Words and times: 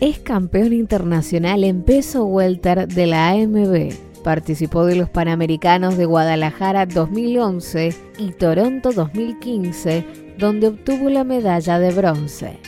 Es 0.00 0.20
campeón 0.20 0.72
internacional 0.72 1.64
en 1.64 1.82
peso 1.82 2.24
welter 2.24 2.86
de 2.86 3.08
la 3.08 3.30
AMB. 3.30 3.92
Participó 4.22 4.84
de 4.84 4.94
los 4.94 5.10
Panamericanos 5.10 5.96
de 5.96 6.04
Guadalajara 6.04 6.86
2011 6.86 7.96
y 8.16 8.30
Toronto 8.30 8.92
2015, 8.92 10.36
donde 10.38 10.68
obtuvo 10.68 11.10
la 11.10 11.24
medalla 11.24 11.80
de 11.80 11.90
bronce. 11.90 12.60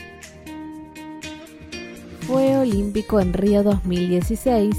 Fue 2.23 2.57
olímpico 2.57 3.21
en 3.21 3.33
Río 3.33 3.63
2016 3.63 4.75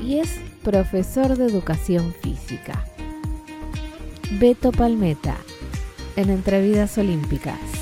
y 0.00 0.18
es 0.18 0.38
profesor 0.62 1.36
de 1.36 1.46
educación 1.46 2.14
física. 2.22 2.84
Beto 4.38 4.70
Palmeta, 4.70 5.36
en 6.14 6.30
Entrevidas 6.30 6.96
Olímpicas. 6.96 7.81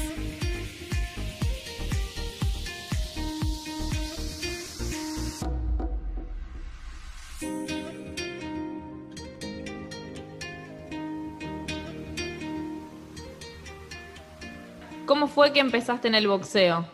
Que 15.52 15.60
empezaste 15.60 16.09
en 16.09 16.14
el 16.14 16.28
boxeo? 16.28 16.86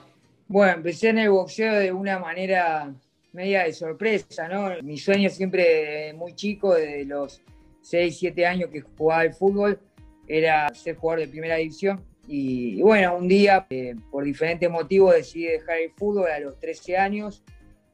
Bueno, 0.49 0.75
empecé 0.75 1.09
en 1.09 1.19
el 1.19 1.31
boxeo 1.31 1.75
de 1.75 1.93
una 1.93 2.19
manera 2.19 2.95
media 3.33 3.65
de 3.65 3.73
sorpresa, 3.73 4.49
¿no? 4.49 4.83
Mi 4.83 4.97
sueño 4.97 5.29
siempre 5.29 6.13
muy 6.15 6.35
chico, 6.35 6.75
desde 6.75 7.05
los 7.05 7.43
6, 7.83 8.17
7 8.19 8.47
años 8.47 8.71
que 8.71 8.81
jugaba 8.81 9.23
al 9.23 9.35
fútbol, 9.35 9.79
era 10.27 10.73
ser 10.75 10.97
jugador 10.97 11.21
de 11.21 11.29
primera 11.29 11.57
división. 11.57 12.03
Y, 12.29 12.81
bueno, 12.83 13.17
un 13.17 13.29
día, 13.29 13.67
eh, 13.71 13.95
por 14.11 14.25
diferentes 14.25 14.69
motivos, 14.69 15.15
decidí 15.15 15.45
dejar 15.45 15.79
el 15.79 15.91
fútbol 15.93 16.29
a 16.29 16.41
los 16.41 16.59
13 16.59 16.97
años 16.97 17.45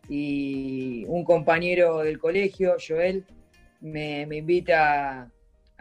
y 0.08 1.04
un 1.08 1.24
compañero 1.24 1.98
del 1.98 2.18
colegio, 2.18 2.76
Joel, 2.86 3.24
me, 3.80 4.26
me 4.26 4.38
invita 4.38 5.30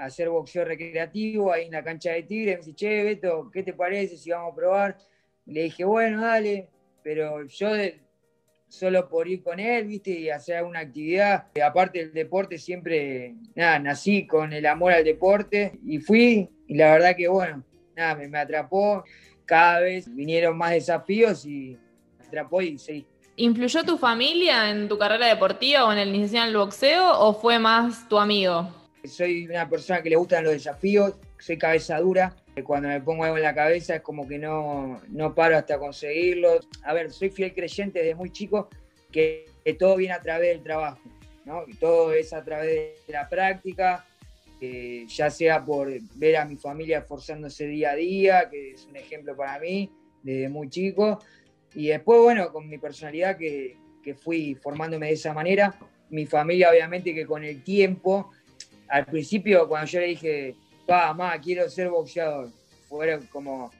hacer 0.02 0.30
boxeo 0.30 0.66
recreativo 0.66 1.52
ahí 1.52 1.66
en 1.66 1.71
la 1.71 1.83
cancha 1.83 2.11
de 2.11 2.23
Tigre. 2.23 2.52
Me 2.53 2.57
dice, 2.57 2.73
che, 2.73 3.03
Beto, 3.03 3.49
¿qué 3.52 3.63
te 3.63 3.73
parece 3.73 4.17
si 4.17 4.31
vamos 4.31 4.53
a 4.53 4.55
probar? 4.55 4.97
Le 5.45 5.63
dije, 5.63 5.83
bueno, 5.83 6.21
dale, 6.21 6.69
pero 7.03 7.45
yo 7.45 7.69
solo 8.67 9.09
por 9.09 9.27
ir 9.27 9.44
con 9.44 9.59
él, 9.59 9.85
viste, 9.85 10.11
y 10.11 10.29
hacer 10.29 10.57
alguna 10.57 10.79
actividad. 10.79 11.47
Aparte 11.63 11.99
del 11.99 12.13
deporte, 12.13 12.57
siempre, 12.57 13.35
nací 13.55 14.25
con 14.25 14.53
el 14.53 14.66
amor 14.66 14.94
al 14.94 15.03
deporte 15.03 15.79
y 15.85 15.99
fui, 15.99 16.49
y 16.67 16.75
la 16.75 16.94
verdad 16.94 17.16
que, 17.16 17.27
bueno, 17.27 17.63
nada, 17.95 18.16
me, 18.16 18.27
me 18.27 18.39
atrapó. 18.39 19.03
Cada 19.45 19.81
vez 19.81 20.13
vinieron 20.13 20.57
más 20.57 20.72
desafíos 20.72 21.45
y 21.45 21.77
me 22.17 22.25
atrapó 22.25 22.61
y 22.61 22.77
sí. 22.77 23.05
¿Influyó 23.35 23.83
tu 23.83 23.97
familia 23.97 24.69
en 24.69 24.88
tu 24.88 24.97
carrera 24.97 25.27
deportiva 25.27 25.85
o 25.85 25.91
en 25.91 25.97
el 25.97 26.09
iniciación 26.09 26.45
del 26.45 26.57
boxeo 26.57 27.19
o 27.19 27.33
fue 27.33 27.59
más 27.59 28.07
tu 28.07 28.17
amigo? 28.17 28.80
Soy 29.03 29.47
una 29.47 29.67
persona 29.67 30.02
que 30.02 30.09
le 30.09 30.16
gustan 30.16 30.44
los 30.44 30.53
desafíos, 30.53 31.16
soy 31.39 31.57
cabeza 31.57 31.99
dura. 31.99 32.35
Cuando 32.63 32.89
me 32.89 33.02
pongo 33.02 33.23
algo 33.23 33.38
en 33.38 33.44
la 33.44 33.55
cabeza 33.55 33.95
es 33.95 34.02
como 34.02 34.27
que 34.27 34.38
no, 34.38 35.02
no 35.09 35.33
paro 35.33 35.57
hasta 35.57 35.80
conseguirlo. 35.80 36.59
A 36.83 36.94
ver, 36.94 37.11
soy 37.11 37.29
fiel 37.29 37.53
creyente 37.53 37.99
desde 37.99 38.16
muy 38.16 38.31
chico 38.31 38.69
que, 39.11 39.45
que 39.63 39.73
todo 39.73 39.95
viene 39.95 40.13
a 40.13 40.22
través 40.22 40.49
del 40.49 40.63
trabajo, 40.63 41.02
¿no? 41.45 41.63
Y 41.67 41.73
todo 41.75 42.13
es 42.13 42.33
a 42.33 42.44
través 42.44 43.05
de 43.07 43.13
la 43.13 43.27
práctica, 43.27 44.06
ya 45.07 45.29
sea 45.31 45.66
por 45.66 45.91
ver 46.16 46.38
a 46.38 46.45
mi 46.45 46.56
familia 46.56 47.00
esforzándose 47.00 47.66
día 47.66 47.91
a 47.91 47.95
día, 47.95 48.50
que 48.50 48.72
es 48.72 48.85
un 48.85 48.95
ejemplo 48.95 49.35
para 49.35 49.59
mí 49.59 49.91
desde 50.22 50.50
muy 50.50 50.69
chico. 50.69 51.19
Y 51.73 51.88
después, 51.88 52.19
bueno, 52.19 52.51
con 52.51 52.69
mi 52.69 52.78
personalidad 52.78 53.38
que, 53.38 53.78
que 54.03 54.13
fui 54.13 54.56
formándome 54.56 55.07
de 55.07 55.13
esa 55.13 55.33
manera. 55.33 55.73
Mi 56.09 56.25
familia, 56.25 56.69
obviamente, 56.69 57.16
que 57.16 57.25
con 57.25 57.44
el 57.44 57.63
tiempo 57.63 58.31
al 58.91 59.06
principio 59.06 59.68
cuando 59.68 59.88
yo 59.88 60.00
le 60.02 60.07
dije, 60.07 60.56
pa, 60.85 61.13
mamá, 61.13 61.40
quiero 61.40 61.69
ser 61.69 61.90
boxeador, 61.90 62.50
fueron 62.88 63.25
como, 63.28 63.72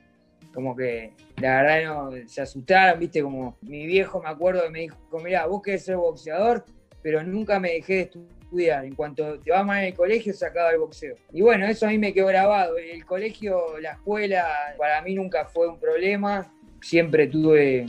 como 0.54 0.76
que 0.76 1.12
la 1.38 1.62
verdad 1.62 1.84
no, 1.86 2.28
se 2.28 2.42
asustaron, 2.42 3.00
viste, 3.00 3.22
como 3.22 3.58
mi 3.62 3.86
viejo 3.86 4.22
me 4.22 4.30
acuerdo 4.30 4.64
que 4.64 4.70
me 4.70 4.80
dijo, 4.80 4.98
mira, 5.24 5.46
vos 5.46 5.62
querés 5.62 5.84
ser 5.84 5.98
boxeador, 5.98 6.64
pero 7.02 7.24
nunca 7.24 7.60
me 7.60 7.74
dejé 7.74 7.94
de 7.94 8.02
estudiar. 8.02 8.86
En 8.86 8.96
cuanto 8.96 9.40
te 9.40 9.52
vas 9.52 9.66
mal 9.66 9.80
en 9.80 9.88
el 9.88 9.94
colegio, 9.94 10.34
se 10.34 10.46
acaba 10.46 10.72
el 10.72 10.80
boxeo. 10.80 11.16
Y 11.32 11.42
bueno, 11.42 11.66
eso 11.66 11.86
a 11.86 11.90
mí 11.90 11.98
me 11.98 12.14
quedó 12.14 12.28
grabado. 12.28 12.78
El 12.78 13.06
colegio, 13.06 13.80
la 13.80 13.94
escuela, 13.94 14.46
para 14.78 15.02
mí 15.02 15.16
nunca 15.16 15.46
fue 15.46 15.68
un 15.68 15.80
problema. 15.80 16.54
Siempre 16.82 17.28
tuve, 17.28 17.86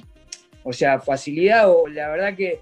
o 0.63 0.73
sea, 0.73 0.99
facilidad 1.01 1.69
o 1.69 1.89
la 1.89 2.09
verdad 2.09 2.37
que 2.37 2.61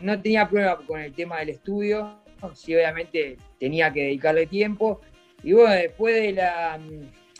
no 0.00 0.20
tenía 0.20 0.48
problema 0.48 0.78
con 0.86 1.00
el 1.00 1.12
tema 1.14 1.40
del 1.40 1.50
estudio 1.50 2.18
sí 2.54 2.74
obviamente 2.74 3.36
tenía 3.58 3.92
que 3.92 4.04
dedicarle 4.04 4.46
tiempo. 4.46 5.00
Y 5.42 5.52
bueno, 5.52 5.72
después 5.72 6.14
de 6.14 6.32
la, 6.32 6.80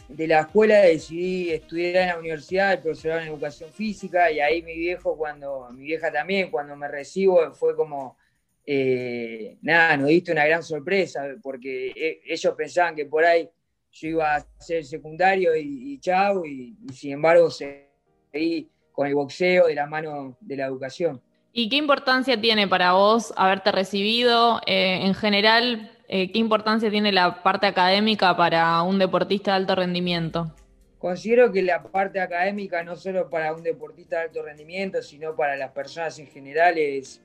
de 0.08 0.26
la 0.26 0.40
escuela 0.40 0.80
decidí 0.80 1.50
estudiar 1.50 1.96
en 1.96 2.08
la 2.08 2.18
universidad, 2.18 2.72
el 2.72 2.80
profesorado 2.80 3.20
en 3.22 3.28
educación 3.28 3.70
física, 3.70 4.30
y 4.30 4.40
ahí 4.40 4.62
mi 4.62 4.74
viejo, 4.74 5.16
cuando, 5.16 5.68
mi 5.72 5.84
vieja 5.84 6.10
también, 6.12 6.50
cuando 6.50 6.76
me 6.76 6.88
recibo, 6.88 7.52
fue 7.52 7.74
como, 7.76 8.16
eh, 8.64 9.56
nada, 9.62 9.96
nos 9.96 10.08
diste 10.08 10.32
una 10.32 10.46
gran 10.46 10.62
sorpresa, 10.62 11.24
porque 11.42 11.88
e, 11.94 12.20
ellos 12.26 12.54
pensaban 12.56 12.94
que 12.94 13.06
por 13.06 13.24
ahí 13.24 13.48
yo 13.92 14.08
iba 14.08 14.36
a 14.36 14.46
ser 14.58 14.84
secundario 14.84 15.56
y, 15.56 15.94
y 15.94 15.98
chau, 16.00 16.44
y, 16.44 16.76
sin 16.92 17.12
embargo 17.12 17.50
seguí 17.50 18.68
con 18.92 19.06
el 19.06 19.14
boxeo 19.14 19.66
de 19.66 19.74
la 19.74 19.86
mano 19.86 20.36
de 20.40 20.56
la 20.56 20.66
educación. 20.66 21.20
¿Y 21.52 21.68
qué 21.68 21.76
importancia 21.76 22.40
tiene 22.40 22.68
para 22.68 22.92
vos 22.92 23.32
haberte 23.36 23.72
recibido? 23.72 24.60
Eh, 24.66 25.00
en 25.02 25.14
general, 25.14 25.90
eh, 26.08 26.32
¿qué 26.32 26.38
importancia 26.38 26.90
tiene 26.90 27.12
la 27.12 27.42
parte 27.42 27.66
académica 27.66 28.34
para 28.36 28.82
un 28.82 28.98
deportista 28.98 29.52
de 29.52 29.56
alto 29.58 29.74
rendimiento? 29.74 30.54
Considero 30.98 31.52
que 31.52 31.62
la 31.62 31.82
parte 31.82 32.18
académica, 32.18 32.82
no 32.82 32.96
solo 32.96 33.28
para 33.28 33.52
un 33.52 33.62
deportista 33.62 34.16
de 34.16 34.22
alto 34.22 34.42
rendimiento, 34.42 35.02
sino 35.02 35.36
para 35.36 35.54
las 35.56 35.70
personas 35.70 36.18
en 36.18 36.26
general, 36.26 36.78
es, 36.78 37.20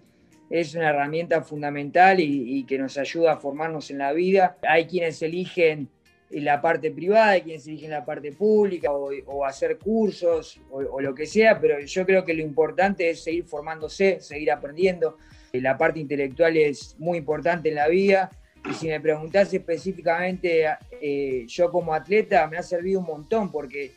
es 0.50 0.76
una 0.76 0.90
herramienta 0.90 1.42
fundamental 1.42 2.20
y, 2.20 2.60
y 2.60 2.66
que 2.66 2.78
nos 2.78 2.98
ayuda 2.98 3.34
a 3.34 3.38
formarnos 3.38 3.90
en 3.90 4.00
la 4.00 4.12
vida. 4.12 4.58
Hay 4.68 4.86
quienes 4.86 5.22
eligen 5.22 5.90
en 6.30 6.46
la 6.46 6.62
parte 6.62 6.92
privada, 6.92 7.30
hay 7.32 7.42
quienes 7.42 7.66
eligen 7.66 7.92
la 7.92 8.04
parte 8.04 8.32
pública 8.32 8.92
o, 8.92 9.10
o 9.28 9.46
hacer 9.46 9.78
cursos 9.80 10.60
o, 10.70 10.78
o, 10.78 11.02
lo 11.02 11.16
que 11.16 11.26
sea, 11.26 11.60
pero 11.60 11.80
yo 11.80 12.06
creo 12.06 12.26
que 12.26 12.34
lo 12.34 12.42
importante 12.42 13.10
es 13.10 13.24
seguir 13.24 13.46
formándose, 13.46 14.20
seguir 14.20 14.52
aprendiendo. 14.52 15.18
La 15.54 15.78
parte 15.78 16.00
intelectual 16.00 16.58
es 16.58 16.96
muy 17.00 17.18
importante 17.20 17.70
en 17.70 17.76
la 17.76 17.88
vida 17.88 18.30
y 18.70 18.74
si 18.74 18.88
me 18.88 19.00
preguntás 19.00 19.54
específicamente, 19.54 20.66
eh, 21.02 21.46
yo 21.48 21.70
como 21.72 21.94
atleta 21.94 22.48
me 22.48 22.58
ha 22.58 22.64
servido 22.64 23.00
un 23.00 23.06
montón 23.06 23.52
porque 23.52 23.92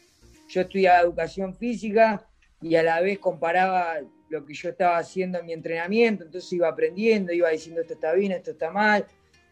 yo 0.49 0.62
estudiaba 0.62 1.00
educación 1.00 1.54
física 1.54 2.27
y 2.60 2.75
a 2.75 2.82
la 2.82 3.00
vez 3.00 3.19
comparaba 3.19 4.00
lo 4.28 4.44
que 4.44 4.55
yo 4.55 4.71
estaba 4.71 4.99
haciendo 4.99 5.38
en 5.38 5.47
mi 5.47 5.53
entrenamiento, 5.53 6.25
entonces 6.25 6.53
iba 6.53 6.69
aprendiendo, 6.69 7.32
iba 7.32 7.50
diciendo 7.50 7.81
esto 7.81 7.94
está 7.94 8.12
bien, 8.12 8.32
esto 8.32 8.50
está 8.50 8.71
mal, 8.71 9.06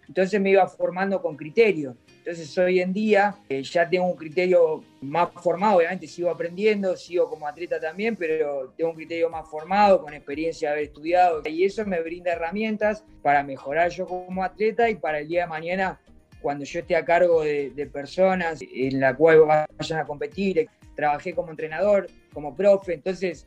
entonces 0.08 0.40
me 0.40 0.50
iba 0.50 0.66
formando 0.66 1.22
con 1.22 1.36
criterio. 1.36 1.96
Entonces 2.24 2.56
hoy 2.56 2.80
en 2.80 2.94
día 2.94 3.36
eh, 3.50 3.62
ya 3.62 3.86
tengo 3.86 4.06
un 4.06 4.16
criterio 4.16 4.82
más 5.02 5.28
formado, 5.42 5.76
obviamente 5.76 6.06
sigo 6.06 6.30
aprendiendo, 6.30 6.96
sigo 6.96 7.28
como 7.28 7.46
atleta 7.46 7.78
también, 7.78 8.16
pero 8.16 8.72
tengo 8.78 8.92
un 8.92 8.96
criterio 8.96 9.28
más 9.28 9.46
formado, 9.46 10.00
con 10.00 10.14
experiencia 10.14 10.70
de 10.70 10.72
haber 10.72 10.84
estudiado. 10.84 11.42
Y 11.44 11.64
eso 11.64 11.84
me 11.84 12.00
brinda 12.00 12.32
herramientas 12.32 13.04
para 13.20 13.42
mejorar 13.42 13.90
yo 13.90 14.06
como 14.06 14.42
atleta 14.42 14.88
y 14.88 14.94
para 14.94 15.18
el 15.18 15.28
día 15.28 15.42
de 15.42 15.48
mañana, 15.48 16.00
cuando 16.40 16.64
yo 16.64 16.80
esté 16.80 16.96
a 16.96 17.04
cargo 17.04 17.42
de, 17.42 17.90
personas 17.92 18.60
en 18.62 19.00
la 19.00 19.14
cual 19.14 19.40
vayan 19.76 19.98
a 19.98 20.06
competir. 20.06 20.66
Trabajé 20.96 21.34
como 21.34 21.50
entrenador, 21.50 22.06
como 22.32 22.56
profe, 22.56 22.94
entonces 22.94 23.46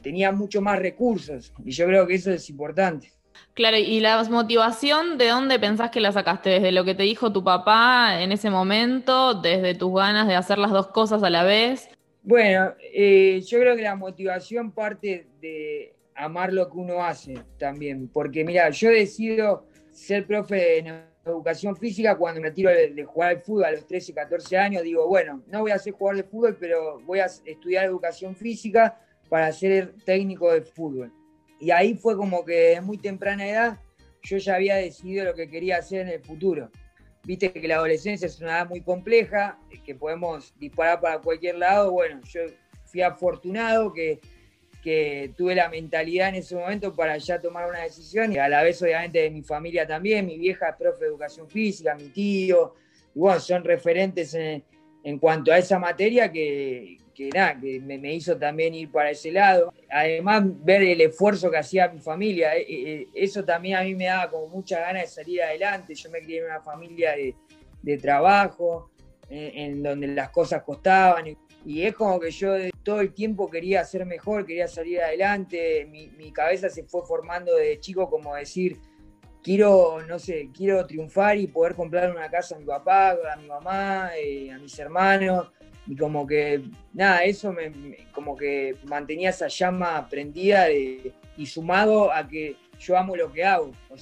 tenía 0.00 0.32
mucho 0.32 0.62
más 0.62 0.78
recursos 0.78 1.52
y 1.62 1.70
yo 1.70 1.84
creo 1.84 2.06
que 2.06 2.14
eso 2.14 2.32
es 2.32 2.48
importante. 2.48 3.12
Claro, 3.54 3.76
y 3.76 4.00
la 4.00 4.22
motivación, 4.24 5.18
¿de 5.18 5.28
dónde 5.28 5.58
pensás 5.58 5.90
que 5.90 6.00
la 6.00 6.12
sacaste? 6.12 6.50
¿Desde 6.50 6.72
lo 6.72 6.84
que 6.84 6.94
te 6.94 7.04
dijo 7.04 7.32
tu 7.32 7.42
papá 7.42 8.20
en 8.20 8.32
ese 8.32 8.50
momento? 8.50 9.34
¿Desde 9.34 9.74
tus 9.74 9.94
ganas 9.94 10.28
de 10.28 10.34
hacer 10.34 10.58
las 10.58 10.70
dos 10.70 10.88
cosas 10.88 11.22
a 11.22 11.30
la 11.30 11.42
vez? 11.42 11.88
Bueno, 12.22 12.74
eh, 12.80 13.40
yo 13.46 13.60
creo 13.60 13.76
que 13.76 13.82
la 13.82 13.96
motivación 13.96 14.72
parte 14.72 15.28
de 15.40 15.94
amar 16.14 16.52
lo 16.52 16.68
que 16.68 16.76
uno 16.76 17.04
hace 17.04 17.34
también, 17.58 18.08
porque 18.08 18.44
mira, 18.44 18.68
yo 18.70 18.90
decido 18.90 19.66
ser 19.92 20.26
profe 20.26 20.78
en 20.78 21.04
educación 21.24 21.76
física 21.76 22.16
cuando 22.16 22.40
me 22.40 22.50
tiro 22.50 22.70
de, 22.70 22.90
de, 22.90 23.04
jugar 23.04 23.30
al 23.30 23.42
fútbol 23.42 23.64
a 23.64 23.70
los 23.72 23.86
13, 23.86 24.12
14 24.12 24.58
años, 24.58 24.82
digo, 24.82 25.06
bueno, 25.08 25.42
no 25.46 25.60
voy 25.60 25.70
a 25.70 25.78
ser 25.78 25.92
jugador 25.92 26.22
de 26.22 26.28
fútbol, 26.28 26.56
pero 26.58 27.00
voy 27.00 27.20
a 27.20 27.26
estudiar 27.26 27.84
educación 27.84 28.34
física 28.34 29.00
para 29.28 29.52
ser 29.52 29.94
técnico 30.04 30.52
de 30.52 30.62
fútbol. 30.62 31.12
Y 31.58 31.70
ahí 31.70 31.94
fue 31.94 32.16
como 32.16 32.44
que 32.44 32.54
de 32.54 32.80
muy 32.80 32.98
temprana 32.98 33.46
edad 33.46 33.78
yo 34.22 34.38
ya 34.38 34.56
había 34.56 34.76
decidido 34.76 35.24
lo 35.24 35.34
que 35.34 35.48
quería 35.48 35.78
hacer 35.78 36.02
en 36.02 36.08
el 36.08 36.20
futuro. 36.20 36.70
Viste 37.24 37.52
que 37.52 37.66
la 37.66 37.76
adolescencia 37.76 38.26
es 38.26 38.40
una 38.40 38.58
edad 38.58 38.68
muy 38.68 38.82
compleja, 38.82 39.58
que 39.84 39.94
podemos 39.94 40.52
disparar 40.58 41.00
para 41.00 41.20
cualquier 41.20 41.56
lado. 41.56 41.92
Bueno, 41.92 42.20
yo 42.24 42.40
fui 42.84 43.02
afortunado 43.02 43.92
que, 43.92 44.20
que 44.82 45.32
tuve 45.36 45.54
la 45.54 45.68
mentalidad 45.68 46.28
en 46.30 46.36
ese 46.36 46.56
momento 46.56 46.94
para 46.94 47.16
ya 47.18 47.40
tomar 47.40 47.68
una 47.68 47.82
decisión 47.82 48.32
y 48.32 48.38
a 48.38 48.48
la 48.48 48.62
vez 48.62 48.80
obviamente 48.82 49.20
de 49.20 49.30
mi 49.30 49.42
familia 49.42 49.86
también, 49.86 50.26
mi 50.26 50.38
vieja 50.38 50.76
profe 50.76 51.00
de 51.00 51.06
educación 51.06 51.48
física, 51.48 51.94
mi 51.94 52.08
tío, 52.08 52.74
y 53.14 53.18
bueno, 53.18 53.40
son 53.40 53.64
referentes 53.64 54.34
en, 54.34 54.62
en 55.02 55.18
cuanto 55.18 55.52
a 55.52 55.58
esa 55.58 55.78
materia 55.78 56.30
que, 56.30 56.98
que 57.16 57.30
nada, 57.30 57.58
que 57.58 57.80
me, 57.80 58.14
hizo 58.14 58.36
también 58.36 58.74
ir 58.74 58.92
para 58.92 59.10
ese 59.10 59.32
lado. 59.32 59.72
Además, 59.90 60.44
ver 60.62 60.82
el 60.82 61.00
esfuerzo 61.00 61.50
que 61.50 61.56
hacía 61.56 61.88
mi 61.88 61.98
familia, 61.98 62.54
eh, 62.56 62.66
eh, 62.68 63.08
eso 63.14 63.42
también 63.42 63.76
a 63.76 63.82
mí 63.82 63.94
me 63.94 64.04
daba 64.04 64.30
como 64.30 64.48
mucha 64.48 64.80
ganas 64.80 65.02
de 65.02 65.08
salir 65.08 65.42
adelante. 65.42 65.94
Yo 65.94 66.10
me 66.10 66.20
crié 66.20 66.40
en 66.40 66.44
una 66.44 66.60
familia 66.60 67.14
de, 67.16 67.96
trabajo, 67.98 68.90
en, 69.30 69.82
donde 69.82 70.08
las 70.08 70.28
cosas 70.28 70.62
costaban. 70.62 71.26
Y, 71.64 71.82
es 71.82 71.94
como 71.94 72.20
que 72.20 72.30
yo 72.30 72.54
todo 72.82 73.00
el 73.00 73.14
tiempo 73.14 73.50
quería 73.50 73.82
ser 73.84 74.04
mejor, 74.04 74.44
quería 74.44 74.68
salir 74.68 75.00
adelante. 75.00 75.86
Mi, 75.90 76.08
mi 76.08 76.30
cabeza 76.32 76.68
se 76.68 76.84
fue 76.84 77.00
formando 77.06 77.56
de 77.56 77.80
chico 77.80 78.10
como 78.10 78.34
decir, 78.34 78.78
quiero, 79.46 80.02
no 80.06 80.18
sé, 80.18 80.50
quiero 80.52 80.84
triunfar 80.84 81.38
y 81.38 81.46
poder 81.46 81.76
comprar 81.76 82.10
una 82.10 82.28
casa 82.28 82.56
a 82.56 82.58
mi 82.58 82.64
papá, 82.64 83.16
a 83.32 83.36
mi 83.36 83.46
mamá, 83.46 84.10
eh, 84.16 84.50
a 84.50 84.58
mis 84.58 84.76
hermanos. 84.78 85.52
Y 85.86 85.96
como 85.96 86.26
que, 86.26 86.62
nada, 86.92 87.24
eso 87.24 87.52
me, 87.52 87.72
como 88.12 88.36
que 88.36 88.76
mantenía 88.84 89.30
esa 89.30 89.48
llama 89.48 90.08
prendida 90.08 90.70
y 90.70 91.46
sumado 91.46 92.12
a 92.12 92.26
que 92.26 92.56
yo 92.78 92.96
amo 92.96 93.16
lo 93.16 93.32
que 93.32 93.44
hago. 93.44 93.72
O 93.90 93.96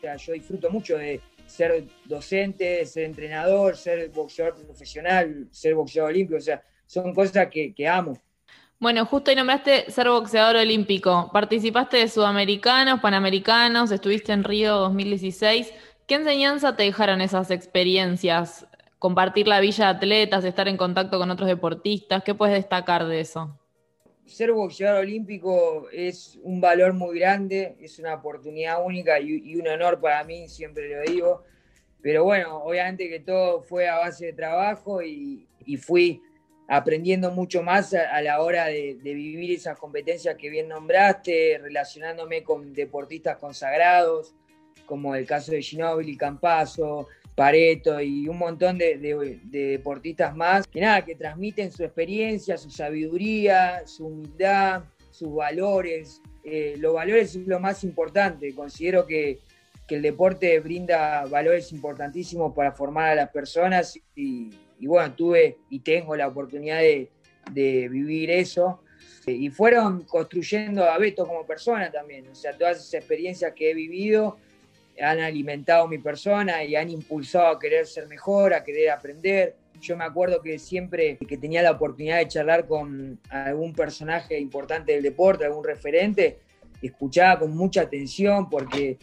sea, 0.00 0.16
yo 0.16 0.32
disfruto 0.32 0.70
mucho 0.70 0.96
de 0.96 1.20
ser 1.46 1.84
docente, 2.04 2.84
ser 2.86 3.04
entrenador, 3.04 3.76
ser 3.76 4.10
boxeador 4.10 4.54
profesional, 4.54 5.48
ser 5.50 5.74
boxeador 5.74 6.10
olímpico. 6.10 6.38
O 6.38 6.40
sea, 6.40 6.62
son 6.86 7.14
cosas 7.14 7.48
que, 7.48 7.74
que 7.74 7.88
amo. 7.88 8.20
Bueno, 8.78 9.06
justo 9.06 9.30
ahí 9.30 9.36
nombraste 9.36 9.90
ser 9.90 10.08
boxeador 10.08 10.56
olímpico. 10.56 11.30
Participaste 11.32 11.96
de 11.96 12.08
Sudamericanos, 12.08 13.00
Panamericanos, 13.00 13.90
estuviste 13.90 14.32
en 14.32 14.44
Río 14.44 14.76
2016. 14.76 15.72
¿Qué 16.06 16.14
enseñanza 16.14 16.76
te 16.76 16.82
dejaron 16.82 17.20
esas 17.20 17.50
experiencias? 17.50 18.66
Compartir 18.98 19.46
la 19.46 19.60
villa 19.60 19.84
de 19.84 19.90
atletas, 19.90 20.44
estar 20.44 20.68
en 20.68 20.78
contacto 20.78 21.18
con 21.18 21.30
otros 21.30 21.48
deportistas. 21.48 22.24
¿Qué 22.24 22.34
puedes 22.34 22.54
destacar 22.54 23.06
de 23.06 23.20
eso? 23.20 23.58
Ser 24.24 24.52
boxeador 24.52 25.02
olímpico 25.02 25.88
es 25.92 26.38
un 26.42 26.60
valor 26.60 26.94
muy 26.94 27.18
grande, 27.18 27.76
es 27.80 27.98
una 27.98 28.14
oportunidad 28.14 28.84
única 28.84 29.20
y, 29.20 29.54
un 29.54 29.68
honor 29.68 30.00
para 30.00 30.24
mí, 30.24 30.48
siempre 30.48 30.88
lo 30.88 31.12
digo. 31.12 31.44
Pero 32.00 32.24
bueno, 32.24 32.56
obviamente 32.64 33.08
que 33.08 33.20
todo 33.20 33.60
fue 33.60 33.88
a 33.88 33.98
base 33.98 34.26
de 34.26 34.32
trabajo 34.32 35.02
y, 35.02 35.46
fui 35.78 36.22
aprendiendo 36.68 37.30
mucho 37.30 37.62
más 37.62 37.94
a, 37.94 38.20
la 38.22 38.40
hora 38.40 38.66
de, 38.66 38.98
vivir 39.02 39.52
esas 39.52 39.78
competencias 39.78 40.36
que 40.36 40.48
bien 40.48 40.68
nombraste, 40.68 41.58
relacionándome 41.62 42.42
con 42.42 42.72
deportistas 42.72 43.36
consagrados, 43.36 44.34
como 44.86 45.14
el 45.14 45.26
caso 45.26 45.52
de 45.52 45.62
Ginóbili, 45.62 46.16
Campazo, 46.16 47.08
Pareto 47.36 48.00
y 48.00 48.28
un 48.28 48.38
montón 48.38 48.78
de, 48.78 49.38
deportistas 49.44 50.34
más, 50.34 50.66
que 50.66 50.80
nada, 50.80 51.04
que 51.04 51.14
transmiten 51.14 51.70
su 51.70 51.84
experiencia, 51.84 52.56
su 52.56 52.70
sabiduría, 52.70 53.86
su 53.86 54.06
humildad, 54.06 54.84
sus 55.10 55.34
valores. 55.34 56.22
Eh, 56.42 56.76
los 56.78 56.94
valores 56.94 57.36
es 57.36 57.46
lo 57.46 57.60
más 57.60 57.84
importante. 57.84 58.54
Considero 58.54 59.06
que, 59.06 59.40
que 59.86 59.96
el 59.96 60.02
deporte 60.02 60.58
brinda 60.60 61.26
valores 61.26 61.72
importantísimos 61.72 62.54
para 62.54 62.72
formar 62.72 63.10
a 63.10 63.14
las 63.14 63.30
personas 63.30 64.00
y, 64.14 64.50
y 64.78 64.86
bueno, 64.86 65.14
tuve 65.14 65.58
y 65.70 65.80
tengo 65.80 66.16
la 66.16 66.28
oportunidad 66.28 66.80
de, 66.80 67.10
vivir 67.52 68.30
eso. 68.30 68.82
Y 69.26 69.50
fueron 69.50 70.02
construyendo 70.02 70.84
a 70.84 70.98
Beto 70.98 71.26
como 71.26 71.46
persona 71.46 71.90
también. 71.90 72.28
O 72.28 72.34
sea, 72.34 72.56
todas 72.56 72.78
esas 72.78 72.94
experiencias 72.94 73.52
que 73.54 73.70
he 73.70 73.74
vivido 73.74 74.38
han 75.00 75.20
alimentado 75.20 75.88
mi 75.88 75.98
persona 75.98 76.64
y 76.64 76.76
han 76.76 76.90
impulsado 76.90 77.48
a 77.48 77.58
querer 77.58 77.86
ser 77.86 78.06
mejor, 78.08 78.54
a 78.54 78.64
querer 78.64 78.90
aprender. 78.90 79.56
Yo 79.80 79.96
me 79.96 80.04
acuerdo 80.04 80.40
que 80.40 80.58
siempre 80.58 81.18
que 81.18 81.36
tenía 81.36 81.62
la 81.62 81.72
oportunidad 81.72 82.18
de 82.18 82.28
charlar 82.28 82.66
con 82.66 83.20
algún 83.28 83.74
personaje 83.74 84.38
importante 84.38 84.92
del 84.92 85.02
deporte, 85.02 85.44
algún 85.44 85.64
referente, 85.64 86.38
escuchaba 86.80 87.40
con 87.40 87.56
mucha 87.56 87.82
atención 87.82 88.48
porque 88.48 88.98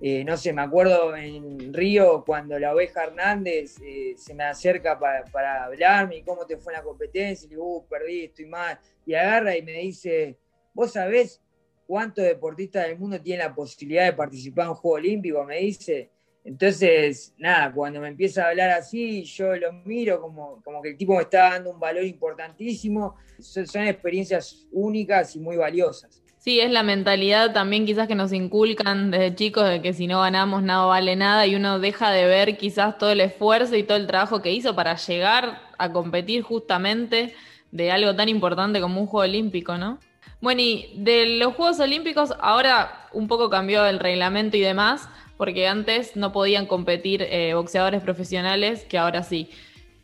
eh, 0.00 0.22
no 0.24 0.36
sé, 0.36 0.52
me 0.52 0.62
acuerdo 0.62 1.16
en 1.16 1.74
Río 1.74 2.22
cuando 2.24 2.56
la 2.56 2.72
oveja 2.72 3.04
Hernández 3.04 3.80
eh, 3.82 4.14
se 4.16 4.32
me 4.32 4.44
acerca 4.44 4.96
para, 4.96 5.64
hablarme 5.64 6.18
y 6.18 6.22
cómo 6.22 6.46
te 6.46 6.56
fue 6.56 6.72
en 6.72 6.78
la 6.78 6.84
competencia, 6.84 7.46
y 7.46 7.48
le 7.48 7.56
digo, 7.56 7.78
uh, 7.78 7.86
perdí, 7.88 8.24
estoy 8.26 8.46
mal, 8.46 8.78
y 9.04 9.14
agarra 9.14 9.56
y 9.56 9.62
me 9.62 9.72
dice, 9.72 10.38
¿vos 10.72 10.92
sabés 10.92 11.42
cuántos 11.88 12.22
deportistas 12.22 12.86
del 12.86 12.98
mundo 12.98 13.18
tienen 13.18 13.46
la 13.46 13.54
posibilidad 13.54 14.04
de 14.04 14.12
participar 14.12 14.66
en 14.66 14.70
un 14.70 14.76
Juego 14.76 14.96
Olímpico? 14.96 15.42
Me 15.44 15.58
dice. 15.60 16.10
Entonces, 16.44 17.34
nada, 17.36 17.72
cuando 17.72 18.00
me 18.00 18.08
empieza 18.08 18.44
a 18.44 18.50
hablar 18.50 18.70
así, 18.70 19.24
yo 19.24 19.56
lo 19.56 19.72
miro 19.84 20.20
como, 20.20 20.62
como 20.62 20.80
que 20.80 20.90
el 20.90 20.96
tipo 20.96 21.14
me 21.14 21.22
está 21.22 21.50
dando 21.50 21.70
un 21.70 21.80
valor 21.80 22.04
importantísimo. 22.04 23.16
son 23.38 23.86
experiencias 23.86 24.66
únicas 24.70 25.34
y 25.34 25.40
muy 25.40 25.56
valiosas. 25.56 26.22
Sí, 26.38 26.60
es 26.60 26.70
la 26.70 26.82
mentalidad 26.82 27.52
también 27.52 27.84
quizás 27.84 28.06
que 28.06 28.14
nos 28.14 28.32
inculcan 28.32 29.10
desde 29.10 29.34
chicos 29.34 29.68
de 29.68 29.82
que 29.82 29.92
si 29.92 30.06
no 30.06 30.20
ganamos 30.20 30.62
nada 30.62 30.86
vale 30.86 31.16
nada 31.16 31.46
y 31.46 31.56
uno 31.56 31.80
deja 31.80 32.10
de 32.10 32.26
ver 32.26 32.56
quizás 32.56 32.96
todo 32.96 33.10
el 33.10 33.20
esfuerzo 33.20 33.76
y 33.76 33.82
todo 33.82 33.98
el 33.98 34.06
trabajo 34.06 34.40
que 34.40 34.52
hizo 34.52 34.74
para 34.76 34.94
llegar 34.94 35.60
a 35.76 35.92
competir 35.92 36.42
justamente 36.42 37.34
de 37.72 37.90
algo 37.90 38.14
tan 38.14 38.28
importante 38.28 38.80
como 38.80 39.00
un 39.00 39.06
Juego 39.06 39.24
Olímpico, 39.28 39.76
¿no? 39.76 39.98
Bueno, 40.40 40.60
y 40.60 40.92
de 40.96 41.38
los 41.38 41.54
Juegos 41.54 41.80
Olímpicos 41.80 42.32
ahora 42.38 43.08
un 43.12 43.26
poco 43.26 43.50
cambió 43.50 43.84
el 43.86 43.98
reglamento 43.98 44.56
y 44.56 44.60
demás, 44.60 45.08
porque 45.36 45.66
antes 45.66 46.16
no 46.16 46.32
podían 46.32 46.66
competir 46.66 47.22
eh, 47.22 47.54
boxeadores 47.54 48.02
profesionales, 48.02 48.84
que 48.84 48.98
ahora 48.98 49.24
sí. 49.24 49.50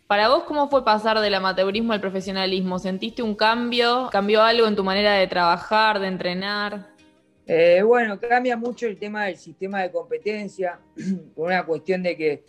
Para 0.09 0.29
vos, 0.29 0.43
¿cómo 0.45 0.69
fue 0.69 0.85
pasar 0.85 1.21
del 1.21 1.35
amateurismo 1.35 1.93
al 1.93 2.01
profesionalismo? 2.01 2.79
¿Sentiste 2.79 3.23
un 3.23 3.37
cambio? 3.37 4.09
¿Cambió 4.11 4.43
algo 4.43 4.67
en 4.67 4.75
tu 4.75 4.83
manera 4.83 5.15
de 5.15 5.27
trabajar, 5.29 6.01
de 6.01 6.09
entrenar? 6.09 6.89
Eh, 7.47 7.83
bueno, 7.83 8.19
cambia 8.19 8.57
mucho 8.57 8.87
el 8.87 8.99
tema 8.99 9.27
del 9.27 9.37
sistema 9.37 9.83
de 9.83 9.93
competencia, 9.93 10.81
por 11.35 11.47
una 11.47 11.65
cuestión 11.65 12.03
de 12.03 12.17
que 12.17 12.45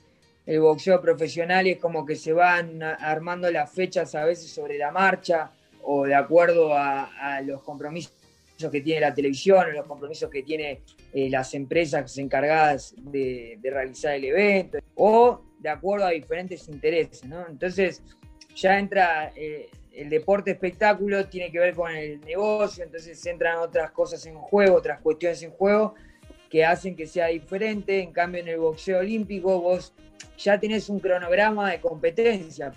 el 0.45 0.59
boxeo 0.59 0.99
profesional 1.01 1.67
es 1.67 1.77
como 1.77 2.05
que 2.05 2.15
se 2.15 2.33
van 2.33 2.81
armando 2.81 3.49
las 3.51 3.71
fechas 3.71 4.15
a 4.15 4.25
veces 4.25 4.51
sobre 4.51 4.77
la 4.77 4.91
marcha 4.91 5.51
o 5.85 6.05
de 6.05 6.15
acuerdo 6.15 6.73
a, 6.73 7.41
los 7.45 7.61
compromisos 7.63 8.11
que 8.71 8.81
tiene 8.81 9.01
la 9.01 9.13
televisión 9.13 9.65
o 9.65 9.71
los 9.71 9.85
compromisos 9.85 10.29
que 10.29 10.43
tiene 10.43 10.81
eh, 11.13 11.29
las 11.29 11.53
empresas 11.53 12.17
encargadas 12.17 12.95
de, 12.97 13.57
de 13.61 13.69
realizar 13.69 14.15
el 14.15 14.25
evento. 14.25 14.79
O 14.95 15.41
de 15.59 15.69
acuerdo 15.69 16.05
a 16.05 16.11
diferentes 16.11 16.67
intereses. 16.67 17.23
Entonces 17.49 18.03
ya 18.55 18.77
entra 18.77 19.31
eh, 19.35 19.69
el 19.93 20.09
deporte 20.09 20.51
espectáculo, 20.51 21.27
tiene 21.27 21.51
que 21.51 21.57
ver 21.59 21.73
con 21.73 21.91
el 21.91 22.21
negocio, 22.21 22.83
entonces 22.83 23.25
entran 23.25 23.57
otras 23.57 23.89
cosas 23.91 24.25
en 24.27 24.35
juego, 24.35 24.77
otras 24.77 25.01
cuestiones 25.01 25.41
en 25.41 25.51
juego 25.51 25.95
que 26.55 26.63
hacen 26.63 26.95
que 26.95 27.05
sea 27.05 27.27
diferente. 27.27 27.99
En 27.99 28.13
cambio, 28.13 28.39
en 28.39 28.47
el 28.47 28.59
boxeo 28.59 28.99
olímpico 28.99 29.59
vos 29.59 29.93
ya 30.37 30.57
tenés 30.57 30.87
un 30.87 31.01
cronograma 31.01 31.69
de 31.69 31.81
competencia. 31.81 32.71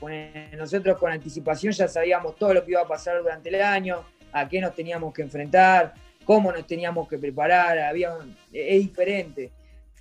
Nosotros 0.57 0.99
con 0.99 1.13
anticipación 1.13 1.73
ya 1.73 1.87
sabíamos 1.87 2.35
todo 2.35 2.55
lo 2.55 2.65
que 2.65 2.73
iba 2.73 2.81
a 2.81 2.89
pasar 2.89 3.23
durante 3.23 3.51
el 3.51 3.63
año, 3.63 4.05
a 4.33 4.49
qué 4.49 4.61
nos 4.61 4.75
teníamos 4.75 5.15
que 5.15 5.23
enfrentar, 5.23 5.95
cómo 6.25 6.51
nos 6.51 6.67
teníamos 6.67 7.09
que 7.09 7.19
preparar, 7.19 7.79
había, 7.79 8.17
es 8.53 8.81
diferente. 8.81 9.53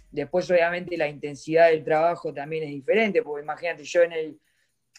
Después, 0.09 0.49
obviamente, 0.49 0.97
la 0.97 1.07
intensidad 1.07 1.69
del 1.69 1.83
trabajo 1.83 2.33
también 2.33 2.63
es 2.63 2.69
diferente, 2.69 3.21
porque 3.21 3.43
imagínate, 3.43 3.83
yo 3.83 4.01
en 4.01 4.11
el, 4.11 4.39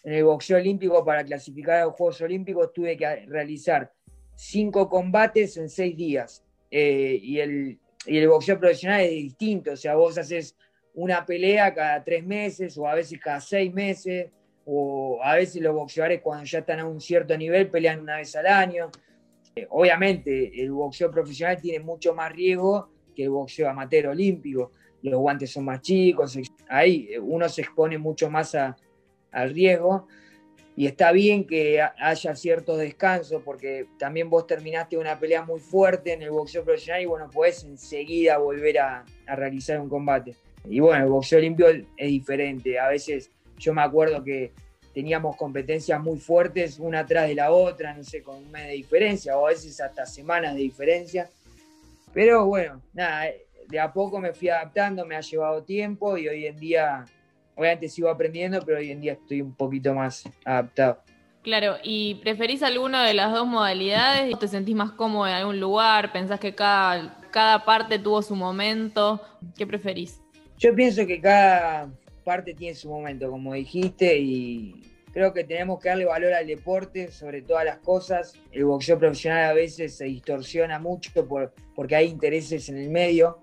en 0.04 0.12
el 0.12 0.22
boxeo 0.22 0.56
olímpico, 0.56 1.04
para 1.04 1.24
clasificar 1.24 1.78
a 1.78 1.84
los 1.86 1.94
Juegos 1.94 2.20
Olímpicos, 2.20 2.72
tuve 2.72 2.96
que 2.96 3.26
realizar 3.26 3.92
cinco 4.36 4.88
combates 4.88 5.56
en 5.56 5.68
seis 5.68 5.96
días. 5.96 6.44
Eh, 6.70 7.18
y, 7.20 7.40
el, 7.40 7.80
y 8.06 8.18
el 8.18 8.28
boxeo 8.28 8.58
profesional 8.58 9.00
es 9.00 9.10
distinto, 9.10 9.72
o 9.72 9.76
sea, 9.76 9.94
vos 9.94 10.16
haces 10.18 10.56
una 10.94 11.24
pelea 11.24 11.72
cada 11.74 12.02
tres 12.02 12.24
meses 12.24 12.76
o 12.78 12.86
a 12.88 12.94
veces 12.94 13.20
cada 13.20 13.40
seis 13.40 13.72
meses, 13.72 14.30
o 14.64 15.18
a 15.22 15.36
veces 15.36 15.62
los 15.62 15.74
boxeadores 15.74 16.20
cuando 16.20 16.44
ya 16.44 16.58
están 16.58 16.80
a 16.80 16.86
un 16.86 17.00
cierto 17.00 17.36
nivel 17.38 17.70
pelean 17.70 18.00
una 18.00 18.16
vez 18.16 18.36
al 18.36 18.46
año. 18.46 18.90
Eh, 19.54 19.66
obviamente 19.70 20.62
el 20.62 20.72
boxeo 20.72 21.10
profesional 21.10 21.58
tiene 21.58 21.82
mucho 21.82 22.14
más 22.14 22.30
riesgo 22.32 22.90
que 23.14 23.24
el 23.24 23.30
boxeo 23.30 23.68
amateur 23.68 24.08
olímpico. 24.08 24.72
Los 25.02 25.20
guantes 25.20 25.50
son 25.52 25.64
más 25.64 25.80
chicos, 25.80 26.38
ahí 26.68 27.10
uno 27.22 27.48
se 27.48 27.62
expone 27.62 27.96
mucho 27.96 28.28
más 28.28 28.54
al 28.54 29.54
riesgo 29.54 30.06
y 30.78 30.86
está 30.86 31.10
bien 31.10 31.44
que 31.44 31.82
haya 31.82 32.36
cierto 32.36 32.76
descanso 32.76 33.42
porque 33.44 33.86
también 33.98 34.30
vos 34.30 34.46
terminaste 34.46 34.96
una 34.96 35.18
pelea 35.18 35.42
muy 35.42 35.58
fuerte 35.58 36.12
en 36.12 36.22
el 36.22 36.30
boxeo 36.30 36.62
profesional 36.62 37.02
y 37.02 37.06
bueno, 37.06 37.28
podés 37.28 37.64
enseguida 37.64 38.38
volver 38.38 38.78
a, 38.78 39.04
realizar 39.26 39.80
un 39.80 39.88
combate. 39.88 40.36
Y 40.68 40.78
bueno, 40.78 41.04
el 41.04 41.10
boxeo 41.10 41.40
limpio 41.40 41.66
es 41.68 42.08
diferente, 42.08 42.78
a 42.78 42.86
veces 42.86 43.28
yo 43.58 43.74
me 43.74 43.82
acuerdo 43.82 44.22
que 44.22 44.52
teníamos 44.94 45.34
competencias 45.34 46.00
muy 46.00 46.20
fuertes, 46.20 46.78
una 46.78 47.00
atrás 47.00 47.26
de 47.26 47.34
la 47.34 47.50
otra, 47.50 47.92
no 47.92 48.04
sé, 48.04 48.22
con 48.22 48.36
un 48.36 48.48
mes 48.52 48.68
de 48.68 48.74
diferencia, 48.74 49.36
o 49.36 49.48
a 49.48 49.50
veces 49.50 49.80
hasta 49.80 50.06
semanas 50.06 50.54
de 50.54 50.60
diferencia. 50.60 51.28
Pero 52.14 52.46
bueno, 52.46 52.80
nada, 52.92 53.24
de 53.68 53.80
a 53.80 53.92
poco 53.92 54.20
me 54.20 54.32
fui 54.32 54.48
adaptando, 54.48 55.04
me 55.04 55.16
ha 55.16 55.22
llevado 55.22 55.60
tiempo 55.64 56.16
y 56.16 56.28
hoy 56.28 56.46
en 56.46 56.56
día, 56.56 57.04
obviamente 57.58 57.88
sigo 57.88 58.08
aprendiendo, 58.08 58.60
pero 58.64 58.78
hoy 58.78 58.92
en 58.92 59.00
día 59.00 59.14
estoy 59.14 59.42
un 59.42 59.52
poquito 59.52 59.92
más 59.92 60.24
adaptado. 60.44 61.02
Claro, 61.42 61.76
¿y 61.82 62.14
preferís 62.16 62.62
alguna 62.62 63.04
de 63.04 63.14
las 63.14 63.32
dos 63.32 63.46
modalidades? 63.46 64.38
¿Te 64.38 64.48
sentís 64.48 64.76
más 64.76 64.92
cómodo 64.92 65.26
en 65.26 65.34
algún 65.34 65.58
lugar? 65.58 66.12
¿Pensás 66.12 66.38
que 66.38 66.54
cada, 66.54 67.18
cada 67.30 67.64
parte 67.64 67.98
tuvo 67.98 68.22
su 68.22 68.36
momento? 68.36 69.20
¿Qué 69.56 69.66
preferís? 69.66 70.20
Yo 70.56 70.74
pienso 70.74 71.04
que 71.06 71.20
cada 71.20 71.90
parte 72.24 72.54
tiene 72.54 72.74
su 72.74 72.88
momento, 72.88 73.30
como 73.30 73.54
dijiste, 73.54 74.18
y 74.18 74.82
creo 75.12 75.32
que 75.32 75.42
tenemos 75.42 75.80
que 75.80 75.88
darle 75.88 76.04
valor 76.04 76.34
al 76.34 76.46
deporte 76.46 77.10
sobre 77.10 77.42
todas 77.42 77.64
las 77.64 77.78
cosas. 77.78 78.34
El 78.52 78.66
boxeo 78.66 78.98
profesional 78.98 79.50
a 79.50 79.52
veces 79.52 79.96
se 79.96 80.04
distorsiona 80.04 80.78
mucho 80.78 81.26
por, 81.26 81.54
porque 81.74 81.96
hay 81.96 82.08
intereses 82.08 82.68
en 82.68 82.78
el 82.78 82.90
medio 82.90 83.38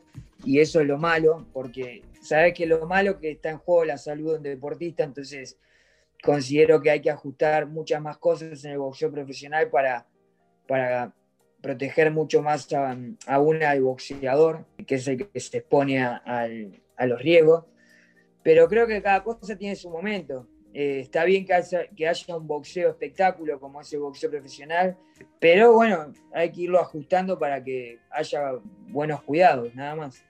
y 0.45 0.59
eso 0.59 0.79
es 0.79 0.87
lo 0.87 0.97
malo, 0.97 1.45
porque 1.53 2.03
sabes 2.25 2.53
que 2.53 2.65
lo 2.65 2.85
malo 2.85 3.19
que 3.19 3.31
está 3.31 3.49
en 3.49 3.57
juego 3.57 3.85
la 3.85 3.97
salud 3.97 4.31
de 4.31 4.37
un 4.37 4.43
deportista, 4.43 5.03
entonces 5.03 5.57
considero 6.21 6.81
que 6.81 6.91
hay 6.91 7.01
que 7.01 7.11
ajustar 7.11 7.67
muchas 7.67 8.01
más 8.01 8.17
cosas 8.17 8.65
en 8.65 8.71
el 8.71 8.79
boxeo 8.79 9.11
profesional 9.11 9.69
para, 9.69 10.07
para 10.67 11.13
proteger 11.61 12.11
mucho 12.11 12.41
más 12.41 12.71
a, 12.73 12.97
aún 13.27 13.63
al 13.63 13.81
boxeador, 13.81 14.65
que 14.85 14.95
es 14.95 15.07
el 15.07 15.29
que 15.29 15.39
se 15.39 15.57
expone 15.57 16.03
a, 16.03 16.21
a 16.97 17.05
los 17.05 17.21
riesgos. 17.21 17.65
Pero 18.43 18.67
creo 18.67 18.85
que 18.85 19.01
cada 19.01 19.23
cosa 19.23 19.55
tiene 19.55 19.75
su 19.75 19.89
momento. 19.89 20.47
Eh, 20.77 20.99
está 20.99 21.23
bien 21.23 21.45
que 21.45 21.53
haya, 21.53 21.87
que 21.87 22.05
haya 22.05 22.35
un 22.35 22.45
boxeo 22.45 22.89
espectáculo 22.89 23.57
como 23.61 23.79
ese 23.79 23.97
boxeo 23.97 24.29
profesional, 24.29 24.97
pero 25.39 25.71
bueno, 25.71 26.11
hay 26.33 26.51
que 26.51 26.63
irlo 26.63 26.81
ajustando 26.81 27.39
para 27.39 27.63
que 27.63 27.99
haya 28.11 28.59
buenos 28.89 29.23
cuidados, 29.23 29.73
nada 29.73 29.95
más. 29.95 30.21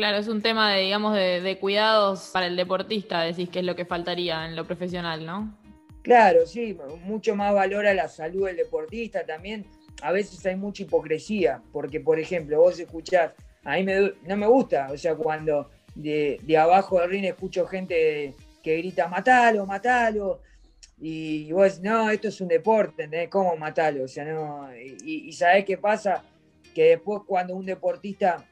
Claro, 0.00 0.16
es 0.16 0.28
un 0.28 0.40
tema 0.40 0.72
de, 0.72 0.84
digamos, 0.84 1.14
de, 1.14 1.58
cuidados 1.60 2.30
para 2.32 2.46
el 2.46 2.56
deportista, 2.56 3.20
decís 3.20 3.50
que 3.50 3.58
es 3.58 3.66
lo 3.66 3.76
que 3.76 3.84
faltaría 3.84 4.46
en 4.46 4.56
lo 4.56 4.64
profesional, 4.64 5.26
¿no? 5.26 5.54
Claro, 6.00 6.46
sí, 6.46 6.74
mucho 7.04 7.36
más 7.36 7.52
valor 7.52 7.86
a 7.86 7.92
la 7.92 8.08
salud 8.08 8.46
del 8.46 8.56
deportista 8.56 9.26
también. 9.26 9.66
A 10.00 10.10
veces 10.10 10.46
hay 10.46 10.56
mucha 10.56 10.84
hipocresía, 10.84 11.60
porque 11.70 12.00
por 12.00 12.18
ejemplo, 12.18 12.60
vos 12.60 12.80
escuchás, 12.80 13.32
a 13.62 13.76
mí 13.76 13.84
no 13.84 14.36
me 14.38 14.46
gusta, 14.46 14.88
o 14.90 14.96
sea, 14.96 15.14
cuando 15.14 15.68
de, 15.94 16.40
abajo 16.56 16.98
del 16.98 17.10
ring 17.10 17.26
escucho 17.26 17.66
gente 17.66 18.34
que 18.62 18.78
grita, 18.78 19.06
matalo, 19.06 19.66
matalo, 19.66 20.40
y 20.98 21.52
vos 21.52 21.64
decís, 21.64 21.80
no, 21.82 22.08
esto 22.08 22.28
es 22.28 22.40
un 22.40 22.48
deporte, 22.48 23.02
¿entendés? 23.02 23.28
¿Cómo 23.28 23.54
matalo? 23.54 24.04
O 24.04 24.08
sea, 24.08 24.24
no, 24.24 24.66
y, 24.74 25.28
y 25.28 25.32
¿sabés 25.34 25.66
qué 25.66 25.76
pasa? 25.76 26.24
Que 26.74 26.84
después 26.84 27.20
cuando 27.26 27.54
un 27.54 27.66
deportista 27.66 28.46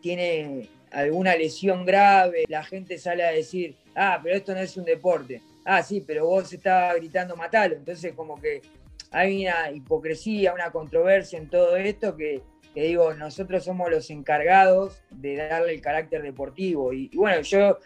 tiene 0.00 0.68
alguna 0.90 1.36
lesión 1.36 1.84
grave, 1.84 2.44
la 2.48 2.64
gente 2.64 2.98
sale 2.98 3.24
a 3.24 3.30
decir, 3.30 3.76
ah, 3.94 4.20
pero 4.22 4.36
esto 4.36 4.54
no 4.54 4.60
es 4.60 4.76
un 4.76 4.84
deporte. 4.84 5.42
Ah, 5.64 5.82
sí, 5.82 6.02
pero 6.06 6.26
vos 6.26 6.52
estabas 6.52 6.96
gritando 6.96 7.36
matalo. 7.36 7.76
Entonces 7.76 8.14
como 8.14 8.40
que 8.40 8.62
hay 9.10 9.44
una 9.44 9.70
hipocresía, 9.70 10.54
una 10.54 10.70
controversia 10.70 11.38
en 11.38 11.48
todo 11.48 11.76
esto 11.76 12.16
que, 12.16 12.42
digo, 12.74 13.12
nosotros 13.14 13.64
somos 13.64 13.90
los 13.90 14.10
encargados 14.10 15.02
de 15.10 15.36
darle 15.36 15.74
el 15.74 15.80
carácter 15.80 16.22
deportivo. 16.22 16.92
Y, 16.92 17.10
bueno, 17.14 17.42
yo 17.42 17.78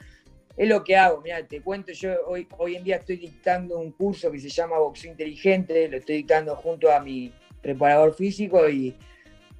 es 0.57 0.69
lo 0.69 0.85
que 0.85 0.97
hago, 0.97 1.21
mira, 1.23 1.47
te 1.47 1.63
cuento, 1.63 1.93
yo 1.93 2.15
hoy, 2.27 2.47
hoy 2.59 2.77
en 2.77 2.85
día 2.85 2.97
estoy 2.97 3.17
dictando 3.17 3.79
un 3.79 3.93
curso 3.93 4.31
que 4.31 4.39
se 4.39 4.51
llama 4.51 4.79
Boxeo 4.79 5.11
Inteligente, 5.11 5.89
lo 5.89 5.97
estoy 5.97 6.17
dictando 6.17 6.55
junto 6.57 6.93
a 6.93 7.01
mi 7.01 7.33
preparador 7.63 8.15
físico 8.15 8.69
y 8.69 8.95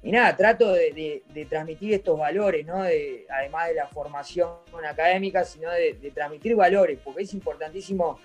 y 0.03 0.11
nada, 0.11 0.35
trato 0.35 0.73
de, 0.73 1.23
transmitir 1.49 1.93
estos 1.93 2.19
valores, 2.19 2.65
¿no? 2.65 2.83
además 2.83 3.67
de 3.69 3.73
la 3.73 3.87
formación 3.87 4.49
académica, 4.87 5.45
sino 5.45 5.71
de, 5.71 6.11
transmitir 6.13 6.55
valores, 6.55 6.99
porque 7.03 7.23
es 7.23 7.33
importantísimo 7.33 8.19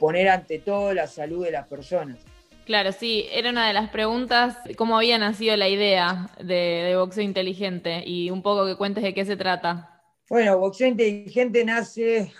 poner 0.00 0.28
ante 0.28 0.58
todo 0.58 0.92
la 0.94 1.06
salud 1.06 1.44
de 1.44 1.50
las 1.52 1.66
personas. 1.68 2.18
Claro, 2.64 2.92
sí, 2.92 3.26
era 3.32 3.50
una 3.50 3.66
de 3.68 3.74
las 3.74 3.90
preguntas, 3.90 4.56
cómo 4.76 4.96
había 4.96 5.18
nacido 5.18 5.56
la 5.56 5.68
idea 5.68 6.30
de 6.42 6.94
boxeo 6.96 7.22
inteligente 7.22 8.02
y 8.04 8.30
un 8.30 8.42
poco 8.42 8.66
que 8.66 8.76
cuentes 8.76 9.04
de 9.04 9.14
qué 9.14 9.24
se 9.24 9.36
trata. 9.36 10.02
Bueno, 10.28 10.58
boxeo 10.58 10.88
inteligente 10.88 11.64
nace 11.64 12.30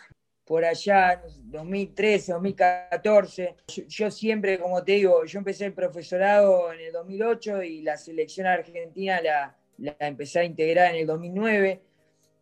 por 0.49 0.65
allá, 0.65 1.23
2013, 1.45 2.33
2014. 2.33 3.55
Yo, 3.87 4.11
siempre, 4.11 4.59
como 4.59 4.83
te 4.83 4.93
digo, 4.93 5.27
yo 5.27 5.39
empecé 5.41 5.67
el 5.67 5.75
profesorado 5.75 6.73
en 6.73 6.81
el 6.81 6.93
2008 6.93 7.63
y 7.65 7.83
la 7.83 7.99
selección 7.99 8.47
argentina 8.47 9.21
la, 9.21 9.55
la 9.77 9.95
empecé 10.01 10.41
a 10.41 10.45
integrar 10.45 10.95
en 10.95 11.03
el 11.03 11.07
2009. 11.07 11.83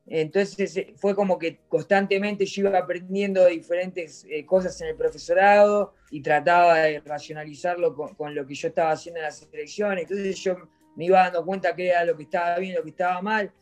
Entonces 0.06 0.76
eh, 0.76 0.94
fue 0.96 1.16
como 1.16 1.36
que 1.36 1.58
constantemente 1.68 2.46
yo 2.46 2.68
iba 2.68 2.78
aprendiendo 2.78 3.44
diferentes 3.46 4.24
eh, 4.30 4.46
cosas 4.46 4.80
en 4.82 4.88
el 4.90 4.94
profesorado 4.94 5.94
y 6.12 6.22
trataba 6.22 6.78
de 6.78 7.00
racionalizarlo 7.00 7.92
con, 7.92 8.14
con, 8.14 8.36
lo 8.36 8.46
que 8.46 8.54
yo 8.54 8.68
estaba 8.68 8.92
haciendo 8.92 9.18
en 9.18 9.24
la 9.24 9.32
selección. 9.32 9.98
Entonces 9.98 10.38
yo 10.38 10.56
me 10.94 11.06
iba 11.06 11.24
dando 11.24 11.44
cuenta 11.44 11.74
que 11.74 11.88
era 11.88 12.04
lo 12.04 12.16
que 12.16 12.22
estaba 12.22 12.56
bien, 12.60 12.76
lo 12.76 12.84
que 12.84 12.90
estaba 12.90 13.20
mal 13.20 13.52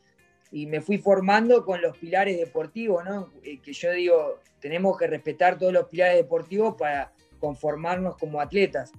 y 0.50 0.66
me 0.66 0.80
fui 0.80 0.98
formando 0.98 1.64
con 1.64 1.80
los 1.80 1.96
pilares 1.96 2.38
deportivos, 2.38 3.04
¿no? 3.04 3.32
Eh, 3.42 3.58
que 3.60 3.72
yo 3.72 3.90
digo, 3.92 4.40
tenemos 4.60 4.96
que 4.96 5.06
respetar 5.06 5.58
todos 5.58 5.72
los 5.72 5.88
pilares 5.88 6.16
deportivos 6.16 6.74
para 6.76 7.12
conformarnos 7.40 8.16
como 8.16 8.40
atletas, 8.40 8.92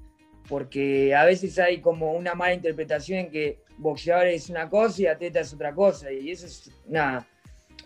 porque 0.48 1.16
a 1.16 1.26
veces 1.26 1.58
hay 1.58 1.82
como 1.82 2.14
una 2.14 2.36
mala 2.36 2.54
interpretación 2.54 3.20
en 3.20 3.32
que 3.32 3.60
boxeador 3.78 4.28
es 4.28 4.50
una 4.50 4.70
cosa 4.70 5.02
y 5.02 5.08
atleta 5.08 5.40
es 5.40 5.54
otra 5.54 5.74
cosa, 5.74 6.12
y 6.12 6.30
eso 6.30 6.46
es 6.46 6.72
una 6.86 7.28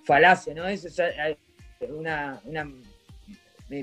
falacia, 0.03 0.53
¿no? 0.53 0.67
Eso 0.67 0.87
es 0.87 0.99
una, 1.89 2.41
una 2.43 2.69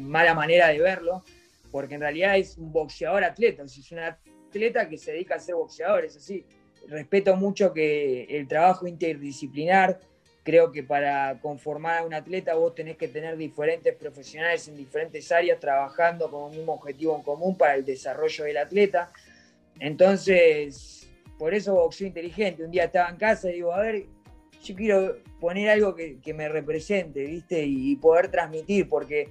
mala 0.03 0.35
manera 0.35 0.69
de 0.69 0.81
verlo, 0.81 1.25
porque 1.71 1.95
en 1.95 2.01
realidad 2.01 2.37
es 2.37 2.59
un 2.59 2.73
boxeador 2.73 3.25
atleta, 3.25 3.63
es 3.63 3.93
un 3.93 4.01
atleta 4.01 4.89
que 4.89 4.99
se 4.99 5.13
dedica 5.13 5.37
a 5.37 5.39
ser 5.39 5.55
boxeador, 5.55 6.05
es 6.05 6.17
así 6.17 6.45
respeto 6.89 7.37
mucho 7.37 7.73
que 7.73 8.25
el 8.25 8.47
trabajo 8.47 8.87
interdisciplinar, 8.87 9.99
creo 10.43 10.71
que 10.71 10.83
para 10.83 11.41
conformar 11.41 11.99
a 11.99 12.05
un 12.05 12.15
atleta 12.15 12.55
vos 12.55 12.75
tenés 12.75 12.97
que 12.97 13.09
tener 13.09 13.37
diferentes 13.37 13.95
profesionales 13.97 14.69
en 14.69 14.77
diferentes 14.77 15.31
áreas 15.33 15.59
trabajando 15.59 16.31
con 16.31 16.45
un 16.45 16.51
mismo 16.51 16.75
objetivo 16.75 17.17
en 17.17 17.23
común 17.23 17.57
para 17.57 17.75
el 17.75 17.85
desarrollo 17.85 18.45
del 18.45 18.59
atleta. 18.59 19.11
Entonces, 19.81 21.09
por 21.39 21.53
eso 21.53 21.75
boxeo 21.75 22.07
inteligente. 22.07 22.65
Un 22.65 22.71
día 22.71 22.85
estaba 22.85 23.11
en 23.11 23.17
casa 23.17 23.51
y 23.51 23.55
digo, 23.55 23.73
a 23.73 23.81
ver, 23.81 24.07
yo 24.63 24.75
quiero 24.75 25.17
poner 25.41 25.71
algo 25.71 25.95
que, 25.95 26.35
me 26.35 26.49
represente, 26.49 27.25
¿viste? 27.25 27.65
y 27.65 27.97
poder 27.97 28.31
transmitir, 28.31 28.89
porque 28.89 29.29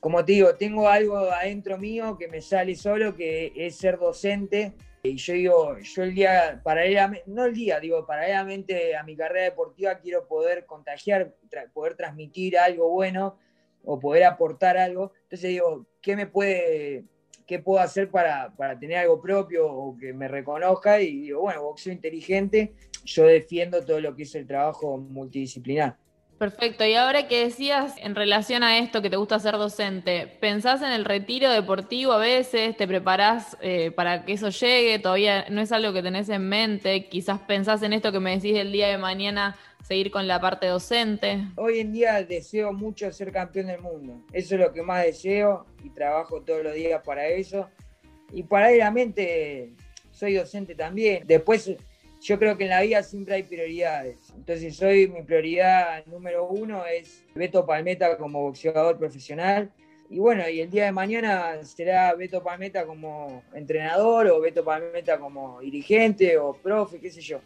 como 0.00 0.24
te 0.24 0.32
digo, 0.32 0.54
tengo 0.54 0.88
algo 0.88 1.16
adentro 1.18 1.78
mío 1.78 2.16
que 2.18 2.26
me 2.26 2.40
sale 2.40 2.74
solo, 2.74 3.14
que 3.14 3.52
es 3.54 3.76
ser 3.76 3.98
docente 3.98 4.72
y 5.02 5.16
yo 5.16 5.32
digo, 5.32 5.78
yo 5.78 6.02
el 6.02 6.14
día, 6.14 6.60
paralelamente, 6.62 7.24
no 7.26 7.46
el 7.46 7.54
día, 7.54 7.80
digo, 7.80 8.06
paralelamente 8.06 8.94
a 8.96 9.02
mi 9.02 9.16
carrera 9.16 9.44
deportiva 9.44 9.98
quiero 9.98 10.26
poder 10.26 10.66
contagiar, 10.66 11.34
poder 11.72 11.94
transmitir 11.96 12.58
algo 12.58 12.90
bueno 12.90 13.38
o 13.84 13.98
poder 13.98 14.24
aportar 14.24 14.76
algo. 14.76 15.12
Entonces 15.22 15.50
digo, 15.50 15.86
¿qué 16.02 16.16
me 16.16 16.26
puede, 16.26 17.04
qué 17.46 17.58
puedo 17.58 17.80
hacer 17.80 18.10
para, 18.10 18.54
para 18.56 18.78
tener 18.78 18.98
algo 18.98 19.22
propio 19.22 19.72
o 19.72 19.96
que 19.96 20.12
me 20.12 20.28
reconozca? 20.28 21.00
Y 21.00 21.20
digo, 21.22 21.40
bueno, 21.40 21.62
boxeo 21.62 21.92
inteligente, 21.92 22.74
yo 23.04 23.24
defiendo 23.24 23.82
todo 23.82 24.00
lo 24.00 24.14
que 24.14 24.24
es 24.24 24.34
el 24.34 24.46
trabajo 24.46 24.98
multidisciplinar. 24.98 25.96
Perfecto. 26.40 26.86
Y 26.86 26.94
ahora 26.94 27.28
que 27.28 27.44
decías 27.44 27.92
en 27.98 28.14
relación 28.14 28.62
a 28.62 28.78
esto 28.78 29.02
que 29.02 29.10
te 29.10 29.16
gusta 29.16 29.38
ser 29.38 29.58
docente, 29.58 30.26
¿pensás 30.26 30.80
en 30.80 30.90
el 30.90 31.04
retiro 31.04 31.50
deportivo 31.50 32.12
a 32.12 32.16
veces? 32.16 32.74
¿Te 32.78 32.88
preparás 32.88 33.58
eh, 33.60 33.90
para 33.90 34.24
que 34.24 34.32
eso 34.32 34.48
llegue? 34.48 34.98
¿Todavía 34.98 35.44
no 35.50 35.60
es 35.60 35.70
algo 35.70 35.92
que 35.92 36.02
tenés 36.02 36.30
en 36.30 36.48
mente? 36.48 37.10
Quizás 37.10 37.40
pensás 37.40 37.82
en 37.82 37.92
esto 37.92 38.10
que 38.10 38.20
me 38.20 38.36
decís 38.36 38.56
el 38.56 38.72
día 38.72 38.88
de 38.88 38.96
mañana, 38.96 39.54
seguir 39.86 40.10
con 40.10 40.26
la 40.26 40.40
parte 40.40 40.66
docente. 40.68 41.44
Hoy 41.56 41.80
en 41.80 41.92
día 41.92 42.22
deseo 42.22 42.72
mucho 42.72 43.12
ser 43.12 43.32
campeón 43.32 43.66
del 43.66 43.82
mundo. 43.82 44.24
Eso 44.32 44.54
es 44.54 44.62
lo 44.62 44.72
que 44.72 44.80
más 44.80 45.04
deseo 45.04 45.66
y 45.84 45.90
trabajo 45.90 46.40
todos 46.40 46.64
los 46.64 46.72
días 46.72 47.02
para 47.04 47.26
eso. 47.26 47.68
Y 48.32 48.44
paralelamente 48.44 49.74
soy 50.10 50.36
docente 50.36 50.74
también. 50.74 51.22
Después 51.26 51.70
yo 52.22 52.38
creo 52.38 52.56
que 52.56 52.64
en 52.64 52.70
la 52.70 52.80
vida 52.80 53.02
siempre 53.02 53.34
hay 53.34 53.42
prioridades. 53.42 54.29
Entonces 54.40 54.80
hoy 54.80 55.06
mi 55.06 55.22
prioridad 55.22 56.02
número 56.06 56.46
uno 56.48 56.86
es 56.86 57.22
Beto 57.34 57.66
Palmeta 57.66 58.16
como 58.16 58.40
boxeador 58.40 58.96
profesional. 58.96 59.70
Y 60.08 60.18
bueno, 60.18 60.48
y 60.48 60.62
el 60.62 60.70
día 60.70 60.86
de 60.86 60.92
mañana 60.92 61.62
será 61.62 62.14
Beto 62.14 62.42
Palmeta 62.42 62.86
como 62.86 63.42
entrenador 63.52 64.28
o 64.28 64.40
Beto 64.40 64.64
Palmeta 64.64 65.18
como 65.18 65.60
dirigente 65.60 66.38
o 66.38 66.54
profe, 66.54 66.98
qué 66.98 67.10
sé 67.10 67.20
yo. 67.20 67.40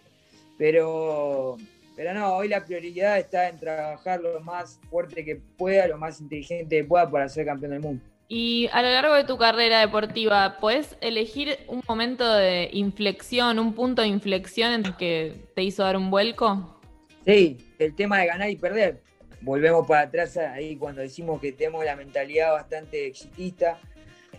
Pero 0.57 1.57
Pero 1.97 2.15
no, 2.15 2.37
hoy 2.37 2.47
la 2.47 2.65
prioridad 2.65 3.19
está 3.19 3.49
en 3.49 3.59
trabajar 3.59 4.21
lo 4.21 4.39
más 4.39 4.81
fuerte 4.89 5.25
que 5.25 5.35
pueda, 5.35 5.89
lo 5.89 5.99
más 5.99 6.21
inteligente 6.21 6.77
que 6.77 6.85
pueda 6.85 7.11
para 7.11 7.29
ser 7.29 7.45
campeón 7.45 7.73
del 7.73 7.81
mundo. 7.81 8.05
Y 8.29 8.69
a 8.73 8.83
lo 8.83 8.89
largo 8.89 9.15
de 9.15 9.25
tu 9.25 9.37
carrera 9.37 9.81
deportiva, 9.81 10.59
¿puedes 10.61 10.97
elegir 11.01 11.59
un 11.67 11.83
momento 11.89 12.33
de 12.33 12.71
inflexión, 12.73 13.59
un 13.59 13.75
punto 13.75 14.03
de 14.03 14.09
inflexión 14.09 14.73
en 14.73 14.87
el 14.87 14.97
que 14.97 15.51
te 15.57 15.65
hizo 15.65 15.83
dar 15.83 15.97
un 15.97 16.11
vuelco? 16.11 16.74
Sí, 17.26 17.59
el 17.78 17.95
tema 17.95 18.21
de 18.21 18.26
ganar 18.26 18.50
y 18.50 18.57
perder. 18.57 19.02
Volvemos 19.40 19.87
para 19.87 20.02
atrás 20.02 20.37
ahí 20.37 20.76
cuando 20.76 21.02
decimos 21.02 21.40
que 21.40 21.52
tenemos 21.52 21.85
la 21.85 21.97
mentalidad 21.97 22.52
bastante 22.52 23.07
exitista. 23.07 23.78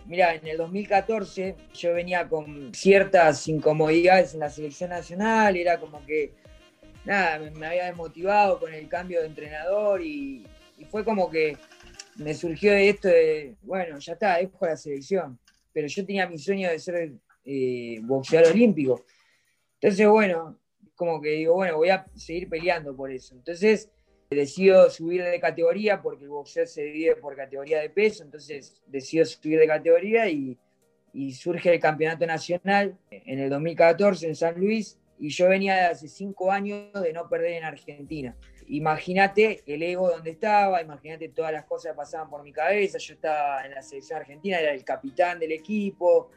Mira, 0.06 0.34
en 0.34 0.46
el 0.46 0.56
2014 0.56 1.56
yo 1.74 1.94
venía 1.94 2.28
con 2.28 2.72
ciertas 2.74 3.48
incomodidades 3.48 4.34
en 4.34 4.40
la 4.40 4.50
selección 4.50 4.90
nacional, 4.90 5.56
era 5.56 5.80
como 5.80 6.04
que, 6.06 6.32
nada, 7.04 7.38
me, 7.38 7.66
había 7.66 7.86
desmotivado 7.86 8.60
con 8.60 8.72
el 8.72 8.88
cambio 8.88 9.20
de 9.20 9.26
entrenador 9.26 10.02
y 10.02 10.46
fue 10.90 11.04
como 11.04 11.28
que 11.28 11.56
me 12.18 12.34
surgió 12.34 12.72
esto 12.72 13.08
de, 13.08 13.56
bueno, 13.62 13.98
ya 13.98 14.14
está, 14.14 14.40
es 14.40 14.50
la 14.60 14.76
selección. 14.76 15.38
Pero 15.72 15.86
yo 15.88 16.06
tenía 16.06 16.28
mi 16.28 16.38
sueño 16.38 16.70
de 16.70 16.78
ser 16.78 17.12
eh, 17.44 18.00
boxeador 18.02 18.52
olímpico. 18.52 19.04
Entonces, 19.80 20.08
bueno, 20.08 20.58
como 20.96 21.20
que 21.20 21.30
digo, 21.30 21.54
bueno, 21.54 21.76
voy 21.76 21.90
a 21.90 22.06
seguir 22.14 22.48
peleando 22.48 22.96
por 22.96 23.10
eso. 23.10 23.34
Entonces, 23.34 23.90
decido 24.30 24.90
subir 24.90 25.22
de 25.22 25.38
categoría 25.38 26.02
porque 26.02 26.24
el 26.24 26.30
boxeo 26.30 26.66
se 26.66 26.82
divide 26.82 27.16
por 27.16 27.36
categoría 27.36 27.80
de 27.80 27.90
peso. 27.90 28.24
Entonces, 28.24 28.80
decido 28.86 29.24
subir 29.24 29.58
de 29.58 29.66
categoría 29.66 30.28
y, 30.28 30.58
surge 31.32 31.72
el 31.72 31.80
campeonato 31.80 32.26
nacional 32.26 32.98
en 33.10 33.38
el 33.38 33.48
2014 33.48 34.26
en 34.26 34.34
San 34.34 34.60
Luis. 34.60 34.98
Y 35.18 35.30
yo 35.30 35.48
venía 35.48 35.74
de 35.74 35.80
hace 35.82 36.08
cinco 36.08 36.52
años 36.52 36.92
de 36.92 37.12
no 37.12 37.26
perder 37.28 37.52
en 37.52 37.64
Argentina 37.64 38.36
imagínate 38.68 39.62
el 39.66 39.82
ego 39.82 40.10
donde 40.10 40.30
estaba, 40.30 40.80
imagínate 40.82 41.28
todas 41.28 41.52
las 41.52 41.64
cosas 41.64 41.92
que 41.92 41.96
pasaban 41.96 42.28
por 42.28 42.42
mi 42.42 42.52
cabeza. 42.52 42.98
Yo 42.98 43.14
estaba 43.14 43.64
en 43.64 43.72
la 43.72 43.82
selección 43.82 44.20
argentina, 44.20 44.58
era 44.58 44.72
el 44.72 44.84
capitán 44.84 45.38
del 45.38 45.52
equipo, 45.52 46.30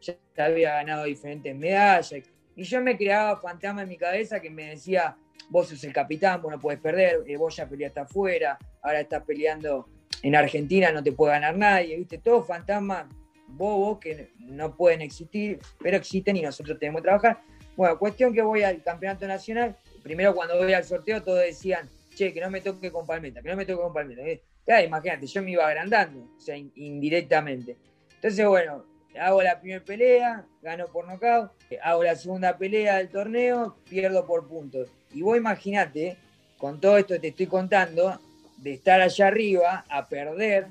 ya 0.00 0.16
había 0.36 0.74
ganado 0.74 1.04
diferentes 1.04 1.54
medallas. 1.54 2.12
Y 2.60 2.64
yo 2.64 2.82
me 2.82 2.94
creaba 2.94 3.40
fantasma 3.40 3.84
en 3.84 3.88
mi 3.88 3.96
cabeza 3.96 4.38
que 4.38 4.50
me 4.50 4.66
decía, 4.66 5.16
vos 5.48 5.70
sos 5.70 5.82
el 5.82 5.94
capitán, 5.94 6.42
vos 6.42 6.52
no 6.52 6.60
puedes 6.60 6.78
perder, 6.78 7.22
eh, 7.26 7.38
vos 7.38 7.56
ya 7.56 7.66
peleaste 7.66 8.00
afuera, 8.00 8.58
ahora 8.82 9.00
estás 9.00 9.24
peleando 9.24 9.88
en 10.22 10.36
Argentina, 10.36 10.92
no 10.92 11.02
te 11.02 11.12
puede 11.12 11.32
ganar 11.32 11.56
nadie, 11.56 11.96
¿viste? 11.96 12.18
Todos 12.18 12.46
fantasmas 12.46 13.06
bobos 13.46 13.98
que 13.98 14.32
no 14.40 14.76
pueden 14.76 15.00
existir, 15.00 15.58
pero 15.78 15.96
existen 15.96 16.36
y 16.36 16.42
nosotros 16.42 16.78
tenemos 16.78 17.00
que 17.00 17.04
trabajar. 17.04 17.40
Bueno, 17.78 17.98
cuestión 17.98 18.34
que 18.34 18.42
voy 18.42 18.62
al 18.62 18.82
campeonato 18.82 19.26
nacional 19.26 19.74
primero 20.02 20.34
cuando 20.34 20.58
voy 20.58 20.74
al 20.74 20.84
sorteo 20.84 21.22
todos 21.22 21.40
decían, 21.40 21.88
che, 22.14 22.30
que 22.30 22.42
no 22.42 22.50
me 22.50 22.60
toque 22.60 22.92
con 22.92 23.06
Palmeta, 23.06 23.40
que 23.40 23.48
no 23.48 23.56
me 23.56 23.64
toque 23.64 23.80
con 23.80 23.94
Palmeta. 23.94 24.20
Claro, 24.66 24.86
imagínate, 24.86 25.26
yo 25.26 25.42
me 25.42 25.52
iba 25.52 25.66
agrandando, 25.66 26.28
o 26.36 26.38
sea, 26.38 26.58
indirectamente. 26.58 27.78
Entonces, 28.16 28.46
bueno, 28.46 28.84
hago 29.18 29.42
la 29.42 29.60
primera 29.60 29.84
pelea, 29.84 30.46
gano 30.62 30.86
por 30.86 31.06
nocaut, 31.06 31.50
hago 31.82 32.04
la 32.04 32.16
segunda 32.16 32.56
pelea 32.56 32.98
del 32.98 33.08
torneo, 33.08 33.76
pierdo 33.88 34.26
por 34.26 34.46
puntos. 34.46 34.88
Y 35.12 35.22
vos 35.22 35.36
imaginate, 35.36 36.16
con 36.58 36.80
todo 36.80 36.98
esto 36.98 37.14
que 37.14 37.20
te 37.20 37.28
estoy 37.28 37.46
contando, 37.46 38.18
de 38.58 38.74
estar 38.74 39.00
allá 39.00 39.26
arriba 39.26 39.84
a 39.88 40.08
perder, 40.08 40.66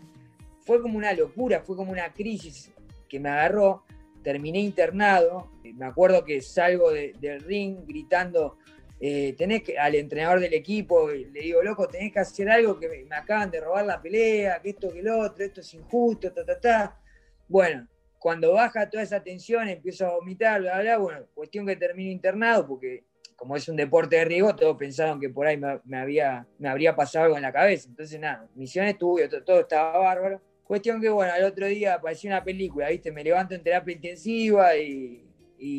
fue 0.61 0.81
como 0.81 0.97
una 0.97 1.13
locura, 1.13 1.61
fue 1.61 1.75
como 1.75 1.91
una 1.91 2.13
crisis 2.13 2.71
que 3.07 3.19
me 3.19 3.29
agarró, 3.29 3.83
terminé 4.23 4.59
internado, 4.59 5.49
me 5.63 5.85
acuerdo 5.85 6.23
que 6.23 6.41
salgo 6.41 6.91
del 6.91 7.41
ring 7.41 7.85
gritando, 7.87 8.57
eh, 8.99 9.33
tenés 9.37 9.63
que, 9.63 9.79
al 9.79 9.95
entrenador 9.95 10.39
del 10.41 10.53
equipo, 10.53 11.09
le 11.09 11.39
digo, 11.41 11.63
loco, 11.63 11.87
tenés 11.87 12.13
que 12.13 12.19
hacer 12.19 12.49
algo 12.49 12.79
que 12.79 12.87
me, 12.87 13.15
acaban 13.15 13.49
de 13.49 13.61
robar 13.61 13.85
la 13.85 14.01
pelea, 14.01 14.61
que 14.61 14.71
esto, 14.71 14.91
que 14.91 15.01
lo 15.01 15.19
otro, 15.19 15.43
esto 15.43 15.61
es 15.61 15.73
injusto, 15.73 16.31
ta, 16.31 16.45
ta, 16.45 16.59
ta. 16.59 16.99
Bueno, 17.47 17.87
cuando 18.19 18.53
baja 18.53 18.89
toda 18.89 19.03
esa 19.03 19.23
tensión, 19.23 19.67
empiezo 19.69 20.05
a 20.05 20.15
vomitar, 20.15 20.61
bla, 20.61 20.81
bla, 20.81 20.97
bueno, 20.97 21.25
cuestión 21.33 21.65
que 21.65 21.75
termino 21.75 22.11
internado, 22.11 22.67
porque 22.67 23.05
como 23.35 23.55
es 23.55 23.69
un 23.69 23.77
deporte 23.77 24.17
de 24.17 24.25
riesgo, 24.25 24.53
todos 24.55 24.75
pensaron 24.77 25.19
que 25.19 25.29
por 25.29 25.47
ahí 25.47 25.57
me, 25.57 25.97
había, 25.97 26.45
me 26.57 26.67
habría 26.67 26.93
pasado 26.93 27.25
algo 27.25 27.37
en 27.37 27.43
la 27.43 27.53
cabeza. 27.53 27.87
Entonces, 27.87 28.19
nada, 28.19 28.45
misiones 28.53 28.97
tuve, 28.97 29.29
todo, 29.29 29.43
todo 29.43 29.59
estaba 29.61 29.97
bárbaro. 29.97 30.41
Cuestión 30.65 31.01
que, 31.01 31.09
bueno, 31.09 31.31
al 31.33 31.45
otro 31.45 31.65
día 31.65 31.95
apareció 31.95 32.29
una 32.29 32.43
película, 32.43 32.89
¿viste? 32.89 33.11
Me 33.11 33.23
levanto 33.23 33.55
en 33.55 33.63
terapia 33.63 33.95
intensiva 33.95 34.75
y 34.75 35.23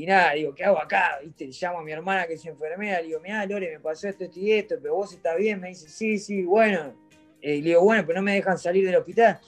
nada, 0.06 0.32
digo, 0.32 0.54
¿qué 0.54 0.64
hago 0.64 0.80
acá? 0.80 1.18
¿Viste? 1.22 1.50
llamo 1.60 1.78
a 1.78 1.82
mi 1.82 1.92
hermana 1.92 2.26
que 2.26 2.34
es 2.34 2.46
enfermera, 2.46 3.00
le 3.00 3.08
digo, 3.08 3.20
mira, 3.20 3.44
Lore, 3.46 3.70
me 3.70 3.80
pasó 3.80 4.08
esto, 4.08 4.24
esto 4.24 4.40
y 4.40 4.52
esto, 4.52 4.76
pero 4.80 4.94
vos 4.94 5.12
estás 5.12 5.36
bien, 5.36 5.60
me 5.60 5.68
dice, 5.68 5.88
sí, 5.88 6.18
sí, 6.18 6.44
bueno. 6.44 6.94
Eh, 7.42 7.56
le 7.56 7.70
digo, 7.70 7.82
bueno, 7.82 8.04
pero 8.06 8.18
no 8.18 8.22
me 8.22 8.34
dejan 8.34 8.58
salir 8.58 8.84
del 8.84 8.96
hospital. 8.96 9.40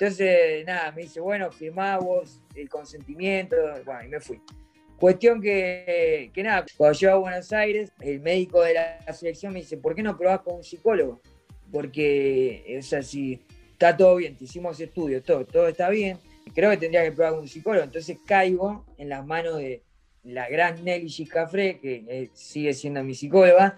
Entonces, 0.00 0.64
nada, 0.64 0.92
me 0.92 1.02
dice, 1.02 1.20
bueno, 1.20 1.52
firmá 1.52 1.98
vos 1.98 2.40
el 2.54 2.70
consentimiento, 2.70 3.54
bueno, 3.84 4.02
y 4.02 4.08
me 4.08 4.18
fui. 4.18 4.40
Cuestión 4.98 5.42
que, 5.42 6.30
que 6.32 6.42
nada, 6.42 6.64
cuando 6.74 6.98
llego 6.98 7.12
a 7.12 7.18
Buenos 7.18 7.52
Aires, 7.52 7.92
el 8.00 8.18
médico 8.20 8.62
de 8.62 8.72
la 8.72 9.12
selección 9.12 9.52
me 9.52 9.60
dice, 9.60 9.76
¿por 9.76 9.94
qué 9.94 10.02
no 10.02 10.16
probás 10.16 10.40
con 10.40 10.54
un 10.54 10.64
psicólogo? 10.64 11.20
Porque, 11.70 12.78
o 12.78 12.82
sea, 12.82 13.02
si 13.02 13.42
está 13.72 13.94
todo 13.94 14.16
bien, 14.16 14.36
te 14.36 14.44
hicimos 14.44 14.80
estudios, 14.80 15.22
todo, 15.22 15.44
todo 15.44 15.68
está 15.68 15.90
bien, 15.90 16.16
creo 16.54 16.70
que 16.70 16.78
tendría 16.78 17.04
que 17.04 17.12
probar 17.12 17.32
con 17.32 17.42
un 17.42 17.48
psicólogo. 17.48 17.84
Entonces 17.84 18.16
caigo 18.24 18.86
en 18.96 19.10
las 19.10 19.26
manos 19.26 19.58
de 19.58 19.82
la 20.24 20.48
gran 20.48 20.82
Nelly 20.82 21.10
Giscafré, 21.10 21.78
que 21.78 22.04
eh, 22.08 22.30
sigue 22.32 22.72
siendo 22.72 23.04
mi 23.04 23.14
psicóloga. 23.14 23.76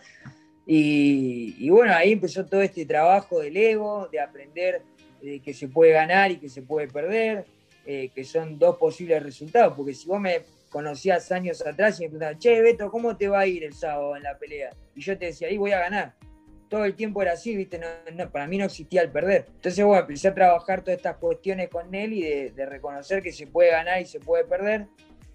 Y, 0.64 1.68
bueno, 1.70 1.92
ahí 1.92 2.12
empezó 2.12 2.46
todo 2.46 2.62
este 2.62 2.86
trabajo 2.86 3.40
del 3.40 3.56
ego, 3.56 4.08
de 4.12 4.20
aprender 4.20 4.82
eh, 5.22 5.40
que 5.40 5.54
se 5.54 5.68
puede 5.68 5.92
ganar 5.92 6.30
y 6.30 6.36
que 6.36 6.48
se 6.48 6.62
puede 6.62 6.88
perder, 6.88 7.44
eh, 7.86 8.10
que 8.14 8.24
son 8.24 8.58
dos 8.58 8.76
posibles 8.76 9.22
resultados. 9.22 9.74
Porque 9.76 9.94
si 9.94 10.06
vos 10.06 10.20
me 10.20 10.42
conocías 10.70 11.30
años 11.32 11.64
atrás 11.66 12.00
y 12.00 12.04
me 12.04 12.08
preguntabas, 12.08 12.38
che, 12.38 12.60
Beto, 12.60 12.90
¿cómo 12.90 13.16
te 13.16 13.28
va 13.28 13.40
a 13.40 13.46
ir 13.46 13.64
el 13.64 13.74
sábado 13.74 14.16
en 14.16 14.22
la 14.22 14.38
pelea? 14.38 14.70
Y 14.94 15.00
yo 15.00 15.16
te 15.16 15.26
decía, 15.26 15.48
ahí 15.48 15.58
voy 15.58 15.72
a 15.72 15.80
ganar 15.80 16.14
todo 16.72 16.86
el 16.86 16.94
tiempo 16.94 17.20
era 17.20 17.32
así, 17.32 17.54
¿viste? 17.54 17.78
para 18.32 18.46
mí 18.46 18.56
no 18.56 18.64
existía 18.64 19.02
el 19.02 19.10
perder. 19.10 19.44
Entonces, 19.56 19.84
bueno, 19.84 20.00
empecé 20.00 20.28
a 20.28 20.34
trabajar 20.34 20.80
todas 20.80 20.96
estas 20.96 21.18
cuestiones 21.18 21.68
con 21.68 21.94
él 21.94 22.14
y 22.14 22.22
de, 22.22 22.64
reconocer 22.64 23.22
que 23.22 23.30
se 23.30 23.46
puede 23.46 23.70
ganar 23.70 24.00
y 24.00 24.06
se 24.06 24.20
puede 24.20 24.44
perder. 24.44 24.86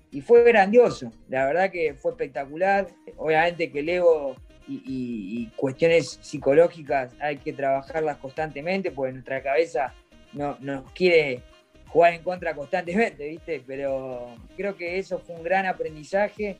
Y 0.09 0.21
fue 0.21 0.43
grandioso, 0.43 1.11
la 1.29 1.45
verdad 1.45 1.69
que 1.69 1.93
fue 1.93 2.13
espectacular. 2.13 2.87
Obviamente 3.17 3.71
que 3.71 3.81
el 3.81 3.89
ego 3.89 4.35
y, 4.67 5.49
cuestiones 5.55 6.19
psicológicas 6.21 7.13
hay 7.19 7.37
que 7.37 7.53
trabajarlas 7.53 8.17
constantemente, 8.17 8.91
porque 8.91 9.13
nuestra 9.13 9.41
cabeza 9.41 9.93
no, 10.33 10.57
nos 10.59 10.91
quiere 10.91 11.41
jugar 11.87 12.13
en 12.13 12.23
contra 12.23 12.53
constantemente, 12.53 13.27
¿viste? 13.27 13.63
Pero 13.65 14.35
creo 14.55 14.75
que 14.75 14.99
eso 14.99 15.19
fue 15.19 15.35
un 15.35 15.43
gran 15.43 15.65
aprendizaje 15.65 16.57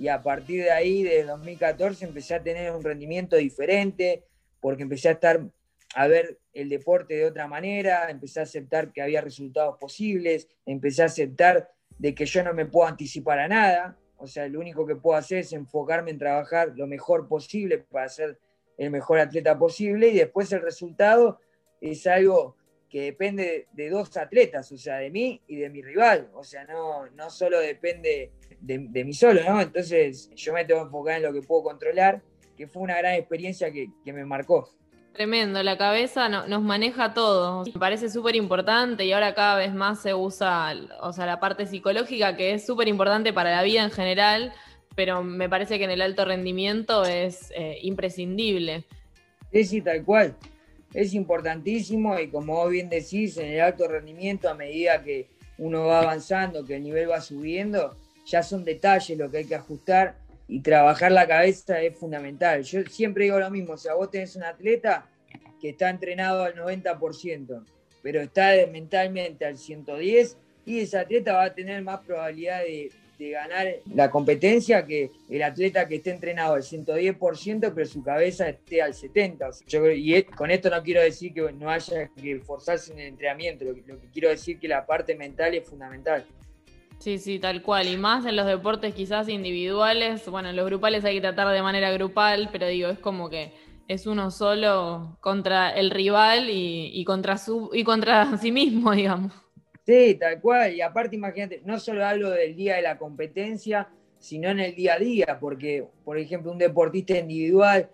y 0.00 0.08
a 0.08 0.22
partir 0.22 0.62
de 0.62 0.70
ahí, 0.70 1.02
de 1.02 1.24
2014, 1.24 2.06
empecé 2.06 2.34
a 2.34 2.42
tener 2.42 2.72
un 2.72 2.82
rendimiento 2.82 3.36
diferente, 3.36 4.24
porque 4.58 4.82
empecé 4.82 5.10
a 5.10 5.12
estar 5.12 5.40
a 5.94 6.06
ver 6.06 6.38
el 6.54 6.70
deporte 6.70 7.14
de 7.16 7.26
otra 7.26 7.46
manera, 7.46 8.10
empecé 8.10 8.40
a 8.40 8.44
aceptar 8.44 8.92
que 8.92 9.02
había 9.02 9.20
resultados 9.20 9.76
posibles, 9.78 10.48
empecé 10.64 11.02
a 11.02 11.06
aceptar 11.06 11.68
de 11.98 12.14
que 12.14 12.24
yo 12.24 12.42
no 12.42 12.54
me 12.54 12.64
puedo 12.64 12.88
anticipar 12.88 13.40
a 13.40 13.48
nada, 13.48 13.98
o 14.20 14.26
sea, 14.26 14.46
lo 14.48 14.60
único 14.60 14.86
que 14.86 14.96
puedo 14.96 15.16
hacer 15.16 15.38
es 15.38 15.52
enfocarme 15.52 16.10
en 16.10 16.18
trabajar 16.18 16.72
lo 16.76 16.86
mejor 16.86 17.26
posible 17.26 17.78
para 17.78 18.08
ser 18.08 18.38
el 18.76 18.90
mejor 18.90 19.18
atleta 19.18 19.58
posible 19.58 20.08
y 20.08 20.18
después 20.18 20.52
el 20.52 20.62
resultado 20.62 21.40
es 21.80 22.06
algo 22.06 22.56
que 22.90 23.02
depende 23.02 23.68
de 23.72 23.88
dos 23.88 24.16
atletas, 24.16 24.70
o 24.72 24.76
sea, 24.76 24.96
de 24.96 25.10
mí 25.10 25.40
y 25.46 25.56
de 25.56 25.70
mi 25.70 25.80
rival. 25.80 26.28
O 26.34 26.42
sea, 26.42 26.64
no, 26.64 27.08
no 27.10 27.30
solo 27.30 27.60
depende 27.60 28.32
de, 28.60 29.04
mí 29.04 29.12
solo, 29.12 29.42
¿no? 29.44 29.60
Entonces 29.60 30.28
yo 30.34 30.52
me 30.52 30.64
tengo 30.64 30.80
que 30.80 30.86
enfocar 30.86 31.16
en 31.16 31.22
lo 31.22 31.32
que 31.32 31.40
puedo 31.40 31.62
controlar, 31.62 32.20
que 32.56 32.66
fue 32.66 32.82
una 32.82 32.98
gran 32.98 33.14
experiencia 33.14 33.72
que, 33.72 33.88
me 34.06 34.24
marcó. 34.24 34.68
Tremendo, 35.12 35.62
la 35.62 35.76
cabeza 35.76 36.28
nos 36.28 36.62
maneja 36.62 37.12
todo. 37.14 37.64
Me 37.64 37.72
parece 37.72 38.08
súper 38.08 38.36
importante 38.36 39.04
y 39.04 39.12
ahora 39.12 39.34
cada 39.34 39.56
vez 39.56 39.74
más 39.74 40.00
se 40.00 40.14
usa, 40.14 40.72
o 41.00 41.12
sea, 41.12 41.26
la 41.26 41.40
parte 41.40 41.66
psicológica 41.66 42.36
que 42.36 42.54
es 42.54 42.64
súper 42.64 42.88
importante 42.88 43.32
para 43.32 43.50
la 43.50 43.62
vida 43.62 43.82
en 43.82 43.90
general, 43.90 44.52
pero 44.94 45.22
me 45.22 45.48
parece 45.48 45.78
que 45.78 45.84
en 45.84 45.90
el 45.90 46.00
alto 46.00 46.24
rendimiento 46.24 47.04
es 47.04 47.52
eh, 47.56 47.78
imprescindible. 47.82 48.84
Sí, 49.52 49.64
sí, 49.64 49.80
tal 49.82 50.04
cual 50.04 50.36
es 50.94 51.14
importantísimo 51.14 52.18
y 52.18 52.28
como 52.28 52.54
vos 52.54 52.70
bien 52.70 52.88
decís, 52.88 53.36
en 53.36 53.48
el 53.48 53.60
alto 53.60 53.88
rendimiento, 53.88 54.48
a 54.48 54.54
medida 54.54 55.02
que 55.02 55.28
uno 55.58 55.86
va 55.86 56.00
avanzando, 56.00 56.64
que 56.64 56.76
el 56.76 56.82
nivel 56.82 57.10
va 57.10 57.20
subiendo, 57.20 57.96
ya 58.26 58.42
son 58.42 58.64
detalles 58.64 59.18
lo 59.18 59.30
que 59.30 59.38
hay 59.38 59.44
que 59.44 59.54
ajustar 59.54 60.16
y 60.50 60.60
trabajar 60.60 61.12
la 61.12 61.28
cabeza 61.28 61.80
es 61.80 61.96
fundamental. 61.96 62.62
Yo 62.64 62.82
siempre 62.86 63.24
digo 63.24 63.38
lo 63.38 63.50
mismo, 63.50 63.74
o 63.74 63.78
sea, 63.78 63.94
vos 63.94 64.10
tenés 64.10 64.34
un 64.34 64.42
atleta 64.42 65.08
que 65.60 65.70
está 65.70 65.88
entrenado 65.88 66.42
al 66.42 66.56
90%, 66.56 67.64
pero 68.02 68.20
está 68.20 68.50
mentalmente 68.70 69.44
al 69.44 69.56
110 69.56 70.36
y 70.66 70.80
ese 70.80 70.98
atleta 70.98 71.34
va 71.34 71.44
a 71.44 71.54
tener 71.54 71.80
más 71.82 72.00
probabilidad 72.00 72.62
de, 72.62 72.90
ganar 73.18 73.66
la 73.94 74.10
competencia 74.10 74.86
que 74.86 75.10
el 75.28 75.42
atleta 75.42 75.86
que 75.86 75.96
esté 75.96 76.10
entrenado 76.10 76.54
al 76.54 76.62
110%, 76.62 77.72
pero 77.74 77.86
su 77.86 78.02
cabeza 78.02 78.48
esté 78.48 78.80
al 78.80 78.94
70%. 78.94 79.66
Yo, 79.66 79.90
y 79.90 80.22
con 80.22 80.50
esto 80.50 80.70
no 80.70 80.82
quiero 80.82 81.02
decir 81.02 81.34
que 81.34 81.52
no 81.52 81.68
haya 81.68 82.08
que 82.08 82.32
esforzarse 82.32 82.94
en 82.94 83.00
el 83.00 83.08
entrenamiento, 83.08 83.66
lo 83.66 83.74
que, 83.74 83.82
lo 83.86 84.00
que 84.00 84.08
quiero 84.08 84.30
decir 84.30 84.54
es 84.54 84.62
que 84.62 84.68
la 84.68 84.86
parte 84.86 85.14
mental 85.14 85.54
es 85.54 85.68
fundamental. 85.68 86.24
Sí, 87.00 87.16
sí, 87.18 87.38
tal 87.38 87.62
cual. 87.62 87.88
Y 87.88 87.96
más 87.96 88.26
en 88.26 88.36
los 88.36 88.46
deportes 88.46 88.94
quizás 88.94 89.30
individuales. 89.30 90.28
Bueno, 90.28 90.50
en 90.50 90.56
los 90.56 90.66
grupales 90.66 91.02
hay 91.06 91.14
que 91.14 91.22
tratar 91.22 91.48
de 91.48 91.62
manera 91.62 91.90
grupal, 91.92 92.50
pero 92.52 92.66
digo, 92.66 92.90
es 92.90 92.98
como 92.98 93.30
que 93.30 93.54
es 93.88 94.06
uno 94.06 94.30
solo 94.30 95.16
contra 95.20 95.70
el 95.70 95.90
rival 95.90 96.48
y, 96.50 97.02
contra, 97.06 97.38
su, 97.38 97.70
y 97.72 97.84
contra 97.84 98.36
sí 98.38 98.52
mismo, 98.52 98.92
digamos. 98.92 99.32
Sí, 99.86 100.16
tal 100.20 100.42
cual. 100.42 100.74
Y 100.74 100.82
aparte, 100.82 101.16
imagínate, 101.16 101.62
no 101.64 101.80
solo 101.80 102.04
hablo 102.04 102.30
del 102.30 102.54
día 102.54 102.76
de 102.76 102.82
la 102.82 102.98
competencia, 102.98 103.88
sino 104.18 104.50
en 104.50 104.60
el 104.60 104.74
día 104.74 104.94
a 104.94 104.98
día, 104.98 105.38
porque, 105.40 105.88
por 106.04 106.18
ejemplo, 106.18 106.52
un 106.52 106.58
deportista 106.58 107.16
individual 107.16 107.88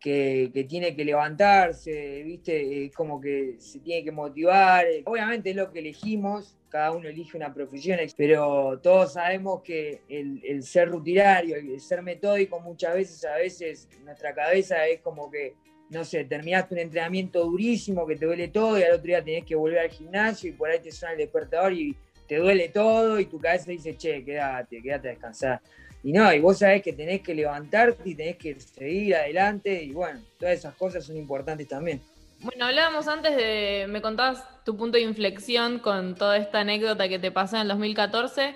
que, 0.00 0.66
tiene 0.68 0.96
que 0.96 1.04
levantarse, 1.04 2.22
¿viste? 2.24 2.86
Es 2.86 2.94
como 2.94 3.20
que 3.20 3.56
se 3.58 3.80
tiene 3.80 4.02
que 4.02 4.10
motivar. 4.10 4.86
Obviamente 5.04 5.50
es 5.50 5.56
lo 5.56 5.70
que 5.70 5.80
elegimos, 5.80 6.56
cada 6.70 6.92
uno 6.92 7.08
elige 7.08 7.36
una 7.36 7.52
profesión, 7.52 7.98
pero 8.16 8.80
todos 8.82 9.12
sabemos 9.12 9.60
que 9.62 10.00
el, 10.08 10.62
ser 10.62 10.88
rutinario, 10.88 11.56
el 11.56 11.80
ser 11.80 12.02
metódico 12.02 12.60
muchas 12.60 12.94
veces, 12.94 13.24
a 13.24 13.36
veces 13.36 13.88
nuestra 14.04 14.34
cabeza 14.34 14.86
es 14.86 15.00
como 15.00 15.30
que, 15.30 15.54
no 15.90 16.04
sé, 16.04 16.24
terminaste 16.24 16.74
un 16.74 16.80
entrenamiento 16.80 17.44
durísimo 17.44 18.06
que 18.06 18.16
te 18.16 18.24
duele 18.24 18.48
todo 18.48 18.78
y 18.78 18.84
al 18.84 18.92
otro 18.92 19.06
día 19.06 19.22
tenés 19.22 19.44
que 19.44 19.56
volver 19.56 19.80
al 19.80 19.90
gimnasio 19.90 20.50
y 20.50 20.52
por 20.52 20.70
ahí 20.70 20.78
te 20.78 20.92
suena 20.92 21.12
el 21.12 21.18
despertador 21.18 21.72
y 21.72 21.96
te 22.28 22.36
duele 22.36 22.68
todo 22.68 23.18
y 23.18 23.26
tu 23.26 23.38
cabeza 23.38 23.72
dice, 23.72 23.96
che, 23.96 24.24
quédate, 24.24 24.80
quédate 24.80 25.08
a 25.08 25.10
descansar. 25.10 25.60
Y 26.02 26.12
no, 26.12 26.32
y 26.32 26.40
vos 26.40 26.58
sabés 26.58 26.82
que 26.82 26.92
tenés 26.92 27.20
que 27.20 27.34
levantarte 27.34 28.08
y 28.08 28.14
tenés 28.14 28.36
que 28.36 28.58
seguir 28.58 29.14
adelante 29.14 29.82
y 29.82 29.92
bueno, 29.92 30.20
todas 30.38 30.58
esas 30.58 30.74
cosas 30.74 31.04
son 31.04 31.16
importantes 31.16 31.68
también. 31.68 32.00
Bueno, 32.42 32.64
hablábamos 32.64 33.06
antes 33.06 33.36
de, 33.36 33.86
me 33.88 34.00
contabas 34.00 34.42
tu 34.64 34.74
punto 34.76 34.96
de 34.96 35.04
inflexión 35.04 35.78
con 35.78 36.14
toda 36.14 36.38
esta 36.38 36.60
anécdota 36.60 37.06
que 37.06 37.18
te 37.18 37.30
pasó 37.30 37.56
en 37.56 37.62
el 37.62 37.68
2014. 37.68 38.54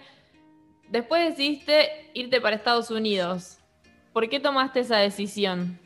Después 0.89 1.29
decidiste 1.29 2.11
irte 2.15 2.41
para 2.41 2.57
Estados 2.57 2.91
Unidos. 2.91 3.59
¿Por 4.15 4.27
qué 4.31 4.41
tomaste 4.41 4.81
esa 4.81 4.99
decisión? 4.99 5.79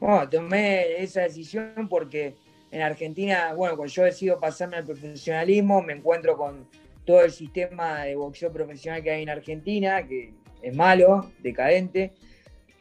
Bueno, 0.00 0.28
tomé 0.28 1.00
esa 1.02 1.22
decisión 1.22 1.88
porque 1.88 2.34
en 2.72 2.82
Argentina, 2.82 3.52
bueno, 3.54 3.76
cuando 3.76 3.94
yo 3.94 4.02
decido 4.02 4.40
pasarme 4.40 4.78
al 4.78 4.84
profesionalismo, 4.84 5.82
me 5.82 5.92
encuentro 5.92 6.36
con 6.36 6.68
todo 7.04 7.22
el 7.22 7.30
sistema 7.30 8.02
de 8.02 8.16
boxeo 8.16 8.52
profesional 8.52 9.02
que 9.02 9.10
hay 9.12 9.22
en 9.22 9.30
Argentina, 9.30 10.04
que 10.04 10.34
malo, 10.74 11.32
decadente. 11.40 12.12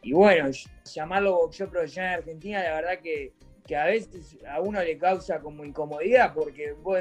Y 0.02 0.14
bueno, 0.14 0.50
llamarlo 0.94 1.36
boxeo 1.36 1.70
profesional 1.70 2.14
en 2.14 2.20
Argentina, 2.20 2.64
la 2.64 2.76
verdad 2.76 3.00
que, 3.02 3.34
a 3.76 3.86
veces 3.86 4.38
a 4.48 4.62
uno 4.62 4.82
le 4.84 4.98
causa 4.98 5.40
como 5.40 5.66
incomodidad, 5.66 6.34
porque 6.34 6.74
vos, 6.74 7.00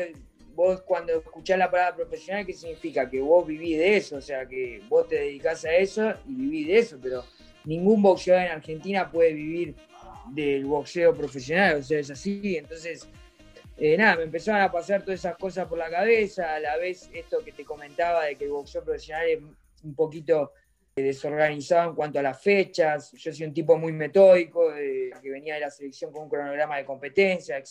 vos 0.55 0.81
cuando 0.83 1.13
escuchás 1.13 1.59
la 1.59 1.71
palabra 1.71 1.97
profesional, 1.97 2.47
¿qué 2.47 2.55
significa? 2.55 3.11
Que 3.11 3.21
vos 3.21 3.47
vivís 3.47 3.79
de 3.79 3.97
eso, 3.99 4.17
o 4.17 4.21
sea, 4.23 4.47
que 4.47 4.81
vos 4.89 5.07
te 5.07 5.17
dedicás 5.17 5.65
a 5.67 5.75
eso 5.75 6.15
y 6.27 6.35
vivís 6.35 6.67
de 6.67 6.79
eso, 6.79 6.99
pero 7.03 7.25
ningún 7.65 8.03
boxeador 8.03 8.47
en 8.47 8.53
Argentina 8.53 9.11
puede 9.11 9.35
vivir 9.35 9.75
del 10.33 10.65
boxeo 10.65 11.15
profesional, 11.15 11.79
o 11.79 11.83
sea, 11.83 11.99
es 11.99 12.11
así. 12.11 12.57
Entonces, 12.57 13.07
eh, 13.77 13.97
nada, 13.97 14.17
me 14.17 14.23
empezaron 14.23 14.63
a 14.63 14.71
pasar 14.71 15.03
todas 15.03 15.21
esas 15.21 15.37
cosas 15.37 15.67
por 15.67 15.79
la 15.79 15.91
cabeza, 15.91 16.55
a 16.55 16.61
la 16.61 16.77
vez 16.77 17.11
esto 17.13 17.39
que 17.45 17.53
te 17.53 17.65
comentaba 17.65 18.25
de 18.25 18.37
que 18.37 18.45
el 18.45 18.51
boxeo 18.51 18.85
profesional 18.85 19.27
es 19.29 19.43
un 19.83 19.95
poquito 19.95 20.53
desorganizado 21.03 21.91
en 21.91 21.97
cuanto 21.97 22.19
a 22.19 22.23
las 22.23 22.41
fechas. 22.41 23.13
Yo 23.13 23.33
soy 23.33 23.47
un 23.47 23.55
tipo 23.55 23.77
muy 23.77 23.93
metódico, 23.93 24.73
que 24.73 25.31
venía 25.31 25.55
de 25.55 25.61
la 25.61 25.71
selección 25.71 26.13
con 26.13 26.25
un 26.25 26.29
cronograma 26.29 26.77
de 26.77 26.85
competencia. 26.85 27.63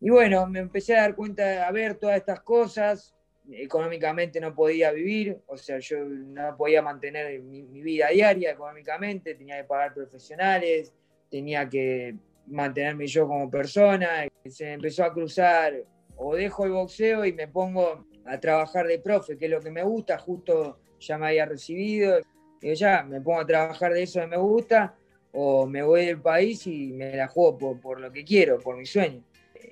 Y 0.00 0.10
bueno, 0.10 0.46
me 0.46 0.60
empecé 0.60 0.96
a 0.96 1.02
dar 1.02 1.16
cuenta, 1.16 1.66
a 1.66 1.72
ver 1.72 1.96
todas 1.96 2.16
estas 2.16 2.40
cosas. 2.40 3.14
Económicamente 3.50 4.40
no 4.40 4.54
podía 4.54 4.92
vivir, 4.92 5.40
o 5.46 5.56
sea, 5.56 5.78
yo 5.78 6.04
no 6.04 6.54
podía 6.56 6.82
mantener 6.82 7.40
mi, 7.40 7.62
vida 7.62 8.08
diaria 8.08 8.52
económicamente, 8.52 9.34
tenía 9.34 9.56
que 9.56 9.64
pagar 9.64 9.94
profesionales, 9.94 10.92
tenía 11.30 11.66
que 11.66 12.14
mantenerme 12.46 13.06
yo 13.06 13.26
como 13.26 13.50
persona. 13.50 14.28
Se 14.44 14.72
empezó 14.72 15.02
a 15.02 15.14
cruzar, 15.14 15.82
o 16.16 16.36
dejo 16.36 16.66
el 16.66 16.72
boxeo 16.72 17.24
y 17.24 17.32
me 17.32 17.48
pongo 17.48 18.06
a 18.26 18.38
trabajar 18.38 18.86
de 18.86 18.98
profe, 18.98 19.38
que 19.38 19.46
es 19.46 19.50
lo 19.50 19.60
que 19.60 19.70
me 19.70 19.82
gusta, 19.82 20.18
justo 20.18 20.78
ya 21.00 21.16
me 21.16 21.28
había 21.28 21.46
recibido 21.46 22.20
Digo, 22.60 22.74
ya, 22.74 23.02
me 23.02 23.20
pongo 23.20 23.40
a 23.40 23.46
trabajar 23.46 23.92
de 23.92 24.02
eso 24.02 24.20
que 24.20 24.26
me 24.26 24.36
gusta, 24.36 24.94
o 25.32 25.66
me 25.66 25.82
voy 25.82 26.06
del 26.06 26.20
país 26.20 26.66
y 26.66 26.92
me 26.92 27.16
la 27.16 27.28
juego 27.28 27.78
por, 27.80 28.00
lo 28.00 28.12
que 28.12 28.24
quiero, 28.24 28.58
por 28.58 28.76
mi 28.76 28.86
sueño. 28.86 29.22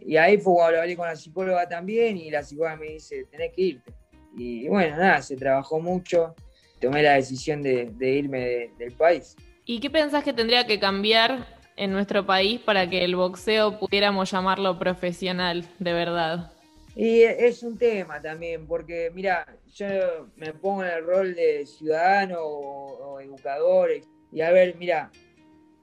Y 0.04 0.16
ahí 0.16 0.38
fue 0.38 0.54
cuando 0.54 0.80
hablé 0.80 0.96
con 0.96 1.06
la 1.06 1.16
psicóloga 1.16 1.68
también, 1.68 2.16
y 2.16 2.30
la 2.30 2.42
psicóloga 2.42 2.76
me 2.76 2.92
dice, 2.92 3.24
tenés 3.30 3.52
que 3.52 3.62
irte. 3.62 3.92
Y 4.36 4.68
bueno, 4.68 4.96
nada, 4.96 5.22
se 5.22 5.36
trabajó 5.36 5.80
mucho, 5.80 6.34
tomé 6.80 7.02
la 7.02 7.14
decisión 7.14 7.62
de, 7.62 7.90
irme 8.00 8.70
del 8.78 8.92
país. 8.92 9.34
¿Y 9.64 9.80
qué 9.80 9.90
pensás 9.90 10.22
que 10.22 10.32
tendría 10.32 10.66
que 10.66 10.78
cambiar 10.78 11.46
en 11.76 11.92
nuestro 11.92 12.26
país 12.26 12.60
para 12.60 12.88
que 12.88 13.04
el 13.04 13.16
boxeo 13.16 13.78
pudiéramos 13.78 14.30
llamarlo 14.30 14.78
profesional, 14.78 15.64
de 15.78 15.92
verdad? 15.92 16.52
Y 16.98 17.24
es 17.24 17.62
un 17.62 17.76
tema 17.76 18.22
también, 18.22 18.66
porque 18.66 19.10
mira, 19.14 19.46
yo 19.74 20.30
me 20.36 20.54
pongo 20.54 20.82
en 20.82 20.92
el 20.92 21.04
rol 21.04 21.34
de 21.34 21.66
ciudadano 21.66 22.40
o, 22.40 23.20
educador, 23.20 23.90
y 24.32 24.40
a 24.40 24.50
ver, 24.50 24.76
mira, 24.76 25.10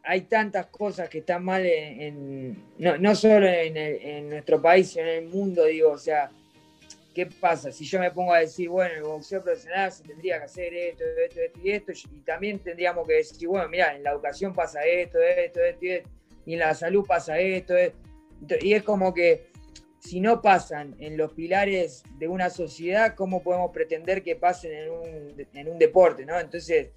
hay 0.02 0.22
tantas 0.22 0.66
cosas 0.68 1.10
que 1.10 1.20
están 1.20 1.46
mal 1.46 1.64
en, 1.68 2.58
no, 2.80 3.16
solo 3.16 3.48
en, 3.48 4.28
nuestro 4.28 4.60
país, 4.60 4.90
sino 4.90 5.06
en 5.06 5.26
el 5.26 5.30
mundo, 5.30 5.66
digo, 5.66 5.92
o 5.92 5.98
sea, 6.00 6.32
¿qué 7.14 7.28
pasa? 7.28 7.72
Si 7.72 7.86
yo 7.86 8.00
me 8.00 8.10
pongo 8.10 8.34
a 8.34 8.40
decir, 8.40 8.70
bueno, 8.70 8.96
el 8.96 9.04
boxeo 9.04 9.44
profesional 9.44 9.92
se 9.92 10.04
tendría 10.04 10.40
que 10.40 10.46
hacer 10.46 10.74
esto, 10.74 11.04
esto, 11.04 11.42
esto 11.42 11.60
y 11.64 11.72
esto, 11.72 11.92
y 12.12 12.22
también 12.22 12.58
tendríamos 12.58 13.08
que 13.08 13.14
decir, 13.14 13.48
bueno, 13.48 13.70
mira, 13.70 13.96
en 13.96 14.02
la 14.02 14.14
educación 14.14 14.56
pasa 14.56 14.84
esto, 14.84 15.22
esto, 15.22 15.62
esto 15.62 15.86
esto, 15.86 16.10
y 16.48 16.54
en 16.54 16.60
la 16.60 16.74
salud 16.74 17.06
pasa 17.06 17.38
esto, 17.38 17.78
esto. 17.78 17.98
y 18.62 18.74
es 18.74 18.82
como 18.82 19.14
que 19.14 19.53
si 20.04 20.20
no 20.20 20.42
pasan 20.42 20.96
en 21.00 21.16
los 21.16 21.32
pilares 21.34 22.04
de 22.18 22.28
una 22.28 22.50
sociedad, 22.50 23.16
¿cómo 23.16 23.42
podemos 23.42 23.72
pretender 23.72 24.22
que 24.22 24.36
pasen 24.36 24.74
en 25.54 25.68
un, 25.70 25.80
deporte? 25.80 26.26
¿no? 26.26 26.38
Entonces, 26.38 26.92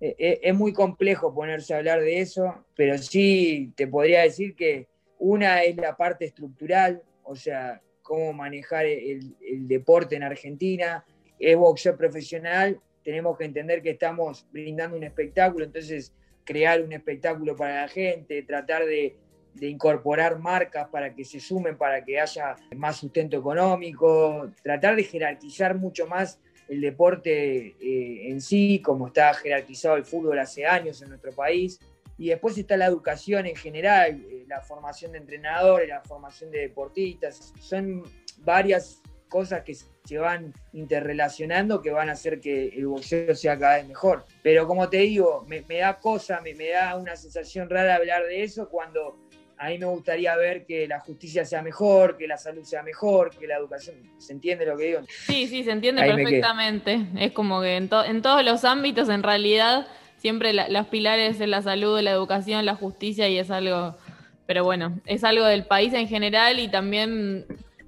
eh, 0.00 0.14
eh, 0.16 0.40
es 0.40 0.54
muy 0.54 0.72
complejo 0.72 1.34
ponerse 1.34 1.74
a 1.74 1.78
hablar 1.78 2.00
de 2.00 2.20
eso, 2.20 2.64
pero 2.76 2.96
sí 2.96 3.72
te 3.74 3.88
podría 3.88 4.22
decir 4.22 4.54
que 4.54 4.86
una 5.18 5.64
es 5.64 5.76
la 5.76 5.96
parte 5.96 6.26
estructural, 6.26 7.02
o 7.24 7.34
sea, 7.34 7.82
cómo 8.02 8.32
manejar 8.32 8.86
el 8.86 9.34
deporte 9.66 10.14
en 10.14 10.22
Argentina, 10.22 11.04
es 11.40 11.56
boxeo 11.56 11.96
profesional, 11.96 12.78
tenemos 13.02 13.36
que 13.36 13.46
entender 13.46 13.82
que 13.82 13.90
estamos 13.90 14.46
brindando 14.52 14.96
un 14.96 15.04
espectáculo, 15.04 15.64
entonces 15.64 16.12
crear 16.44 16.82
un 16.82 16.92
espectáculo 16.92 17.56
para 17.56 17.82
la 17.82 17.88
gente, 17.88 18.42
tratar 18.42 18.84
de 18.84 19.16
de 19.54 19.68
incorporar 19.68 20.38
marcas 20.38 20.88
para 20.88 21.14
que 21.14 21.24
se 21.24 21.40
sumen, 21.40 21.76
para 21.76 22.04
que 22.04 22.20
haya 22.20 22.56
más 22.76 22.96
sustento 22.96 23.36
económico, 23.36 24.50
tratar 24.62 24.96
de 24.96 25.04
jerarquizar 25.04 25.76
mucho 25.76 26.06
más 26.06 26.40
el 26.68 26.80
deporte 26.80 27.76
eh, 27.80 28.30
en 28.30 28.40
sí, 28.40 28.80
como 28.80 29.08
está 29.08 29.32
jerarquizado 29.34 29.96
el 29.96 30.04
fútbol 30.04 30.38
hace 30.38 30.66
años 30.66 31.00
en 31.02 31.10
nuestro 31.10 31.32
país. 31.32 31.78
Y 32.16 32.28
después 32.28 32.56
está 32.56 32.76
la 32.76 32.86
educación 32.86 33.46
en 33.46 33.56
general, 33.56 34.24
eh, 34.28 34.44
la 34.48 34.60
formación 34.60 35.12
de 35.12 35.18
entrenadores, 35.18 35.88
la 35.88 36.00
formación 36.00 36.50
de 36.50 36.60
deportistas. 36.60 37.52
Son 37.60 38.02
varias 38.38 39.02
cosas 39.28 39.62
que 39.62 39.74
se 39.74 40.18
van 40.18 40.52
interrelacionando 40.72 41.82
que 41.82 41.90
van 41.90 42.08
a 42.08 42.12
hacer 42.12 42.38
que 42.38 42.68
el 42.68 42.86
boxeo 42.86 43.34
sea 43.34 43.58
cada 43.58 43.78
vez 43.78 43.88
mejor. 43.88 44.24
Pero 44.42 44.66
como 44.66 44.88
te 44.88 44.98
digo, 44.98 45.44
me, 45.48 45.62
da 45.62 45.98
cosa, 45.98 46.40
me, 46.40 46.54
me 46.54 46.70
da 46.70 46.96
una 46.96 47.16
sensación 47.16 47.68
rara 47.68 47.96
hablar 47.96 48.24
de 48.26 48.44
eso 48.44 48.68
cuando 48.68 49.16
a 49.64 49.68
mí 49.68 49.78
me 49.78 49.86
gustaría 49.86 50.36
ver 50.36 50.66
que 50.66 50.86
la 50.86 51.00
justicia 51.00 51.44
sea 51.46 51.62
mejor, 51.62 52.18
que 52.18 52.26
la 52.26 52.36
salud 52.36 52.64
sea 52.64 52.82
mejor, 52.82 53.30
que 53.30 53.46
la 53.46 53.56
educación. 53.56 53.96
¿Se 54.18 54.34
entiende 54.34 54.66
lo 54.66 54.76
que 54.76 54.84
digo? 54.84 55.00
Sí, 55.08 55.46
sí, 55.46 55.64
se 55.64 55.70
entiende 55.70 56.02
perfectamente. 56.02 57.06
Es 57.16 57.32
como 57.32 57.62
que 57.62 57.76
en, 57.76 57.88
en, 58.06 58.22
todos 58.22 58.44
los 58.44 58.64
ámbitos, 58.66 59.08
en 59.08 59.22
realidad, 59.22 59.86
siempre 60.18 60.52
los 60.52 60.86
pilares 60.88 61.38
de 61.38 61.46
la 61.46 61.62
salud, 61.62 61.98
la 62.00 62.10
educación, 62.10 62.66
la 62.66 62.74
justicia, 62.74 63.26
y 63.28 63.38
es 63.38 63.50
algo. 63.50 63.96
Pero 64.44 64.64
bueno, 64.64 65.00
es 65.06 65.24
algo 65.24 65.46
del 65.46 65.64
país 65.64 65.94
en 65.94 66.08
general 66.08 66.58
y 66.58 66.68
también 66.68 67.46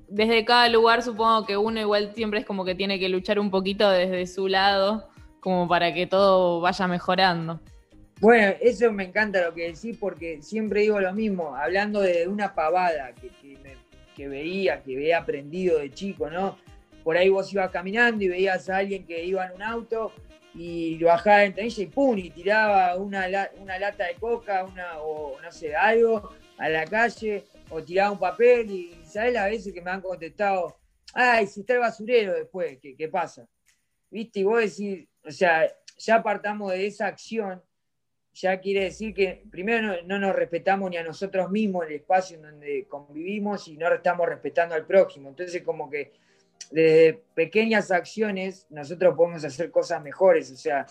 desde 0.09 0.47
cada 0.47 0.71
lugar 0.71 1.03
supongo 1.03 1.45
que 1.45 1.59
uno 1.59 1.79
igual 1.79 2.13
siempre 2.15 2.41
es 2.41 2.47
como 2.47 2.65
que 2.65 2.75
tiene 2.75 2.99
que 2.99 3.11
luchar 3.11 3.39
un 3.39 3.51
poquito 3.51 3.91
desde 3.91 4.27
su 4.27 4.49
lado, 4.49 5.11
como 5.41 5.69
para 5.69 5.93
que 5.93 6.07
todo 6.07 6.61
vaya 6.61 6.89
mejorando. 6.89 7.61
Bueno, 8.19 8.55
eso 8.61 8.91
me 8.93 9.05
encanta 9.05 9.43
lo 9.43 9.53
que 9.53 9.73
decís 9.73 9.97
porque 10.01 10.43
siempre 10.43 10.81
digo 10.81 10.99
lo 11.01 11.13
mismo, 11.13 11.55
hablando 11.55 12.01
de 12.01 12.27
una 12.27 12.55
pavada 12.55 13.13
que, 13.15 13.31
que, 14.17 14.29
veía, 14.29 14.83
que 14.83 14.95
había 14.95 15.19
aprendido 15.19 15.79
de 15.79 15.91
chico, 15.91 16.31
¿no? 16.31 16.57
Por 17.05 17.19
ahí 17.19 17.29
vos 17.29 17.53
ibas 17.53 17.71
caminando 17.71 18.25
y 18.25 18.29
veías 18.29 18.71
a 18.71 18.79
alguien 18.79 19.07
que 19.07 19.23
iba 19.23 19.47
en 19.47 19.53
un 19.53 19.63
auto 19.63 20.13
y 20.55 21.03
bajaba 21.05 21.45
en 21.45 21.51
ventanilla 21.51 21.83
y 21.83 21.87
pum, 21.87 22.19
y 22.19 22.31
tiraba 22.31 22.97
una, 22.97 23.29
una 23.61 23.79
lata 23.79 24.07
de 24.07 24.15
coca, 24.15 24.65
una, 24.65 24.99
o 25.01 25.39
no 25.43 25.53
sé, 25.53 25.77
algo 25.77 26.31
a 26.57 26.71
la 26.71 26.87
calle, 26.87 27.45
o 27.69 27.83
tiraba 27.83 28.13
un 28.13 28.19
papel, 28.19 28.71
y 28.71 28.95
sabes 29.05 29.35
las 29.35 29.51
veces 29.51 29.75
que 29.75 29.83
me 29.83 29.91
han 29.91 30.01
contestado, 30.01 30.79
ay, 31.13 31.47
si 31.47 31.61
está 31.61 31.75
el 31.75 31.81
basurero 31.81 32.33
después, 32.33 32.79
¿qué, 32.81 32.97
qué 32.97 33.09
pasa? 33.09 33.47
¿Viste? 34.11 34.41
Y 34.41 34.45
vos 34.45 34.61
decís, 34.61 35.07
o 35.23 35.31
sea, 35.31 35.71
ya 35.99 36.15
apartamos 36.15 36.73
de 36.73 36.87
esa 36.87 37.09
acción, 37.09 37.63
ya 38.37 38.61
quiere 38.61 38.85
decir 38.85 39.15
que 39.15 39.43
primero 39.51 40.03
no, 40.05 40.19
nos 40.19 40.37
respetamos 40.37 40.91
ni 40.91 40.99
a 40.99 41.03
nosotros 41.03 41.51
mismos 41.51 41.87
el 41.87 41.95
espacio 41.95 42.37
en 42.37 42.43
donde 42.43 42.87
convivimos 42.87 43.67
y 43.69 43.79
no 43.79 43.93
estamos 43.93 44.29
respetando 44.29 44.75
al 44.75 44.85
próximo. 44.85 45.31
Entonces, 45.31 45.63
como 45.63 45.89
que 45.89 46.13
desde 46.71 47.23
pequeñas 47.35 47.91
acciones 47.91 48.67
nosotros 48.69 49.15
podemos 49.17 49.43
hacer 49.43 49.71
cosas 49.71 50.03
mejores. 50.03 50.51
O 50.51 50.57
sea, 50.57 50.85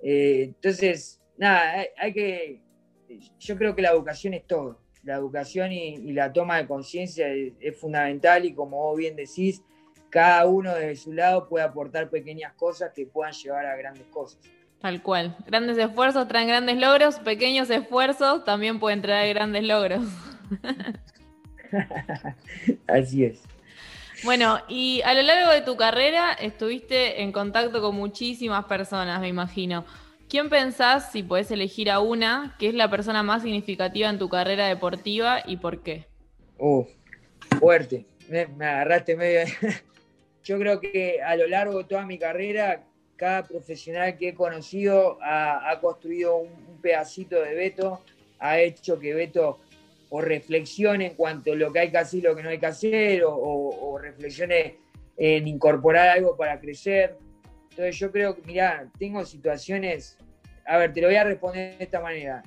eh, 0.00 0.44
entonces, 0.44 1.20
nada, 1.36 1.84
hay, 1.96 2.12
que, 2.12 2.60
yo 3.40 3.58
creo 3.58 3.74
que 3.74 3.82
la 3.82 3.90
educación 3.90 4.34
es 4.34 4.46
todo. 4.46 4.78
La 5.02 5.16
educación 5.16 5.72
y, 5.72 6.12
la 6.12 6.32
toma 6.32 6.58
de 6.58 6.68
conciencia 6.68 7.26
es, 7.28 7.76
fundamental 7.76 8.44
y 8.44 8.54
como 8.54 8.76
vos 8.76 8.96
bien 8.96 9.16
decís, 9.16 9.60
cada 10.08 10.46
uno 10.46 10.72
de 10.72 10.94
su 10.94 11.12
lado 11.12 11.48
puede 11.48 11.64
aportar 11.64 12.10
pequeñas 12.10 12.52
cosas 12.52 12.92
que 12.94 13.06
puedan 13.06 13.32
llevar 13.32 13.66
a 13.66 13.74
grandes 13.74 14.06
cosas. 14.06 14.38
Tal 14.82 15.00
cual. 15.00 15.36
Grandes 15.46 15.78
esfuerzos 15.78 16.26
traen 16.26 16.48
grandes 16.48 16.76
logros, 16.76 17.20
pequeños 17.20 17.70
esfuerzos 17.70 18.44
también 18.44 18.80
pueden 18.80 19.00
traer 19.00 19.34
grandes 19.34 19.62
logros. 19.62 20.02
Así 22.88 23.24
es. 23.24 23.42
Bueno, 24.24 24.58
y 24.68 25.00
a 25.02 25.14
lo 25.14 25.22
largo 25.22 25.52
de 25.52 25.62
tu 25.62 25.76
carrera 25.76 26.32
estuviste 26.32 27.22
en 27.22 27.30
contacto 27.30 27.80
con 27.80 27.94
muchísimas 27.94 28.64
personas, 28.64 29.20
me 29.20 29.28
imagino. 29.28 29.84
¿Quién 30.28 30.48
pensás, 30.48 31.12
si 31.12 31.22
podés 31.22 31.50
elegir 31.50 31.90
a 31.90 32.00
una, 32.00 32.56
que 32.58 32.68
es 32.68 32.74
la 32.74 32.90
persona 32.90 33.22
más 33.22 33.42
significativa 33.42 34.08
en 34.08 34.18
tu 34.18 34.28
carrera 34.28 34.66
deportiva 34.66 35.42
y 35.44 35.58
por 35.58 35.82
qué? 35.82 36.06
Uh, 36.58 36.84
fuerte. 37.60 38.06
Me, 38.28 38.46
agarraste 38.64 39.16
medio. 39.16 39.40
Yo 40.44 40.58
creo 40.58 40.80
que 40.80 41.20
a 41.22 41.36
lo 41.36 41.46
largo 41.46 41.78
de 41.78 41.84
toda 41.84 42.06
mi 42.06 42.18
carrera, 42.18 42.84
cada 43.16 43.44
profesional 43.44 44.16
que 44.16 44.28
he 44.28 44.34
conocido 44.34 45.18
ha, 45.22 45.78
construido 45.80 46.36
un, 46.36 46.80
pedacito 46.82 47.40
de 47.40 47.54
Beto, 47.54 48.02
ha 48.40 48.58
hecho 48.58 48.98
que 48.98 49.14
Beto 49.14 49.60
o 50.08 50.20
reflexione 50.20 51.06
en 51.06 51.14
cuanto 51.14 51.52
a 51.52 51.54
lo 51.54 51.72
que 51.72 51.78
hay 51.78 51.90
que 51.92 51.98
hacer 51.98 52.18
y 52.18 52.22
lo 52.22 52.34
que 52.34 52.42
no 52.42 52.48
hay 52.48 52.58
que 52.58 52.66
hacer, 52.66 53.22
o, 53.24 53.98
reflexione 54.02 54.78
en 55.16 55.46
incorporar 55.46 56.08
algo 56.08 56.36
para 56.36 56.58
crecer. 56.58 57.16
Entonces 57.70 57.96
yo 57.98 58.10
creo 58.10 58.34
que, 58.34 58.42
mira, 58.42 58.90
tengo 58.98 59.24
situaciones, 59.24 60.18
a 60.66 60.76
ver, 60.78 60.92
te 60.92 61.00
lo 61.00 61.06
voy 61.06 61.16
a 61.16 61.24
responder 61.24 61.78
de 61.78 61.84
esta 61.84 62.00
manera. 62.00 62.42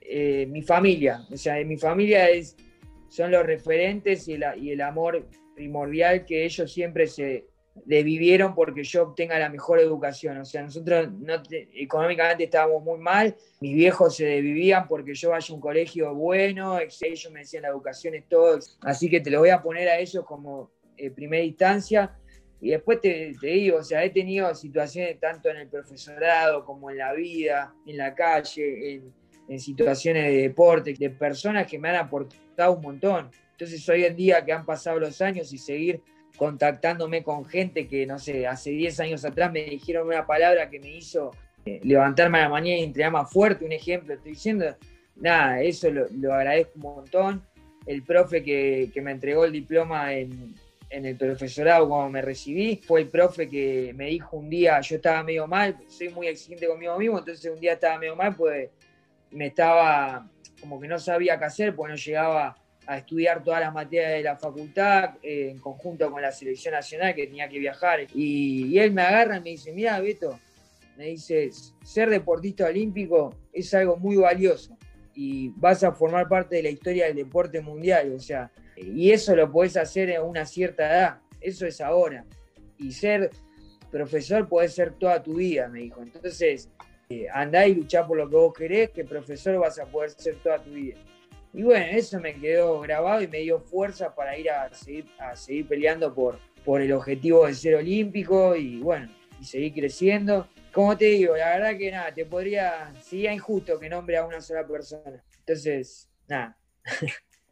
Eh, 0.00 0.46
mi 0.48 0.62
familia, 0.62 1.20
o 1.30 1.36
sea, 1.36 1.62
mi 1.64 1.76
familia 1.76 2.30
es, 2.30 2.56
son 3.08 3.30
los 3.30 3.44
referentes 3.44 4.26
y, 4.28 4.40
y 4.56 4.70
el 4.70 4.80
amor 4.80 5.28
primordial 5.54 6.24
que 6.24 6.46
ellos 6.46 6.72
siempre 6.72 7.06
se, 7.06 7.49
vivieron 7.84 8.54
porque 8.54 8.82
yo 8.82 9.04
obtenga 9.04 9.38
la 9.38 9.48
mejor 9.48 9.78
educación. 9.78 10.38
O 10.38 10.44
sea, 10.44 10.62
nosotros 10.62 11.08
económicamente 11.74 12.44
estábamos 12.44 12.82
muy 12.82 12.98
mal, 12.98 13.36
mis 13.60 13.74
viejos 13.74 14.16
se 14.16 14.40
vivían 14.40 14.86
porque 14.88 15.14
yo 15.14 15.30
vaya 15.30 15.46
a 15.52 15.54
un 15.54 15.60
colegio 15.60 16.14
bueno, 16.14 16.78
ellos 16.78 17.32
me 17.32 17.40
decían 17.40 17.62
la 17.62 17.68
educación 17.68 18.14
es 18.14 18.28
todo, 18.28 18.58
así 18.82 19.08
que 19.08 19.20
te 19.20 19.30
lo 19.30 19.40
voy 19.40 19.50
a 19.50 19.62
poner 19.62 19.88
a 19.88 19.98
ellos 19.98 20.24
como 20.24 20.70
eh, 20.96 21.10
primera 21.10 21.42
instancia. 21.42 22.16
Y 22.62 22.70
después 22.70 23.00
te, 23.00 23.32
digo, 23.40 23.78
o 23.78 23.82
sea, 23.82 24.04
he 24.04 24.10
tenido 24.10 24.54
situaciones 24.54 25.18
tanto 25.18 25.48
en 25.48 25.56
el 25.56 25.68
profesorado 25.68 26.62
como 26.66 26.90
en 26.90 26.98
la 26.98 27.14
vida, 27.14 27.74
en 27.86 27.96
la 27.96 28.14
calle, 28.14 28.96
en, 28.96 29.14
en 29.48 29.58
situaciones 29.58 30.24
de 30.26 30.42
deporte, 30.42 30.92
de 30.92 31.08
personas 31.08 31.66
que 31.66 31.78
me 31.78 31.88
han 31.88 31.96
aportado 31.96 32.74
un 32.74 32.82
montón. 32.82 33.30
Entonces 33.52 33.86
hoy 33.88 34.04
en 34.04 34.14
día 34.14 34.44
que 34.44 34.52
han 34.52 34.66
pasado 34.66 35.00
los 35.00 35.22
años 35.22 35.52
y 35.54 35.58
seguir 35.58 36.02
contactándome 36.36 37.22
con 37.22 37.44
gente 37.44 37.86
que, 37.86 38.06
no 38.06 38.18
sé, 38.18 38.46
hace 38.46 38.70
10 38.70 39.00
años 39.00 39.24
atrás 39.24 39.52
me 39.52 39.64
dijeron 39.64 40.06
una 40.06 40.26
palabra 40.26 40.70
que 40.70 40.80
me 40.80 40.90
hizo 40.90 41.32
eh, 41.66 41.80
levantarme 41.84 42.38
a 42.38 42.42
la 42.42 42.48
mañana 42.48 42.78
y 42.78 42.84
entregar 42.84 43.12
más 43.12 43.30
fuerte, 43.30 43.64
un 43.64 43.72
ejemplo, 43.72 44.14
estoy 44.14 44.32
diciendo, 44.32 44.76
nada, 45.16 45.60
eso 45.62 45.88
lo, 45.90 46.34
agradezco 46.34 46.72
un 46.76 46.82
montón. 46.82 47.46
El 47.86 48.02
profe 48.02 48.42
que, 48.42 48.90
me 49.02 49.10
entregó 49.10 49.44
el 49.44 49.52
diploma 49.52 50.14
en, 50.14 50.54
el 50.90 51.16
profesorado 51.16 51.88
cuando 51.88 52.10
me 52.10 52.22
recibí, 52.22 52.76
fue 52.76 53.02
el 53.02 53.08
profe 53.08 53.48
que 53.48 53.92
me 53.94 54.06
dijo 54.06 54.36
un 54.36 54.50
día, 54.50 54.80
yo 54.80 54.96
estaba 54.96 55.22
medio 55.22 55.46
mal, 55.46 55.76
soy 55.86 56.08
muy 56.08 56.26
exigente 56.26 56.66
conmigo 56.66 56.98
mismo, 56.98 57.18
entonces 57.18 57.50
un 57.50 57.60
día 57.60 57.74
estaba 57.74 57.98
medio 57.98 58.16
mal, 58.16 58.34
pues 58.34 58.70
me 59.30 59.46
estaba 59.46 60.28
como 60.60 60.80
que 60.80 60.88
no 60.88 60.98
sabía 60.98 61.38
qué 61.38 61.44
hacer, 61.44 61.76
pues 61.76 61.90
no 61.90 61.96
llegaba 61.96 62.56
a 62.86 62.98
estudiar 62.98 63.42
todas 63.42 63.60
las 63.60 63.72
materias 63.72 64.12
de 64.12 64.22
la 64.22 64.36
facultad 64.36 65.14
eh, 65.22 65.50
en 65.50 65.58
conjunto 65.58 66.10
con 66.10 66.22
la 66.22 66.32
selección 66.32 66.74
nacional 66.74 67.14
que 67.14 67.26
tenía 67.26 67.48
que 67.48 67.58
viajar. 67.58 68.00
Y, 68.14 68.78
él 68.78 68.92
me 68.92 69.02
agarra 69.02 69.36
y 69.36 69.40
me 69.40 69.50
dice, 69.50 69.72
mira, 69.72 70.00
Beto, 70.00 70.38
me 70.96 71.06
dice, 71.06 71.50
ser 71.84 72.10
deportista 72.10 72.66
olímpico 72.66 73.34
es 73.52 73.72
algo 73.74 73.96
muy 73.96 74.16
valioso 74.16 74.76
y 75.14 75.48
vas 75.56 75.82
a 75.84 75.92
formar 75.92 76.28
parte 76.28 76.56
de 76.56 76.62
la 76.62 76.70
historia 76.70 77.06
del 77.06 77.16
deporte 77.16 77.60
mundial, 77.60 78.12
o 78.14 78.20
sea, 78.20 78.50
y 78.76 79.10
eso 79.10 79.34
lo 79.36 79.50
podés 79.50 79.76
hacer 79.76 80.14
a 80.16 80.22
una 80.22 80.46
cierta 80.46 80.86
edad, 80.86 81.18
eso 81.40 81.66
es 81.66 81.80
ahora. 81.80 82.24
Y 82.78 82.92
ser 82.92 83.30
profesor 83.90 84.48
puede 84.48 84.68
ser 84.68 84.92
toda 84.94 85.22
tu 85.22 85.34
vida, 85.34 85.68
me 85.68 85.80
dijo. 85.80 86.02
Entonces, 86.02 86.70
eh, 87.08 87.26
andá 87.32 87.66
y 87.66 87.74
luchá 87.74 88.06
por 88.06 88.16
lo 88.16 88.28
que 88.28 88.36
vos 88.36 88.54
querés, 88.54 88.90
que 88.90 89.04
profesor 89.04 89.58
vas 89.58 89.78
a 89.78 89.86
poder 89.86 90.10
ser 90.10 90.36
toda 90.36 90.62
tu 90.62 90.70
vida. 90.70 90.96
Y 91.52 91.62
bueno, 91.62 91.86
eso 91.90 92.20
me 92.20 92.34
quedó 92.34 92.80
grabado 92.80 93.22
y 93.22 93.28
me 93.28 93.38
dio 93.38 93.60
fuerza 93.60 94.14
para 94.14 94.38
ir 94.38 94.50
a 94.50 94.72
seguir, 94.72 95.06
a 95.18 95.34
seguir 95.34 95.66
peleando 95.66 96.14
por, 96.14 96.38
por 96.64 96.80
el 96.80 96.92
objetivo 96.92 97.46
de 97.46 97.54
ser 97.54 97.74
olímpico 97.74 98.54
y 98.54 98.80
bueno, 98.80 99.08
y 99.40 99.44
seguir 99.44 99.74
creciendo. 99.74 100.48
Como 100.72 100.96
te 100.96 101.06
digo, 101.06 101.36
la 101.36 101.56
verdad 101.56 101.76
que 101.76 101.90
nada, 101.90 102.14
te 102.14 102.24
podría, 102.24 102.92
sería 103.02 103.32
injusto 103.32 103.80
que 103.80 103.88
nombre 103.88 104.16
a 104.16 104.24
una 104.24 104.40
sola 104.40 104.66
persona. 104.66 105.22
Entonces, 105.38 106.08
nada. 106.28 106.56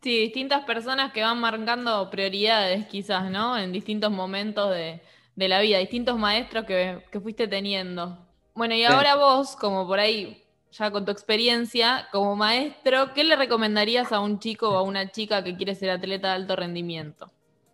Sí, 0.00 0.20
distintas 0.20 0.64
personas 0.64 1.12
que 1.12 1.22
van 1.22 1.40
marcando 1.40 2.08
prioridades 2.08 2.86
quizás, 2.86 3.30
¿no? 3.32 3.58
En 3.58 3.72
distintos 3.72 4.12
momentos 4.12 4.70
de, 4.70 5.00
la 5.34 5.60
vida, 5.60 5.78
distintos 5.78 6.16
maestros 6.16 6.66
que, 6.66 7.02
fuiste 7.20 7.48
teniendo. 7.48 8.16
Bueno, 8.54 8.76
y 8.76 8.84
ahora 8.84 9.16
vos, 9.16 9.56
como 9.56 9.88
por 9.88 9.98
ahí 9.98 10.44
ya 10.70 10.90
con 10.90 11.04
tu 11.04 11.10
experiencia 11.10 12.08
como 12.12 12.36
maestro, 12.36 13.12
¿qué 13.14 13.24
le 13.24 13.36
recomendarías 13.36 14.12
a 14.12 14.20
un 14.20 14.38
chico 14.38 14.70
o 14.70 14.76
a 14.76 14.82
una 14.82 15.10
chica 15.10 15.42
que 15.42 15.56
quiere 15.56 15.74
ser 15.74 15.90
atleta 15.90 16.28
de 16.28 16.34
alto 16.34 16.56
rendimiento? 16.56 17.30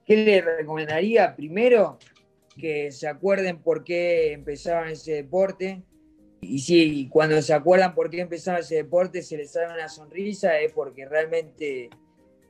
¿Qué 0.06 0.16
le 0.16 0.40
recomendaría? 0.40 1.34
Primero, 1.34 1.98
que 2.58 2.92
se 2.92 3.08
acuerden 3.08 3.58
por 3.58 3.84
qué 3.84 4.32
empezaban 4.32 4.88
ese 4.88 5.12
deporte. 5.12 5.82
Y 6.40 6.58
si 6.58 7.08
cuando 7.08 7.40
se 7.40 7.54
acuerdan 7.54 7.94
por 7.94 8.10
qué 8.10 8.20
empezaron 8.20 8.60
ese 8.60 8.76
deporte 8.76 9.22
se 9.22 9.38
les 9.38 9.52
sale 9.52 9.72
una 9.72 9.88
sonrisa, 9.88 10.58
es 10.60 10.72
porque 10.72 11.06
realmente 11.06 11.88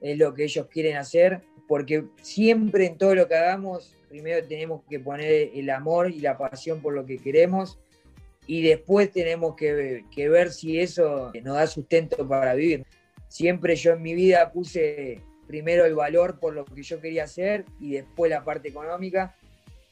es 0.00 0.18
lo 0.18 0.34
que 0.34 0.44
ellos 0.44 0.66
quieren 0.66 0.96
hacer. 0.96 1.42
Porque 1.68 2.04
siempre 2.20 2.86
en 2.86 2.98
todo 2.98 3.14
lo 3.14 3.28
que 3.28 3.36
hagamos, 3.36 3.96
primero 4.08 4.46
tenemos 4.46 4.82
que 4.90 5.00
poner 5.00 5.50
el 5.54 5.70
amor 5.70 6.10
y 6.10 6.20
la 6.20 6.36
pasión 6.36 6.82
por 6.82 6.92
lo 6.92 7.06
que 7.06 7.18
queremos 7.18 7.78
y 8.46 8.62
después 8.62 9.10
tenemos 9.10 9.56
que, 9.56 10.02
ver 10.28 10.52
si 10.52 10.78
eso 10.78 11.32
nos 11.42 11.56
da 11.56 11.66
sustento 11.66 12.26
para 12.28 12.54
vivir. 12.54 12.84
Siempre 13.28 13.74
yo 13.76 13.92
en 13.92 14.02
mi 14.02 14.14
vida 14.14 14.52
puse 14.52 15.20
primero 15.46 15.84
el 15.84 15.94
valor 15.94 16.38
por 16.38 16.54
lo 16.54 16.64
que 16.64 16.82
yo 16.82 17.00
quería 17.00 17.24
hacer 17.24 17.64
y 17.80 17.92
después 17.92 18.30
la 18.30 18.44
parte 18.44 18.68
económica. 18.68 19.34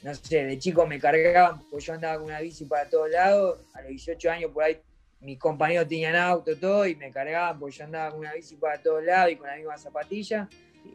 No 0.02 0.14
sé, 0.14 0.44
de 0.44 0.58
chico 0.58 0.86
me 0.86 0.98
cargaban, 0.98 1.62
pues 1.70 1.86
yo 1.86 1.94
andaba 1.94 2.16
con 2.16 2.26
una 2.26 2.40
bici 2.40 2.64
para 2.64 2.88
todos 2.88 3.10
lados, 3.10 3.60
a 3.72 3.82
los 3.82 3.90
18 3.90 4.30
años 4.30 4.50
por 4.50 4.64
ahí 4.64 4.78
mis 5.20 5.38
compañeros 5.38 5.86
tenían 5.86 6.16
auto, 6.16 6.56
todo, 6.56 6.84
y 6.84 6.96
me 6.96 7.12
cargaban 7.12 7.58
porque 7.58 7.76
yo 7.76 7.84
andaba 7.84 8.10
con 8.10 8.20
una 8.20 8.32
bici 8.32 8.56
para 8.56 8.82
todos 8.82 9.04
lados 9.04 9.32
y 9.32 9.36
con 9.36 9.46
la 9.46 9.56
misma 9.56 9.78
zapatilla. 9.78 10.48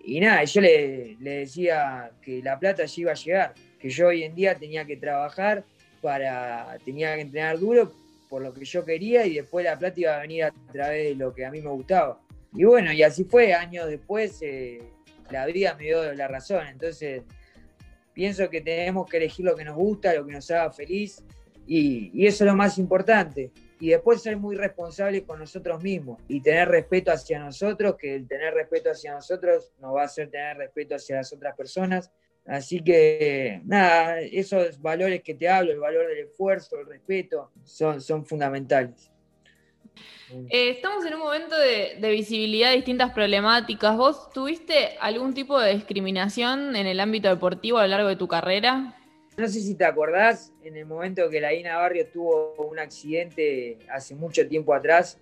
Y 0.03 0.19
nada, 0.19 0.43
yo 0.43 0.59
le, 0.59 1.15
le 1.21 1.31
decía 1.31 2.11
que 2.21 2.41
la 2.43 2.59
plata 2.59 2.83
ya 2.83 3.01
iba 3.01 3.11
a 3.11 3.15
llegar, 3.15 3.53
que 3.79 3.89
yo 3.89 4.07
hoy 4.07 4.23
en 4.23 4.35
día 4.35 4.55
tenía 4.55 4.83
que 4.83 4.97
trabajar 4.97 5.63
para, 6.07 6.77
tenía 6.85 7.15
que 7.15 7.21
entrenar 7.23 7.59
duro 7.59 7.91
por 8.29 8.41
lo 8.41 8.53
que 8.53 8.63
yo 8.63 8.85
quería 8.85 9.25
y 9.25 9.35
después 9.35 9.65
la 9.65 9.77
plata 9.77 9.99
iba 9.99 10.15
a 10.15 10.21
venir 10.21 10.45
a 10.45 10.53
través 10.71 11.03
de 11.03 11.15
lo 11.15 11.33
que 11.33 11.45
a 11.45 11.51
mí 11.51 11.59
me 11.59 11.69
gustaba. 11.69 12.17
Y 12.53 12.63
bueno, 12.63 12.93
y 12.93 13.03
así 13.03 13.25
fue, 13.25 13.53
años 13.53 13.89
después 13.89 14.39
eh, 14.41 14.81
la 15.29 15.45
vida 15.45 15.75
me 15.75 15.83
dio 15.83 16.13
la 16.13 16.29
razón, 16.29 16.65
entonces 16.67 17.23
pienso 18.13 18.49
que 18.49 18.61
tenemos 18.61 19.09
que 19.09 19.17
elegir 19.17 19.43
lo 19.43 19.53
que 19.53 19.65
nos 19.65 19.75
gusta, 19.75 20.13
lo 20.13 20.25
que 20.25 20.31
nos 20.31 20.49
haga 20.49 20.71
feliz 20.71 21.21
y, 21.67 22.09
y 22.13 22.25
eso 22.25 22.45
es 22.45 22.51
lo 22.51 22.55
más 22.55 22.77
importante. 22.77 23.51
Y 23.81 23.89
después 23.89 24.21
ser 24.21 24.37
muy 24.37 24.55
responsables 24.55 25.23
con 25.23 25.39
nosotros 25.39 25.83
mismos 25.83 26.21
y 26.29 26.39
tener 26.39 26.69
respeto 26.69 27.11
hacia 27.11 27.37
nosotros, 27.37 27.97
que 27.99 28.15
el 28.15 28.29
tener 28.29 28.53
respeto 28.53 28.91
hacia 28.91 29.13
nosotros 29.13 29.73
nos 29.81 29.93
va 29.93 30.03
a 30.03 30.05
hacer 30.05 30.29
tener 30.29 30.55
respeto 30.55 30.95
hacia 30.95 31.17
las 31.17 31.33
otras 31.33 31.53
personas 31.57 32.11
Así 32.47 32.79
que, 32.81 33.61
nada, 33.65 34.21
esos 34.21 34.81
valores 34.81 35.21
que 35.21 35.33
te 35.33 35.49
hablo, 35.49 35.73
el 35.73 35.79
valor 35.79 36.07
del 36.07 36.19
esfuerzo, 36.19 36.79
el 36.79 36.85
respeto, 36.85 37.51
son, 37.65 37.99
son 37.99 38.25
fundamentales. 38.25 39.11
Eh, 40.49 40.69
estamos 40.69 41.05
en 41.05 41.15
un 41.15 41.19
momento 41.19 41.57
de, 41.57 41.97
de, 41.99 42.11
visibilidad 42.11 42.69
de 42.69 42.77
distintas 42.77 43.11
problemáticas. 43.11 43.97
¿Vos 43.97 44.31
tuviste 44.31 44.97
algún 45.01 45.33
tipo 45.33 45.59
de 45.59 45.73
discriminación 45.73 46.75
en 46.75 46.87
el 46.87 46.99
ámbito 47.01 47.27
deportivo 47.27 47.79
a 47.79 47.83
lo 47.83 47.89
largo 47.89 48.09
de 48.09 48.15
tu 48.15 48.27
carrera? 48.27 48.95
No 49.37 49.47
sé 49.47 49.59
si 49.59 49.75
te 49.75 49.85
acordás, 49.85 50.51
en 50.63 50.77
el 50.77 50.85
momento 50.85 51.29
que 51.29 51.39
la 51.39 51.53
Ina 51.53 51.77
Barrio 51.77 52.07
tuvo 52.07 52.55
un 52.55 52.79
accidente 52.79 53.77
hace 53.89 54.15
mucho 54.15 54.47
tiempo 54.47 54.73
atrás, 54.73 55.19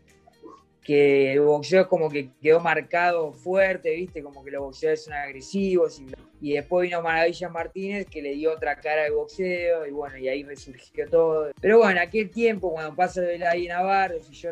que 0.86 1.34
el 1.34 1.42
boxeo 1.42 1.90
como 1.90 2.10
que 2.10 2.30
quedó 2.40 2.60
marcado 2.60 3.34
fuerte, 3.34 3.96
¿viste? 3.96 4.22
Como 4.22 4.44
que 4.44 4.52
los 4.52 4.62
boxeadores 4.62 5.04
son 5.04 5.14
agresivos. 5.14 6.00
Y, 6.40 6.54
después 6.54 6.88
vino 6.88 7.02
Maravilla 7.02 7.50
Martínez 7.50 8.06
que 8.06 8.22
le 8.22 8.34
dio 8.34 8.54
otra 8.54 8.80
cara 8.80 9.06
al 9.06 9.14
boxeo 9.14 9.88
y 9.88 9.92
bueno, 9.92 10.16
y 10.18 10.28
ahí 10.28 10.44
resurgió 10.44 11.10
todo. 11.10 11.52
Pero 11.60 11.80
bueno, 11.80 12.00
aquel 12.00 12.30
tiempo, 12.30 12.72
cuando 12.72 12.96
pasa 12.96 13.22
de 13.22 13.40
la 13.40 13.58
Ina 13.58 13.82
Barrio, 13.82 14.22
si 14.22 14.34
yo 14.34 14.52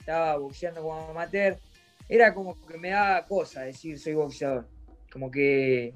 estaba 0.00 0.36
boxeando 0.36 0.82
como 0.82 1.10
amateur, 1.10 1.56
era 2.08 2.34
como 2.34 2.60
que 2.66 2.76
me 2.76 2.90
daba 2.90 3.24
cosa 3.24 3.62
decir 3.62 4.00
soy 4.00 4.14
boxeador. 4.14 4.66
Como 5.12 5.30
que 5.30 5.94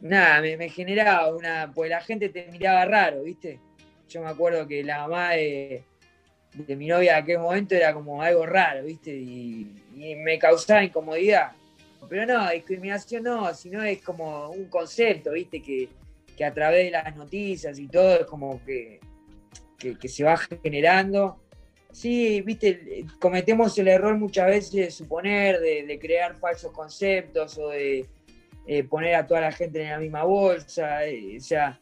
nada, 0.00 0.40
me, 0.40 0.68
generaba 0.70 1.34
una. 1.34 1.70
Pues 1.74 1.90
la 1.90 2.00
gente 2.00 2.30
te 2.30 2.46
miraba 2.50 2.86
raro, 2.86 3.24
¿viste? 3.24 3.60
Yo 4.08 4.22
me 4.22 4.30
acuerdo 4.30 4.66
que 4.66 4.82
la 4.82 5.00
mamá 5.00 5.32
de, 5.32 5.84
mi 6.54 6.86
novia 6.86 7.16
en 7.16 7.22
aquel 7.22 7.38
momento 7.38 7.74
era 7.74 7.92
como 7.94 8.22
algo 8.22 8.46
raro, 8.46 8.84
¿viste? 8.84 9.10
Y, 9.12 9.66
me 10.16 10.38
causaba 10.38 10.82
incomodidad. 10.82 11.52
Pero 12.08 12.24
no, 12.24 12.50
discriminación 12.50 13.24
no, 13.24 13.52
sino 13.54 13.82
es 13.82 14.00
como 14.00 14.48
un 14.48 14.64
concepto, 14.66 15.32
¿viste? 15.32 15.62
Que, 15.62 15.88
a 16.42 16.54
través 16.54 16.86
de 16.86 16.90
las 16.90 17.14
noticias 17.16 17.78
y 17.78 17.86
todo 17.86 18.20
es 18.20 18.24
como 18.24 18.64
que, 18.64 18.98
que, 19.78 20.08
se 20.08 20.24
va 20.24 20.38
generando. 20.38 21.38
Sí, 21.92 22.40
viste, 22.40 23.04
cometemos 23.18 23.76
el 23.76 23.88
error 23.88 24.16
muchas 24.16 24.46
veces 24.46 24.72
de 24.72 24.90
suponer, 24.90 25.60
de 25.60 25.98
crear 26.00 26.34
falsos 26.36 26.72
conceptos 26.72 27.58
o 27.58 27.68
de, 27.68 28.06
eh, 28.66 28.84
poner 28.84 29.14
a 29.14 29.26
toda 29.26 29.40
la 29.40 29.50
gente 29.50 29.82
en 29.82 29.90
la 29.90 29.98
misma 29.98 30.22
bolsa, 30.22 31.04
eh, 31.04 31.38
o 31.38 31.40
sea, 31.40 31.80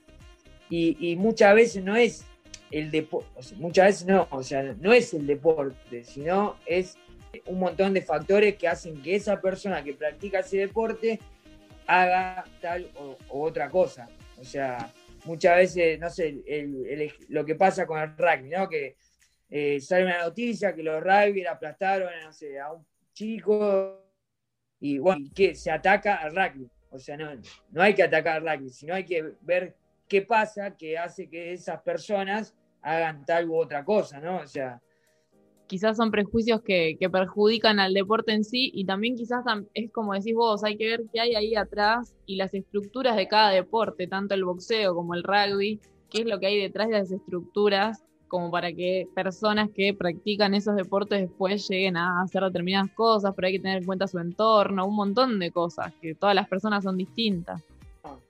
y, 0.71 1.17
muchas 1.17 1.55
veces 1.55 1.85
no 1.85 1.97
es 1.97 2.25
el 2.71 2.91
deporte, 2.91 3.29
muchas 3.57 3.87
veces 3.87 4.07
no, 4.07 4.29
o 4.31 4.43
sea, 4.43 4.63
no 4.81 4.93
es 4.93 5.15
el 5.15 5.27
deporte, 5.27 6.05
sino 6.05 6.57
es 6.67 6.97
un 7.47 7.59
montón 7.59 7.95
de 7.95 8.03
factores 8.03 8.57
que 8.57 8.69
hacen 8.69 9.03
que 9.03 9.15
esa 9.15 9.41
persona 9.41 9.83
que 9.83 9.95
practica 9.95 10.41
ese 10.41 10.59
deporte 10.59 11.19
haga 11.87 12.45
tal 12.61 12.91
o, 12.97 13.17
otra 13.31 13.71
cosa. 13.71 14.09
O 14.39 14.45
sea, 14.45 14.93
muchas 15.25 15.57
veces, 15.57 15.99
no 15.99 16.11
sé, 16.11 16.43
lo 17.29 17.45
que 17.45 17.55
pasa 17.55 17.87
con 17.87 18.01
el 18.01 18.17
rugby, 18.17 18.51
¿no? 18.51 18.69
Que 18.69 18.97
eh, 19.51 19.81
sale 19.81 20.05
una 20.05 20.23
noticia 20.23 20.75
que 20.75 20.83
los 20.83 21.03
rugby 21.03 21.47
aplastaron, 21.47 22.11
no 22.23 22.63
a 22.63 22.73
un 22.73 22.87
chico 23.13 24.05
y 24.81 24.99
bueno, 24.99 25.27
que 25.35 25.55
se 25.55 25.71
ataca 25.71 26.17
al 26.17 26.37
rugby. 26.37 26.69
O 26.91 26.99
sea, 26.99 27.17
no, 27.17 27.31
no 27.71 27.83
hay 27.83 27.95
que 27.95 28.03
atacar 28.03 28.43
rugby, 28.43 28.71
sino 28.71 28.95
hay 28.95 29.05
que 29.05 29.33
ver 29.43 29.75
qué 30.09 30.23
pasa 30.23 30.77
que 30.77 30.99
hace 30.99 31.29
que 31.29 31.53
esas 31.53 31.83
personas 31.83 32.55
hagan 32.83 33.25
tal 33.25 33.49
u 33.49 33.57
otra 33.57 33.85
cosa, 33.85 34.21
¿no? 34.21 34.39
O 34.39 34.47
sea. 34.47 34.81
Quizás 35.67 35.99
son 35.99 36.11
prejuicios 36.11 36.63
que, 36.63 36.97
perjudican 37.13 37.79
al 37.79 37.93
deporte 37.93 38.33
en 38.33 38.43
sí 38.43 38.71
y 38.73 38.87
también 38.87 39.17
quizás 39.17 39.45
es 39.75 39.93
como 39.93 40.15
decís 40.15 40.35
vos, 40.35 40.65
hay 40.65 40.79
que 40.79 40.87
ver 40.87 41.05
qué 41.13 41.21
hay 41.21 41.35
ahí 41.35 41.55
atrás 41.57 42.15
y 42.25 42.37
las 42.37 42.55
estructuras 42.55 43.17
de 43.17 43.29
cada 43.29 43.51
deporte, 43.51 44.07
tanto 44.07 44.35
el 44.35 44.45
boxeo 44.45 44.95
como 44.95 45.15
el 45.15 45.23
rugby, 45.23 45.79
qué 46.09 46.23
es 46.23 46.27
lo 46.27 46.41
que 46.41 46.47
hay 46.47 46.59
detrás 46.59 46.89
de 46.89 46.95
las 46.95 47.11
estructuras 47.11 48.03
como 48.29 48.51
para 48.51 48.73
que 48.73 49.09
personas 49.15 49.71
que 49.75 49.95
practican 49.95 50.55
esos 50.55 50.77
deportes 50.77 51.21
después 51.21 51.67
lleguen 51.69 51.97
a 51.97 52.23
hacer 52.23 52.43
determinadas 52.43 52.91
cosas, 52.93 53.33
pero 53.35 53.47
hay 53.47 53.55
que 53.55 53.61
tener 53.61 53.79
en 53.79 53.87
cuenta 53.87 54.07
su 54.07 54.19
entorno, 54.19 54.87
un 54.87 54.97
montón 54.97 55.39
de 55.39 55.51
cosas, 55.51 55.93
que 56.01 56.15
todas 56.15 56.35
las 56.35 56.49
personas 56.49 56.85
son 56.85 56.97
distintas. 56.97 57.63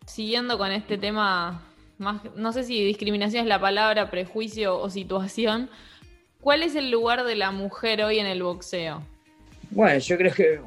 Siguiendo 0.07 0.59
con 0.59 0.71
este 0.73 0.99
tema, 0.99 1.63
más, 1.99 2.23
no 2.35 2.53
sé 2.53 2.65
si 2.65 2.85
discriminación 2.85 3.43
es 3.43 3.49
la 3.49 3.61
palabra, 3.61 4.11
prejuicio 4.11 4.79
o 4.79 4.91
situación, 4.91 5.69
¿cuál 6.41 6.63
es 6.63 6.75
el 6.75 6.91
lugar 6.91 7.25
de 7.25 7.37
la 7.37 7.51
mujer 7.51 8.03
hoy 8.03 8.19
en 8.19 8.27
el 8.27 8.43
boxeo? 8.43 9.03
Bueno, 9.71 9.99
yo 9.99 10.17
creo 10.17 10.33
que 10.33 10.61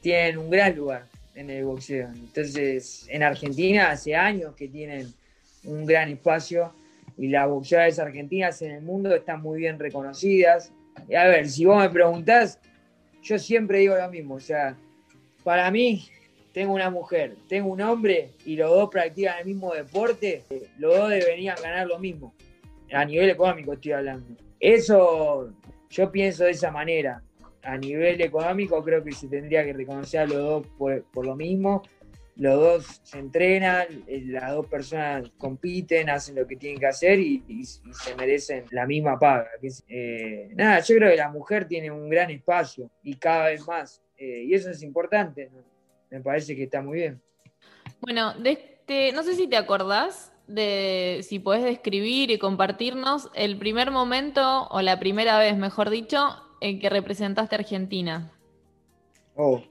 tienen 0.00 0.38
un 0.38 0.50
gran 0.50 0.76
lugar 0.76 1.06
en 1.34 1.50
el 1.50 1.64
boxeo. 1.64 2.08
Entonces, 2.14 3.06
en 3.08 3.22
Argentina 3.22 3.90
hace 3.90 4.14
años 4.14 4.54
que 4.54 4.68
tienen 4.68 5.12
un 5.64 5.84
gran 5.84 6.08
espacio 6.10 6.72
y 7.18 7.28
las 7.28 7.48
boxeadoras 7.48 7.98
argentinas 7.98 8.62
en 8.62 8.70
el 8.72 8.82
mundo 8.82 9.14
están 9.14 9.42
muy 9.42 9.58
bien 9.58 9.78
reconocidas. 9.78 10.72
Y 11.08 11.14
a 11.14 11.24
ver, 11.24 11.48
si 11.48 11.64
vos 11.64 11.78
me 11.78 11.90
preguntás, 11.90 12.58
yo 13.22 13.38
siempre 13.38 13.78
digo 13.78 13.96
lo 13.96 14.10
mismo, 14.10 14.34
o 14.36 14.40
sea, 14.40 14.76
para 15.44 15.70
mí 15.70 16.08
tengo 16.52 16.74
una 16.74 16.90
mujer, 16.90 17.36
tengo 17.48 17.70
un 17.70 17.80
hombre 17.80 18.30
y 18.44 18.56
los 18.56 18.70
dos 18.70 18.88
practican 18.90 19.38
el 19.38 19.46
mismo 19.46 19.72
deporte, 19.74 20.44
los 20.78 20.96
dos 20.96 21.10
deberían 21.10 21.56
ganar 21.62 21.86
lo 21.86 21.98
mismo, 21.98 22.34
a 22.92 23.04
nivel 23.04 23.30
económico 23.30 23.72
estoy 23.72 23.92
hablando. 23.92 24.26
Eso 24.58 25.52
yo 25.88 26.10
pienso 26.10 26.44
de 26.44 26.52
esa 26.52 26.70
manera. 26.70 27.22
A 27.62 27.76
nivel 27.76 28.20
económico 28.22 28.82
creo 28.82 29.04
que 29.04 29.12
se 29.12 29.28
tendría 29.28 29.64
que 29.64 29.74
reconocer 29.74 30.20
a 30.20 30.26
los 30.26 30.36
dos 30.36 30.66
por, 30.78 31.26
lo 31.26 31.36
mismo 31.36 31.82
los 32.36 32.58
dos 32.58 33.00
se 33.02 33.18
entrenan, 33.18 33.86
eh, 34.06 34.22
las 34.24 34.52
dos 34.52 34.64
personas 34.66 35.30
compiten, 35.36 36.08
hacen 36.08 36.36
lo 36.36 36.46
que 36.46 36.56
tienen 36.56 36.80
que 36.80 36.86
hacer 36.86 37.18
y, 37.20 37.42
se 37.64 38.14
merecen 38.16 38.64
la 38.70 38.86
misma 38.86 39.18
paga. 39.18 39.50
Eh, 39.88 40.48
nada, 40.54 40.80
yo 40.80 40.96
creo 40.96 41.10
que 41.10 41.16
la 41.16 41.28
mujer 41.28 41.68
tiene 41.68 41.90
un 41.90 42.08
gran 42.08 42.30
espacio 42.30 42.90
y 43.02 43.16
cada 43.16 43.48
vez 43.48 43.66
más, 43.66 44.02
eh, 44.16 44.44
y 44.46 44.54
eso 44.54 44.70
es 44.70 44.82
importante, 44.82 45.50
me 46.10 46.20
parece 46.20 46.56
que 46.56 46.64
está 46.64 46.82
muy 46.82 46.98
bien. 46.98 47.20
Bueno, 48.00 48.34
este, 48.44 49.12
no 49.12 49.22
sé 49.22 49.34
si 49.34 49.46
te 49.46 49.56
acordás 49.56 50.32
de 50.46 51.20
si 51.22 51.38
podés 51.38 51.62
describir 51.62 52.30
y 52.30 52.38
compartirnos 52.38 53.30
el 53.34 53.56
primer 53.56 53.90
momento 53.90 54.66
o 54.68 54.82
la 54.82 54.98
primera 54.98 55.38
vez, 55.38 55.56
mejor 55.56 55.90
dicho, 55.90 56.18
en 56.60 56.80
que 56.80 56.90
representaste 56.90 57.54
a 57.54 57.58
Argentina. 57.58 58.32
Oh, 59.36 59.62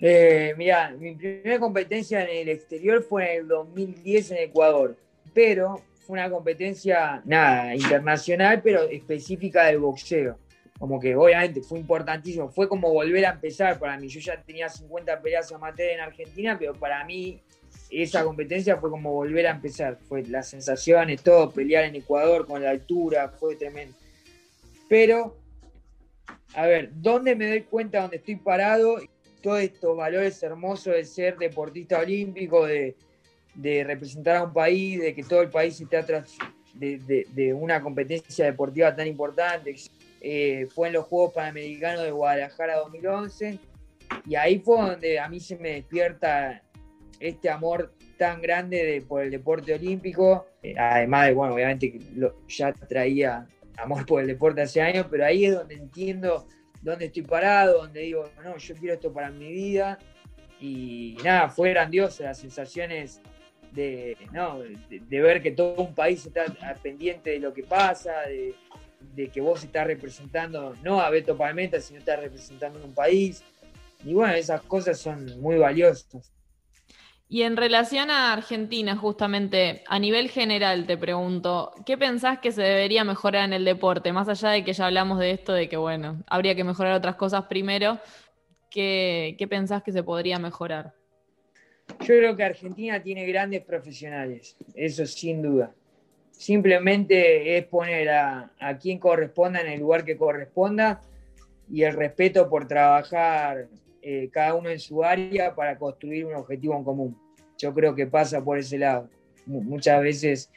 eh, 0.00 0.54
mira, 0.56 0.90
mi 0.98 1.14
primera 1.14 1.58
competencia 1.58 2.22
en 2.22 2.42
el 2.42 2.48
exterior 2.50 3.02
fue 3.02 3.34
en 3.34 3.40
el 3.42 3.48
2010 3.48 4.30
en 4.32 4.36
Ecuador, 4.38 4.96
pero 5.34 5.82
fue 6.06 6.18
una 6.18 6.30
competencia, 6.30 7.22
nada, 7.24 7.74
internacional, 7.74 8.60
pero 8.62 8.82
específica 8.82 9.64
del 9.66 9.78
boxeo. 9.78 10.38
Como 10.82 10.98
que 10.98 11.14
obviamente 11.14 11.62
fue 11.62 11.78
importantísimo, 11.78 12.48
fue 12.48 12.68
como 12.68 12.92
volver 12.92 13.24
a 13.24 13.34
empezar 13.34 13.78
para 13.78 13.96
mí. 13.96 14.08
Yo 14.08 14.18
ya 14.18 14.42
tenía 14.42 14.68
50 14.68 15.22
peleas 15.22 15.52
amateur 15.52 15.88
en 15.88 16.00
Argentina, 16.00 16.56
pero 16.58 16.74
para 16.74 17.04
mí 17.04 17.40
esa 17.88 18.24
competencia 18.24 18.76
fue 18.78 18.90
como 18.90 19.12
volver 19.12 19.46
a 19.46 19.52
empezar. 19.52 19.96
Fue 20.08 20.24
las 20.24 20.48
sensaciones, 20.48 21.22
todo, 21.22 21.52
pelear 21.52 21.84
en 21.84 21.94
Ecuador 21.94 22.48
con 22.48 22.64
la 22.64 22.70
altura, 22.70 23.28
fue 23.28 23.54
tremendo. 23.54 23.94
Pero, 24.88 25.36
a 26.54 26.66
ver, 26.66 26.90
¿dónde 26.94 27.36
me 27.36 27.46
doy 27.46 27.62
cuenta 27.62 28.00
dónde 28.00 28.16
estoy 28.16 28.34
parado? 28.34 28.96
todos 29.40 29.60
estos 29.60 29.96
valores 29.96 30.42
hermosos 30.42 30.94
de 30.94 31.04
ser 31.04 31.36
deportista 31.36 32.00
olímpico, 32.00 32.66
de, 32.66 32.96
representar 33.84 34.36
a 34.36 34.42
un 34.42 34.52
país, 34.52 35.00
de 35.00 35.14
que 35.14 35.22
todo 35.22 35.42
el 35.42 35.50
país 35.50 35.80
esté 35.80 35.96
atrás 35.96 36.36
de, 36.74 37.54
una 37.54 37.80
competencia 37.80 38.46
deportiva 38.46 38.96
tan 38.96 39.06
importante. 39.06 39.76
Eh, 40.24 40.68
fue 40.72 40.86
en 40.86 40.94
los 40.94 41.06
Juegos 41.06 41.34
Panamericanos 41.34 42.04
de 42.04 42.12
Guadalajara 42.12 42.76
2011 42.76 43.58
y 44.24 44.36
ahí 44.36 44.60
fue 44.60 44.76
donde 44.76 45.18
a 45.18 45.28
mí 45.28 45.40
se 45.40 45.56
me 45.56 45.70
despierta 45.70 46.62
este 47.18 47.50
amor 47.50 47.92
tan 48.18 48.40
grande 48.40 49.04
por 49.08 49.24
el 49.24 49.32
deporte 49.32 49.74
olímpico, 49.74 50.46
eh, 50.62 50.74
además 50.78 51.26
de, 51.26 51.34
bueno, 51.34 51.54
obviamente 51.54 51.98
ya 52.46 52.72
traía 52.72 53.48
amor 53.76 54.06
por 54.06 54.20
el 54.20 54.28
deporte 54.28 54.62
hace 54.62 54.80
años, 54.80 55.06
pero 55.10 55.24
ahí 55.24 55.46
es 55.46 55.54
donde 55.54 55.74
entiendo 55.74 56.46
dónde 56.82 57.06
estoy 57.06 57.22
parado, 57.22 57.78
donde 57.78 58.02
digo, 58.02 58.30
no, 58.44 58.56
yo 58.56 58.74
quiero 58.76 58.94
esto 58.94 59.12
para 59.12 59.28
mi 59.30 59.50
vida. 59.50 59.98
Y 60.60 61.16
nada, 61.24 61.48
fue 61.48 61.70
grandioso 61.70 62.22
las 62.22 62.38
sensaciones 62.38 63.20
de, 63.72 64.16
de, 64.88 65.20
ver 65.20 65.42
que 65.42 65.50
todo 65.50 65.82
un 65.82 65.94
país 65.94 66.24
está 66.24 66.44
pendiente 66.80 67.30
de 67.30 67.40
lo 67.40 67.52
que 67.52 67.64
pasa, 67.64 68.20
de, 68.28 68.54
que 69.32 69.40
vos 69.40 69.62
estás 69.62 69.86
representando, 69.86 70.74
no 70.82 71.00
a 71.00 71.10
Beto 71.10 71.36
Palmenta, 71.36 71.80
sino 71.80 71.98
estás 71.98 72.20
representando 72.20 72.84
un 72.84 72.94
país. 72.94 73.42
Y 74.04 74.14
bueno, 74.14 74.34
esas 74.34 74.62
cosas 74.62 74.98
son 74.98 75.40
muy 75.40 75.58
valiosas. 75.58 76.32
Y 77.32 77.44
en 77.44 77.56
relación 77.56 78.10
a 78.10 78.34
Argentina, 78.34 78.94
justamente, 78.94 79.82
a 79.86 79.98
nivel 79.98 80.28
general 80.28 80.86
te 80.86 80.98
pregunto, 80.98 81.72
¿qué 81.86 81.96
pensás 81.96 82.40
que 82.40 82.52
se 82.52 82.60
debería 82.60 83.04
mejorar 83.04 83.46
en 83.46 83.54
el 83.54 83.64
deporte? 83.64 84.12
Más 84.12 84.28
allá 84.28 84.50
de 84.50 84.64
que 84.64 84.74
ya 84.74 84.84
hablamos 84.84 85.18
de 85.18 85.30
esto, 85.30 85.54
de 85.54 85.66
que, 85.66 85.78
bueno, 85.78 86.22
habría 86.26 86.54
que 86.54 86.62
mejorar 86.62 86.92
otras 86.92 87.16
cosas 87.16 87.44
primero, 87.44 87.98
¿qué, 88.68 89.46
pensás 89.48 89.82
que 89.82 89.92
se 89.92 90.02
podría 90.02 90.38
mejorar? 90.38 90.92
Yo 92.00 92.06
creo 92.06 92.36
que 92.36 92.44
Argentina 92.44 93.02
tiene 93.02 93.24
grandes 93.24 93.64
profesionales, 93.64 94.54
eso 94.74 95.06
sin 95.06 95.40
duda. 95.40 95.74
Simplemente 96.42 97.56
es 97.56 97.66
poner 97.66 98.08
a, 98.08 98.50
quien 98.80 98.98
corresponda 98.98 99.60
en 99.60 99.68
el 99.68 99.78
lugar 99.78 100.04
que 100.04 100.16
corresponda 100.16 101.00
y 101.70 101.84
el 101.84 101.94
respeto 101.94 102.50
por 102.50 102.66
trabajar 102.66 103.68
eh, 104.02 104.28
cada 104.32 104.54
uno 104.54 104.68
en 104.68 104.80
su 104.80 105.04
área 105.04 105.54
para 105.54 105.78
construir 105.78 106.26
un 106.26 106.34
objetivo 106.34 106.76
en 106.76 106.82
común. 106.82 107.16
Yo 107.58 107.72
creo 107.72 107.94
que 107.94 108.08
pasa 108.08 108.42
por 108.42 108.58
ese 108.58 108.76
lado. 108.76 109.08
muchas 109.46 110.02
veces 110.02 110.50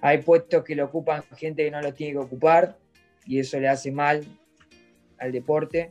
hay 0.00 0.18
puestos 0.18 0.62
que 0.62 0.76
lo 0.76 0.84
ocupan 0.84 1.24
gente 1.36 1.64
que 1.64 1.72
no 1.72 1.82
lo 1.82 1.92
tiene 1.92 2.12
que 2.12 2.18
ocupar 2.20 2.78
y 3.26 3.40
eso 3.40 3.58
le 3.58 3.66
hace 3.66 3.90
mal 3.90 4.24
al 5.18 5.32
deporte. 5.32 5.90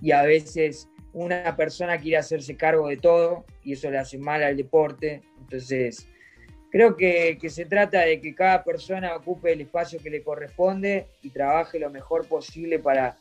Y 0.00 0.12
a 0.12 0.22
veces 0.22 0.88
una 1.12 1.56
persona 1.56 1.98
quiere 1.98 2.18
hacerse 2.18 2.56
cargo 2.56 2.86
de 2.86 2.98
todo 2.98 3.46
y 3.64 3.72
eso 3.72 3.90
le 3.90 3.98
hace 3.98 4.16
mal 4.16 4.44
al 4.44 4.56
deporte. 4.56 5.22
Entonces, 5.40 6.06
creo 6.74 6.96
que, 6.96 7.38
se 7.48 7.66
trata 7.66 8.00
de 8.00 8.20
que 8.20 8.34
cada 8.34 8.64
persona 8.64 9.14
ocupe 9.14 9.52
el 9.52 9.60
espacio 9.60 10.00
que 10.02 10.10
le 10.10 10.24
corresponde 10.24 11.06
y 11.22 11.30
trabaje 11.30 11.78
lo 11.78 11.88
mejor 11.88 12.26
posible 12.26 12.80
para 12.80 13.16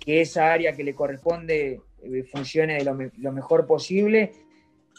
que 0.00 0.20
esa 0.20 0.52
área 0.52 0.72
que 0.72 0.82
le 0.82 0.94
corresponde 0.94 1.80
eh, 2.02 2.22
funcione 2.24 2.74
de 2.74 2.84
lo, 2.84 3.32
mejor 3.32 3.66
posible 3.68 4.32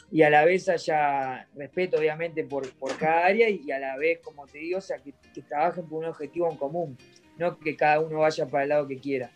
y 0.10 0.22
a 0.22 0.30
la 0.30 0.46
vez 0.46 0.70
haya 0.70 1.46
respeto 1.56 1.98
obviamente 1.98 2.46
por, 2.46 2.72
por, 2.76 2.96
cada 2.98 3.26
área 3.26 3.50
y 3.50 3.70
a 3.72 3.80
la 3.80 3.98
vez, 3.98 4.20
como 4.24 4.48
te 4.48 4.60
digo, 4.60 4.78
o 4.78 4.82
sea, 4.82 5.00
que, 5.00 5.14
que 5.34 5.42
trabajen 5.42 5.86
por 5.86 6.00
un 6.00 6.06
objetivo 6.06 6.50
en 6.50 6.56
común, 6.56 6.98
no 7.38 7.60
que 7.60 7.76
cada 7.76 8.00
uno 8.00 8.20
vaya 8.20 8.46
para 8.46 8.64
el 8.64 8.70
lado 8.70 8.88
que 8.88 8.98
quiera 8.98 9.30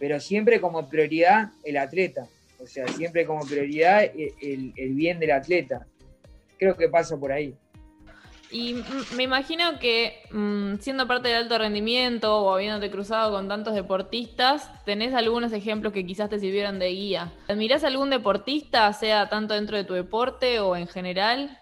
pero 0.00 0.18
siempre 0.18 0.62
como 0.62 0.88
prioridad 0.88 1.50
el 1.62 1.76
atleta, 1.76 2.26
o 2.58 2.66
sea, 2.66 2.88
siempre 2.88 3.26
como 3.26 3.44
prioridad 3.44 4.02
el, 4.02 4.72
bien 4.94 5.20
del 5.20 5.32
atleta. 5.32 5.86
Creo 6.58 6.74
que 6.74 6.88
pasa 6.88 7.18
por 7.18 7.30
ahí. 7.30 7.54
Y 8.52 8.82
me 9.16 9.22
imagino 9.22 9.78
que 9.78 10.22
mm, 10.32 10.76
siendo 10.80 11.06
parte 11.06 11.28
del 11.28 11.44
alto 11.44 11.58
rendimiento 11.58 12.42
o 12.42 12.52
habiéndote 12.52 12.90
cruzado 12.90 13.30
con 13.30 13.48
tantos 13.48 13.74
deportistas, 13.74 14.70
tenés 14.84 15.14
algunos 15.14 15.52
ejemplos 15.52 15.92
que 15.92 16.04
quizás 16.04 16.28
te 16.28 16.38
sirvieron 16.38 16.78
de 16.78 16.88
guía. 16.88 17.32
¿Admirás 17.48 17.84
algún 17.84 18.10
deportista, 18.10 18.92
sea 18.92 19.28
tanto 19.28 19.54
dentro 19.54 19.76
de 19.76 19.84
tu 19.84 19.94
deporte 19.94 20.58
o 20.58 20.76
en 20.76 20.88
general? 20.88 21.58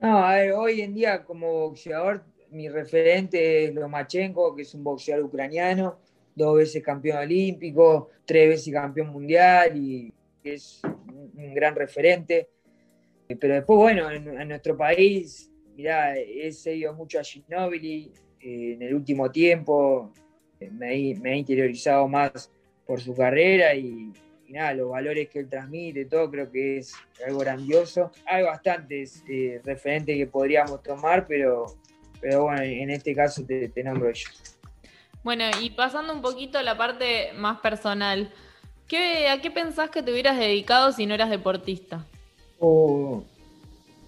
No, 0.00 0.18
a 0.18 0.36
ver, 0.36 0.52
hoy 0.52 0.80
en 0.80 0.94
día 0.94 1.24
como 1.24 1.68
boxeador, 1.68 2.24
mi 2.50 2.68
referente 2.68 3.64
es 3.64 3.74
Lomachenko, 3.74 4.54
que 4.54 4.62
es 4.62 4.74
un 4.74 4.84
boxeador 4.84 5.24
ucraniano 5.24 5.98
dos 6.34 6.56
veces 6.56 6.82
campeón 6.82 7.18
olímpico, 7.18 8.10
tres 8.24 8.48
veces 8.48 8.72
campeón 8.72 9.08
mundial 9.08 9.76
y 9.76 10.12
es 10.42 10.80
un, 11.34 11.54
gran 11.54 11.74
referente. 11.74 12.48
Pero 13.38 13.54
después, 13.54 13.78
bueno, 13.78 14.10
en, 14.10 14.48
nuestro 14.48 14.76
país, 14.76 15.49
mirá, 15.80 16.14
he 16.14 16.52
seguido 16.52 16.92
mucho 16.92 17.18
a 17.18 17.24
Ginobili 17.24 18.12
eh, 18.40 18.74
en 18.74 18.82
el 18.82 18.94
último 18.94 19.30
tiempo, 19.30 20.12
me, 20.60 21.14
me, 21.18 21.32
he 21.32 21.36
interiorizado 21.36 22.06
más 22.06 22.50
por 22.86 23.00
su 23.00 23.14
carrera 23.14 23.74
y, 23.74 24.12
nada, 24.48 24.74
los 24.74 24.90
valores 24.90 25.30
que 25.30 25.38
él 25.38 25.48
transmite, 25.48 26.04
todo 26.04 26.30
creo 26.30 26.50
que 26.50 26.78
es 26.78 26.92
algo 27.26 27.38
grandioso. 27.38 28.10
Hay 28.26 28.42
bastantes 28.42 29.24
eh, 29.28 29.60
referentes 29.64 30.16
que 30.16 30.26
podríamos 30.26 30.82
tomar, 30.82 31.26
pero, 31.26 31.66
pero 32.20 32.42
bueno, 32.44 32.60
en 32.62 32.90
este 32.90 33.14
caso 33.14 33.44
te, 33.46 33.68
te 33.68 33.82
nombro 33.82 34.10
ellos. 34.10 34.58
Bueno, 35.22 35.44
y 35.62 35.70
pasando 35.70 36.12
un 36.12 36.20
poquito 36.20 36.58
a 36.58 36.62
la 36.62 36.76
parte 36.76 37.32
más 37.36 37.60
personal, 37.60 38.30
¿qué, 38.86 39.28
¿a 39.28 39.40
qué 39.40 39.50
pensás 39.50 39.88
que 39.88 40.02
te 40.02 40.12
hubieras 40.12 40.38
dedicado 40.38 40.92
si 40.92 41.06
no 41.06 41.14
eras 41.14 41.30
deportista? 41.30 42.04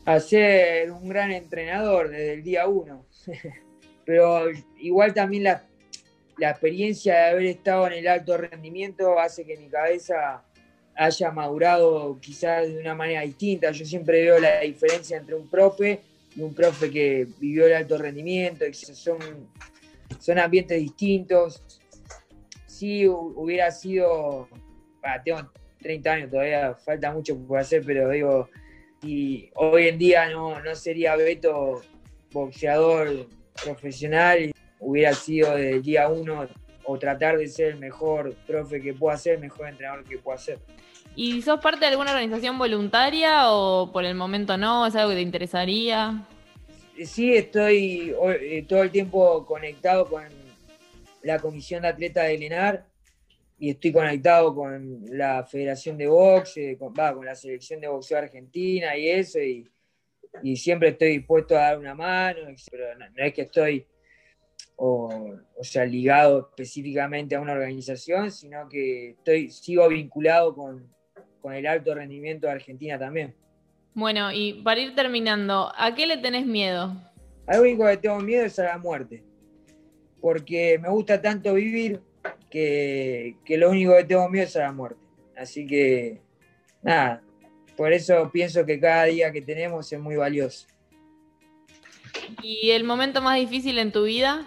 A 0.05 0.21
ser 0.21 0.91
un 0.91 1.09
gran 1.09 1.31
entrenador 1.31 2.11
desde 2.11 2.35
el 2.35 2.43
día 2.43 2.67
uno. 2.67 3.07
Pero 4.05 4.51
igual 4.79 5.15
también 5.15 5.45
la, 5.45 5.65
la 6.39 6.51
experiencia 6.51 7.15
de 7.15 7.31
haber 7.31 7.47
estado 7.47 7.87
en 7.87 7.93
el 7.95 8.09
alto 8.09 8.37
rendimiento 8.37 9.19
hace 9.19 9.45
que 9.45 9.57
mi 9.57 9.69
cabeza 9.69 10.43
haya 10.95 11.31
madurado 11.31 12.19
quizás 12.21 12.69
de 12.69 12.79
una 12.79 12.95
manera 12.95 13.23
distinta. 13.23 13.71
Yo 13.71 13.85
siempre 13.85 14.23
veo 14.23 14.41
la 14.41 14.61
diferencia 14.61 15.17
entre 15.17 15.37
un 15.37 15.49
profe 15.49 16.01
y 16.35 16.43
un 16.43 16.53
profe 16.53 16.91
que 16.91 17.27
vivió 17.39 17.67
el 17.67 17.75
alto 17.75 17.97
rendimiento, 17.97 18.65
son 18.73 19.19
son 20.19 20.39
ambientes 20.39 20.79
distintos. 20.79 21.63
Si 22.67 23.07
hubiera 23.07 23.71
sido, 23.71 24.49
tengo 25.25 25.51
30 25.81 26.13
años 26.13 26.31
todavía, 26.31 26.75
falta 26.75 27.13
mucho 27.13 27.37
por 27.37 27.59
hacer, 27.59 27.83
pero 27.85 28.09
digo, 28.11 28.49
y 29.03 29.51
hoy 29.55 29.89
en 29.89 29.99
día 29.99 30.29
no, 30.31 30.61
no 30.61 30.75
sería 30.75 31.17
Beto 31.17 31.83
boxeador 32.33 33.27
profesional, 33.63 34.53
hubiera 34.79 35.13
sido 35.13 35.55
del 35.57 35.83
día 35.83 36.09
uno 36.09 36.47
o 36.85 36.99
tratar 36.99 37.39
de 37.39 37.49
ser 37.49 37.73
el 37.73 37.79
mejor 37.79 38.35
profe 38.47 38.81
que 38.81 38.95
pueda 38.95 39.17
ser, 39.17 39.35
el 39.35 39.41
mejor 39.41 39.69
entrenador 39.69 40.05
que 40.05 40.19
pueda 40.19 40.39
ser. 40.39 40.59
¿Y 41.15 41.43
sos 41.43 41.61
parte 41.61 41.81
de 41.81 41.87
alguna 41.87 42.13
organización 42.13 42.59
voluntaria 42.59 43.51
o 43.51 43.93
por 43.93 44.05
el 44.05 44.15
momento 44.15 44.57
no? 44.57 44.87
¿Es 44.87 44.97
algo 44.97 45.11
que 45.11 45.17
te 45.17 45.23
interesaría? 45.23 46.27
sí 47.05 47.35
estoy 47.35 48.15
eh, 48.41 48.65
todo 48.69 48.83
el 48.83 48.91
tiempo 48.91 49.45
conectado 49.47 50.07
con 50.07 50.25
la 51.23 51.39
Comisión 51.39 51.83
de 51.83 51.89
Atletas 51.89 52.29
de 52.29 52.39
Lenar 52.39 52.87
y 53.63 53.71
estoy 53.71 53.93
conectado 53.93 54.53
con 54.57 55.05
la 55.17 55.45
Federación 55.45 55.97
de 55.97 56.09
Boxe, 56.09 56.77
con, 56.77 56.93
con 56.93 57.25
la 57.25 57.37
Selección 57.37 57.81
de 57.81 57.87
Boxeo 57.87 58.19
Argentina 58.19 58.97
y 58.97 59.09
eso, 59.09 59.39
y, 59.39 59.71
siempre 60.57 60.89
estoy 60.89 61.19
dispuesto 61.19 61.57
a 61.57 61.61
dar 61.61 61.79
una 61.79 61.95
mano, 61.95 62.41
pero 62.69 62.99
no, 62.99 63.07
es 63.25 63.33
que 63.33 63.43
estoy 63.43 63.87
o, 64.75 65.37
sea, 65.61 65.85
ligado 65.85 66.49
específicamente 66.51 67.37
a 67.37 67.41
una 67.41 67.53
organización, 67.53 68.33
sino 68.33 68.69
que 68.69 69.11
estoy, 69.11 69.49
sigo 69.51 69.89
vinculado 69.89 70.57
con, 70.57 70.93
con 71.41 71.55
el 71.55 71.65
alto 71.65 71.95
rendimiento 71.95 72.49
de 72.49 72.55
Argentina 72.55 72.99
también. 72.99 73.33
Bueno, 73.95 74.33
y 74.33 74.55
para 74.65 74.81
ir 74.81 74.97
terminando, 74.97 75.73
¿a 75.77 75.95
qué 75.95 76.09
le 76.09 76.17
tenés 76.17 76.47
miedo? 76.47 76.97
Al 77.47 77.61
único 77.61 77.87
que 77.87 77.97
tengo 77.99 78.19
miedo 78.19 78.45
es 78.45 78.59
a 78.59 78.65
la 78.65 78.79
muerte. 78.79 79.23
Porque 80.21 80.81
me 80.83 80.89
gusta 80.89 81.23
tanto 81.23 81.55
vivir 81.55 82.03
que, 82.53 83.57
lo 83.57 83.71
único 83.71 83.97
que 83.97 84.05
tengo 84.05 84.29
miedo 84.29 84.45
es 84.45 84.57
a 84.57 84.61
la 84.61 84.73
muerte. 84.73 85.01
Así 85.37 85.67
que, 85.67 86.21
nada, 86.83 87.23
por 87.77 87.93
eso 87.93 88.31
pienso 88.31 88.67
que 88.67 88.79
cada 88.79 89.05
día 89.05 89.33
que 89.33 89.41
tenemos 89.41 89.91
es 89.91 89.99
muy 89.99 90.17
valioso. 90.17 90.67
¿Y 92.43 92.71
el 92.71 92.85
momento 92.85 93.23
más 93.23 93.39
difícil 93.39 93.79
en 93.79 93.91
tu 93.91 94.05
vida? 94.05 94.47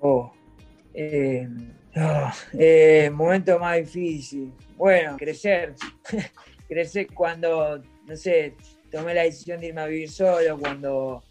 Oh, 0.00 0.32
eh, 0.94 1.46
oh 1.96 2.30
eh, 2.58 3.10
momento 3.12 3.58
más 3.58 3.76
difícil. 3.76 4.52
Bueno, 4.76 5.16
crecer. 5.18 5.74
crecer 6.68 7.08
cuando, 7.12 7.82
no 8.06 8.16
sé, 8.16 8.54
tomé 8.90 9.14
la 9.14 9.22
decisión 9.22 9.60
de 9.60 9.68
irme 9.68 9.82
a 9.82 9.86
vivir 9.86 10.10
solo, 10.10 10.58
cuando, 10.58 11.22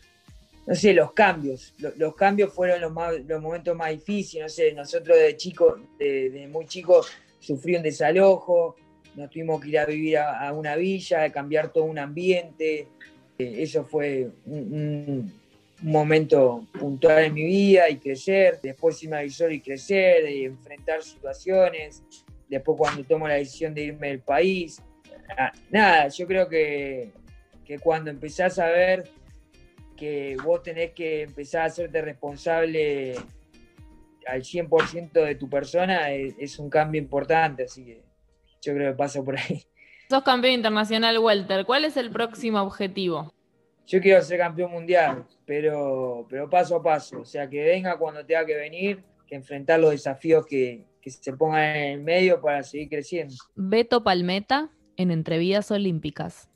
no 0.66 0.76
sé, 0.76 0.94
los 0.94 1.12
cambios, 1.12 1.74
los, 1.98 2.16
cambios 2.16 2.54
fueron 2.54 2.80
los, 2.80 2.92
los 3.26 3.42
momentos 3.42 3.76
más 3.76 3.92
difíciles, 3.92 4.44
no 4.44 4.50
sé, 4.50 4.74
nosotros 4.74 5.18
de 5.18 5.36
chicos, 5.36 5.80
de, 6.00 6.48
muy 6.52 6.66
chicos, 6.66 7.12
sufrí 7.40 7.76
un 7.76 7.84
desalojo, 7.84 8.76
nos 9.16 9.30
tuvimos 9.30 9.62
que 9.62 9.70
ir 9.70 9.80
a 9.80 9.86
vivir 9.86 10.18
a, 10.18 10.52
una 10.54 10.76
villa, 10.76 11.24
a 11.24 11.32
cambiar 11.32 11.72
todo 11.72 11.84
un 11.84 12.00
ambiente, 12.00 12.88
eh, 13.38 13.56
eso 13.58 13.84
fue 13.84 14.30
un, 14.46 15.42
momento 15.82 16.66
puntual 16.80 17.26
en 17.26 17.34
mi 17.34 17.44
vida 17.44 17.90
y 17.90 17.98
crecer, 17.98 18.60
después 18.64 19.04
irme 19.04 19.18
a 19.18 19.30
solo 19.30 19.52
y 19.52 19.60
crecer, 19.60 20.30
y 20.32 20.46
enfrentar 20.46 21.04
situaciones, 21.04 22.02
después 22.48 22.78
cuando 22.78 23.04
tomo 23.04 23.28
la 23.28 23.34
decisión 23.34 23.74
de 23.74 23.84
irme 23.84 24.08
del 24.08 24.22
país, 24.22 24.82
ah, 25.38 25.52
nada, 25.70 26.08
yo 26.08 26.26
creo 26.26 26.48
que 26.48 27.12
que 27.64 27.80
cuando 27.80 28.10
empezás 28.10 28.60
a 28.60 28.68
ver 28.68 29.10
que 29.96 30.38
vos 30.44 30.64
tenés 30.64 30.92
que 30.92 31.24
empezar 31.24 31.64
a 31.64 31.66
hacerte 31.66 32.02
responsable 32.02 33.16
al 34.28 34.42
100% 34.42 35.12
de 35.12 35.36
tu 35.36 35.50
persona, 35.50 36.12
es, 36.12 36.60
un 36.60 36.70
cambio 36.70 37.02
importante, 37.02 37.64
así 37.64 37.86
que 37.86 38.04
yo 38.62 38.74
creo 38.74 38.92
que 38.92 38.98
pasa 38.98 39.24
por 39.24 39.38
ahí. 39.38 39.64
Sos 40.10 40.24
campeón 40.24 40.54
internacional 40.54 41.18
welter, 41.20 41.66
¿cuál 41.66 41.86
es 41.86 41.98
el 41.98 42.12
próximo 42.12 42.62
objetivo? 42.62 43.34
Yo 43.86 44.00
quiero 44.00 44.22
ser 44.22 44.38
campeón 44.38 44.72
mundial, 44.72 45.26
pero, 45.46 46.26
pero 46.30 46.50
paso 46.50 46.78
a 46.78 46.84
paso, 46.84 47.22
o 47.22 47.26
sea, 47.26 47.50
que 47.50 47.64
venga 47.64 47.98
cuando 47.98 48.26
tenga 48.26 48.46
que 48.46 48.56
venir, 48.56 49.04
que 49.28 49.36
enfrentar 49.36 49.80
los 49.80 49.92
desafíos 49.92 50.46
que, 50.46 50.86
que 51.02 51.10
se 51.10 51.34
pongan 51.34 51.76
en 51.76 51.92
el 51.92 52.02
medio 52.02 52.42
para 52.42 52.64
seguir 52.64 52.90
creciendo. 52.90 53.36
Beto 53.56 54.04
Palmeta 54.04 54.70
en 54.96 55.12
Entrevías 55.12 55.70
Olímpicas. 55.72 56.50